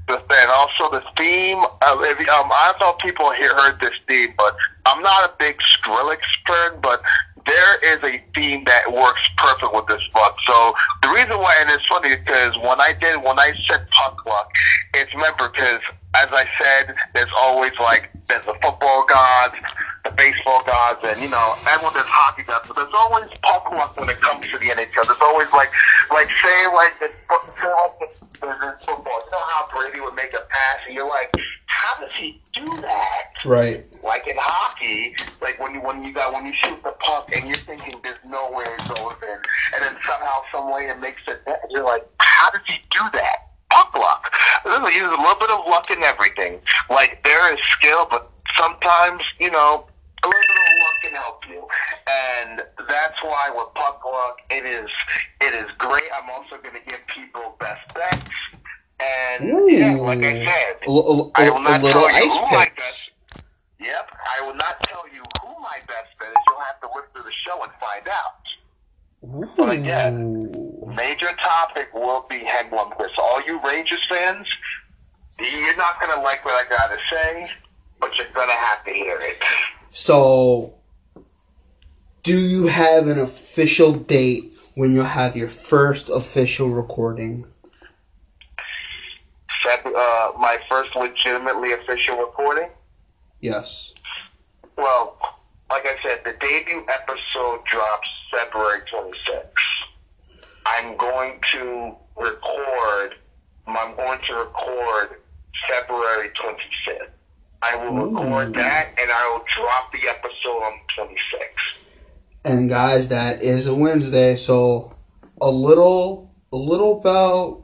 and 0.10 0.52
also 0.52 0.90
the 0.92 1.04
theme. 1.18 1.60
Of, 1.82 2.02
if, 2.04 2.20
um, 2.30 2.50
I 2.52 2.74
if 2.80 2.98
people 3.00 3.32
here 3.32 3.54
heard 3.56 3.80
this 3.80 3.94
theme, 4.08 4.34
but 4.38 4.56
I'm 4.86 5.02
not 5.02 5.30
a 5.30 5.34
big 5.38 5.58
Skrillex 5.78 6.20
fan, 6.46 6.80
but 6.82 7.02
there 7.48 7.96
is 7.96 8.04
a 8.04 8.22
theme 8.36 8.64
that 8.66 8.92
works 8.92 9.22
perfect 9.38 9.74
with 9.74 9.88
this 9.88 10.04
book. 10.14 10.36
So 10.46 10.74
the 11.02 11.10
reason 11.10 11.38
why, 11.40 11.56
and 11.62 11.70
it's 11.72 11.86
funny 11.88 12.16
because 12.16 12.56
when 12.58 12.80
I 12.80 12.94
did, 13.00 13.24
when 13.24 13.40
I 13.40 13.54
said 13.68 13.90
puck 13.92 14.26
luck, 14.26 14.52
it's 14.94 15.14
remember 15.16 15.50
because 15.50 15.82
as 16.14 16.28
I 16.32 16.46
said, 16.62 16.96
there's 17.14 17.32
always 17.36 17.72
like 17.80 18.10
there's 18.28 18.46
the 18.46 18.56
football 18.62 19.06
gods, 19.08 19.56
baseball 20.18 20.64
gods, 20.66 21.00
and 21.04 21.22
you 21.22 21.30
know 21.30 21.56
everyone 21.70 21.94
does 21.94 22.10
hockey 22.10 22.44
gods, 22.44 22.68
but 22.68 22.76
there's 22.76 22.94
always 22.94 23.30
puck 23.46 23.70
luck 23.72 23.96
when 23.96 24.10
it 24.10 24.20
comes 24.20 24.44
to 24.50 24.58
the 24.58 24.74
NHL. 24.74 25.06
There's 25.06 25.22
always 25.22 25.52
like 25.54 25.70
like 26.12 26.28
say 26.28 26.60
like 26.74 26.98
the 27.00 27.08
say 27.08 27.70
like 27.70 27.96
the, 28.02 28.10
the, 28.42 28.48
the 28.50 28.70
football. 28.82 29.22
You 29.24 29.32
know 29.32 29.46
how 29.54 29.70
Brady 29.72 30.02
would 30.02 30.16
make 30.16 30.34
a 30.34 30.44
pass, 30.50 30.78
and 30.86 30.96
you're 30.96 31.08
like, 31.08 31.32
how 31.68 32.02
does 32.02 32.14
he 32.18 32.42
do 32.54 32.66
that? 32.82 33.38
Right. 33.46 33.86
like 34.04 34.28
in 34.28 34.36
hockey, 34.38 35.16
like 35.42 35.60
when 35.62 35.74
you 35.76 35.82
when 35.82 36.04
you 36.04 36.12
got 36.12 36.34
when 36.34 36.46
you 36.46 36.54
shoot 36.54 36.82
the 36.84 36.92
puck 37.00 37.30
and 37.32 37.46
you're 37.46 37.64
thinking 37.64 37.94
there's 38.04 38.18
no 38.26 38.52
way 38.52 38.66
it 38.66 38.82
goes 38.90 39.16
in, 39.22 39.38
and 39.76 39.80
then 39.86 39.96
somehow, 40.06 40.42
some 40.52 40.74
way 40.74 40.90
it 40.90 41.00
makes 41.00 41.22
it. 41.28 41.42
net, 41.46 41.62
You're 41.70 41.86
like, 41.86 42.06
how 42.20 42.50
does 42.50 42.66
he 42.66 42.76
do 42.92 43.06
that? 43.14 43.54
Puck 43.70 43.94
luck. 43.94 44.34
There's 44.66 44.80
a 44.80 44.82
little 44.82 45.40
bit 45.40 45.52
of 45.52 45.66
luck 45.68 45.92
in 45.92 46.02
everything. 46.04 46.60
Like 46.90 47.24
there 47.24 47.54
is 47.54 47.62
skill, 47.62 48.08
but 48.10 48.32
sometimes 48.58 49.22
you 49.40 49.52
know 49.52 49.86
little 50.24 50.80
luck 50.80 51.02
can 51.02 51.14
help 51.14 51.44
you, 51.50 51.68
and 52.08 52.62
that's 52.88 53.16
why 53.24 53.50
with 53.54 53.74
Puck 53.76 54.02
Luck, 54.06 54.38
it 54.50 54.66
is 54.66 54.90
it 55.42 55.54
is 55.54 55.70
great. 55.78 56.10
I'm 56.16 56.30
also 56.30 56.58
going 56.62 56.76
to 56.76 56.90
give 56.90 57.06
people 57.08 57.56
best 57.60 57.94
bets, 57.94 58.30
and 59.00 59.50
Ooh. 59.52 59.70
yeah, 59.72 59.96
like 59.96 60.24
I 60.24 60.46
said, 60.46 60.78
A, 60.88 60.92
a- 60.92 61.32
I 61.36 61.50
will 61.50 61.62
not 61.62 61.82
little 61.82 62.08
tell 62.08 62.24
you 62.24 62.32
who 62.32 62.42
my 62.42 62.68
best. 62.76 63.12
Yep, 63.80 64.10
I 64.40 64.48
will 64.48 64.56
not 64.56 64.80
tell 64.84 65.04
you 65.14 65.22
who 65.42 65.50
my 65.62 65.78
best 65.88 66.18
bet 66.20 66.30
is. 66.30 66.36
You'll 66.50 66.60
have 66.62 66.80
to 66.82 66.88
listen 66.96 67.12
to 67.18 67.24
the 67.24 67.34
show 67.46 67.62
and 67.64 67.72
find 67.80 68.08
out. 68.08 69.54
But 69.56 69.70
again, 69.72 70.74
Major 70.96 71.32
topic 71.44 71.94
will 71.94 72.26
be 72.30 72.40
Hen 72.40 72.70
Lundqvist. 72.72 73.18
All 73.18 73.42
you 73.46 73.60
Rangers 73.64 74.00
fans, 74.10 74.48
you're 75.40 75.76
not 75.76 76.00
going 76.00 76.14
to 76.16 76.22
like 76.22 76.44
what 76.46 76.54
I 76.66 76.70
got 76.70 76.90
to 76.90 76.98
say, 77.10 77.52
but 78.00 78.16
you're 78.18 78.28
going 78.34 78.48
to 78.48 78.54
have 78.54 78.84
to 78.86 78.92
hear 78.92 79.18
it. 79.20 79.42
So, 80.00 80.76
do 82.22 82.38
you 82.38 82.68
have 82.68 83.08
an 83.08 83.18
official 83.18 83.94
date 83.94 84.54
when 84.76 84.94
you'll 84.94 85.06
have 85.06 85.36
your 85.36 85.50
first 85.50 86.08
official 86.08 86.70
recording? 86.70 87.48
Feb- 89.66 89.88
uh, 89.88 90.38
my 90.38 90.60
first 90.70 90.96
legitimately 90.96 91.74
official 91.74 92.20
recording. 92.20 92.70
Yes. 93.42 93.96
Well, 94.78 95.18
like 95.72 95.88
I 95.88 95.98
said, 96.04 96.22
the 96.24 96.34
debut 96.40 96.86
episode 96.88 97.66
drops 97.66 98.08
February 98.30 98.82
26th. 98.94 100.44
I'm 100.68 100.96
going 100.98 101.40
to 101.54 101.96
record. 102.16 103.16
I'm 103.66 103.96
going 103.96 104.20
to 104.28 104.34
record 104.36 105.22
February 105.68 106.30
25th. 106.40 107.17
I 107.62 107.76
will 107.76 107.94
record 107.94 108.50
Ooh. 108.50 108.54
that, 108.54 108.90
and 109.00 109.12
I 109.12 109.30
will 109.32 109.44
drop 109.56 109.92
the 109.92 110.08
episode 110.08 110.64
on 110.64 110.74
the 110.98 111.04
26th. 111.04 111.88
And 112.46 112.70
guys, 112.70 113.10
that 113.10 113.42
is 113.42 113.68
a 113.68 113.76
Wednesday, 113.76 114.36
so 114.36 114.96
a 115.42 115.50
little, 115.50 116.34
a 116.54 116.58
little 116.58 117.00
about 117.00 117.64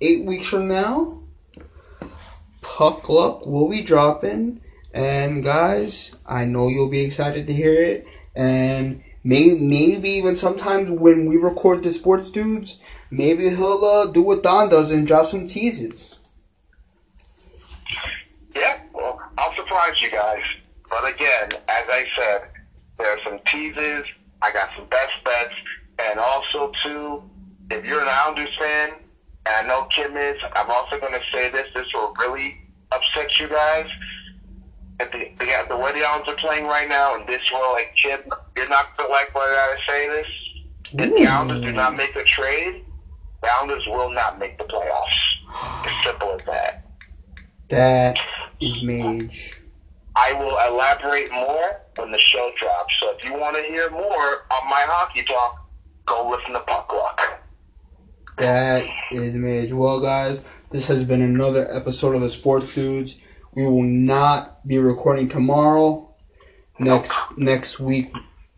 eight 0.00 0.24
weeks 0.24 0.48
from 0.48 0.68
now, 0.68 1.22
Puck 2.60 3.08
Luck 3.08 3.46
will 3.46 3.70
be 3.70 3.82
dropping. 3.82 4.60
And 4.92 5.42
guys, 5.42 6.14
I 6.26 6.44
know 6.44 6.68
you'll 6.68 6.90
be 6.90 7.04
excited 7.04 7.46
to 7.46 7.52
hear 7.52 7.74
it. 7.74 8.06
And 8.34 9.02
may, 9.22 9.56
maybe 9.58 10.10
even 10.10 10.36
sometimes 10.36 10.90
when 10.90 11.26
we 11.26 11.36
record 11.36 11.82
the 11.82 11.90
sports 11.90 12.30
dudes, 12.30 12.78
maybe 13.10 13.48
he'll 13.50 13.84
uh, 13.84 14.06
do 14.12 14.22
what 14.22 14.42
Don 14.42 14.68
does 14.68 14.90
and 14.90 15.06
drop 15.06 15.26
some 15.26 15.46
teases. 15.46 16.20
Yeah, 18.54 18.80
well, 18.92 19.20
I'll 19.38 19.54
surprise 19.54 20.00
you 20.00 20.10
guys. 20.10 20.42
But 20.90 21.08
again, 21.08 21.48
as 21.68 21.86
I 21.88 22.06
said, 22.16 22.42
there 22.98 23.08
are 23.08 23.18
some 23.24 23.40
teases. 23.46 24.06
I 24.42 24.52
got 24.52 24.68
some 24.76 24.86
best 24.88 25.24
bets, 25.24 25.54
and 25.98 26.18
also 26.18 26.70
too, 26.82 27.22
if 27.70 27.84
you're 27.84 28.02
an 28.02 28.08
Islanders 28.08 28.54
fan, 28.58 28.90
and 29.46 29.54
I 29.56 29.62
know 29.66 29.84
Kim 29.84 30.16
is, 30.16 30.36
I'm 30.54 30.70
also 30.70 31.00
going 31.00 31.12
to 31.12 31.20
say 31.32 31.50
this. 31.50 31.66
This 31.74 31.86
will 31.94 32.14
really 32.18 32.56
upset 32.92 33.38
you 33.40 33.48
guys. 33.48 33.86
If 35.00 35.10
the, 35.10 35.44
the 35.44 35.66
the 35.70 35.76
way 35.76 35.92
the 35.92 36.06
Islanders 36.06 36.34
are 36.34 36.36
playing 36.36 36.66
right 36.66 36.88
now, 36.88 37.16
and 37.16 37.26
this 37.26 37.40
will 37.52 37.72
like 37.72 37.94
Kim, 37.96 38.20
you're 38.56 38.68
not 38.68 38.96
going 38.96 39.08
to 39.08 39.12
like 39.12 39.34
what 39.34 39.48
I 39.48 39.76
say 39.88 40.08
this. 40.08 40.26
If 40.92 41.18
the 41.18 41.26
Islanders 41.26 41.62
do 41.62 41.72
not 41.72 41.96
make 41.96 42.14
the 42.14 42.22
trade, 42.24 42.84
the 43.42 43.48
Islanders 43.50 43.84
will 43.88 44.10
not 44.10 44.38
make 44.38 44.58
the 44.58 44.64
playoffs. 44.64 45.86
As 45.86 46.04
simple 46.04 46.36
as 46.38 46.46
that. 46.46 46.84
That 47.68 48.18
is 48.60 48.82
Mage. 48.82 49.60
I 50.16 50.32
will 50.32 50.56
elaborate 50.58 51.30
more 51.32 51.80
when 51.96 52.12
the 52.12 52.18
show 52.18 52.52
drops. 52.58 52.94
So 53.00 53.16
if 53.16 53.24
you 53.24 53.32
want 53.32 53.56
to 53.56 53.62
hear 53.62 53.90
more 53.90 54.46
on 54.50 54.68
my 54.70 54.84
hockey 54.86 55.24
talk, 55.24 55.68
go 56.06 56.28
listen 56.30 56.52
to 56.52 56.60
Puck 56.60 56.92
Luck. 56.92 57.20
That 58.38 58.86
is 59.10 59.34
Mage. 59.34 59.72
Well, 59.72 60.00
guys, 60.00 60.44
this 60.70 60.86
has 60.86 61.04
been 61.04 61.22
another 61.22 61.66
episode 61.70 62.14
of 62.14 62.20
the 62.20 62.30
Sports 62.30 62.74
Dudes. 62.74 63.16
We 63.54 63.64
will 63.64 63.82
not 63.82 64.66
be 64.66 64.78
recording 64.78 65.28
tomorrow, 65.28 66.14
next 66.78 67.12
next 67.36 67.78
week, 67.78 68.12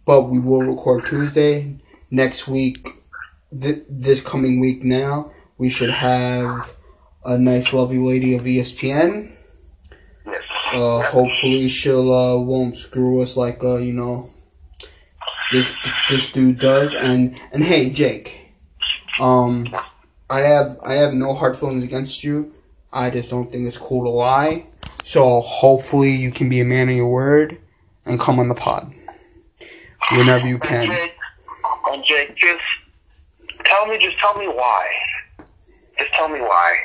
but 0.07 0.23
we 0.23 0.39
will 0.39 0.63
record 0.63 1.07
Tuesday 1.07 1.77
next 2.11 2.49
week. 2.49 2.89
Th- 3.59 3.85
this 3.89 4.21
coming 4.21 4.61
week 4.61 4.83
now, 4.83 5.33
we 5.59 5.69
should 5.69 5.91
have 5.91 6.75
a 7.25 7.37
nice, 7.39 7.73
lovely 7.73 7.99
lady 7.99 8.35
of 8.35 8.43
ESPN. 8.45 9.36
Uh, 10.77 11.01
hopefully, 11.01 11.70
she'll 11.70 12.12
uh, 12.12 12.39
won't 12.39 12.77
screw 12.77 13.22
us 13.22 13.35
like 13.35 13.64
uh, 13.64 13.79
you 13.79 13.95
know 13.95 14.29
this 15.51 15.74
this 16.11 16.31
dude 16.33 16.59
does. 16.59 16.95
And 16.95 17.41
and 17.51 17.64
hey, 17.64 17.89
Jake, 17.89 18.53
um, 19.18 19.74
I 20.29 20.41
have 20.41 20.79
I 20.85 20.93
have 20.93 21.14
no 21.14 21.33
hard 21.33 21.57
feelings 21.57 21.83
against 21.83 22.22
you. 22.22 22.53
I 22.93 23.09
just 23.09 23.31
don't 23.31 23.51
think 23.51 23.66
it's 23.66 23.79
cool 23.79 24.05
to 24.05 24.11
lie. 24.11 24.66
So 25.03 25.41
hopefully, 25.41 26.11
you 26.11 26.31
can 26.31 26.51
be 26.51 26.61
a 26.61 26.64
man 26.66 26.91
of 26.91 26.97
your 26.97 27.09
word 27.09 27.57
and 28.05 28.20
come 28.20 28.39
on 28.39 28.49
the 28.49 28.55
pod 28.55 28.93
whenever 30.12 30.47
you 30.47 30.57
And 30.57 30.62
can. 30.62 30.87
Jake, 30.89 31.14
and 31.91 32.05
Jake, 32.05 32.37
just 32.37 32.62
tell 33.64 33.87
me, 33.87 33.97
just 33.97 34.18
tell 34.18 34.37
me 34.39 34.47
why. 34.47 34.87
Just 35.99 36.12
tell 36.12 36.29
me 36.29 36.41
why. 36.41 36.77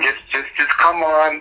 Just, 0.00 0.18
just, 0.30 0.48
just 0.56 0.70
come 0.78 1.02
on. 1.02 1.40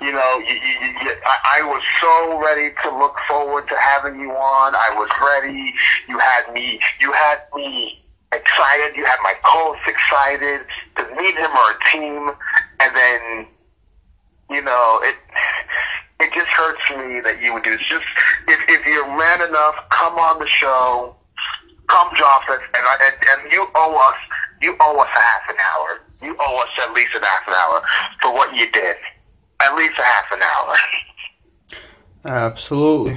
You 0.00 0.12
know, 0.12 0.38
you, 0.38 0.54
you, 0.54 0.88
you, 1.02 1.12
I, 1.26 1.60
I 1.60 1.62
was 1.62 1.82
so 2.00 2.38
ready 2.40 2.74
to 2.82 2.98
look 2.98 3.14
forward 3.28 3.68
to 3.68 3.76
having 3.76 4.18
you 4.18 4.30
on. 4.30 4.74
I 4.74 4.90
was 4.94 5.10
ready. 5.20 5.72
You 6.08 6.18
had 6.18 6.52
me. 6.52 6.80
You 7.00 7.12
had 7.12 7.40
me 7.54 7.98
excited. 8.32 8.96
You 8.96 9.04
had 9.04 9.18
my 9.22 9.34
co-host 9.42 9.86
excited 9.86 10.62
because 10.94 11.10
me 11.18 11.28
and 11.28 11.38
him 11.38 11.50
are 11.50 11.72
a 11.72 11.90
team. 11.90 12.30
And 12.80 12.96
then, 12.96 13.46
you 14.50 14.62
know, 14.62 15.00
it 15.02 15.16
it 16.20 16.32
just 16.32 16.48
hurts 16.48 16.90
me 16.90 17.20
that 17.20 17.40
you 17.42 17.52
would 17.52 17.62
do 17.62 17.76
this. 17.76 17.86
Just 17.86 18.04
if 18.48 18.60
if 18.68 18.86
you're 18.86 19.06
man 19.16 19.46
enough, 19.46 19.74
come 19.90 20.14
on 20.18 20.38
the 20.38 20.48
show. 20.48 21.16
Come 21.88 22.08
drop 22.14 22.48
us, 22.48 22.60
and, 22.76 22.86
and 22.86 23.42
and 23.42 23.52
you 23.52 23.66
owe 23.74 23.96
us 23.96 24.18
you 24.62 24.76
owe 24.80 24.96
us 24.98 25.08
a 25.08 25.20
half 25.20 25.48
an 25.50 25.56
hour. 25.58 26.00
You 26.22 26.36
owe 26.38 26.62
us 26.62 26.68
at 26.82 26.92
least 26.92 27.12
a 27.14 27.24
half 27.24 27.48
an 27.48 27.54
hour 27.54 27.82
for 28.20 28.32
what 28.32 28.54
you 28.54 28.70
did. 28.70 28.96
At 29.60 29.74
least 29.74 29.98
a 29.98 30.02
half 30.02 30.32
an 30.32 30.40
hour. 30.42 30.76
Absolutely. 32.24 33.16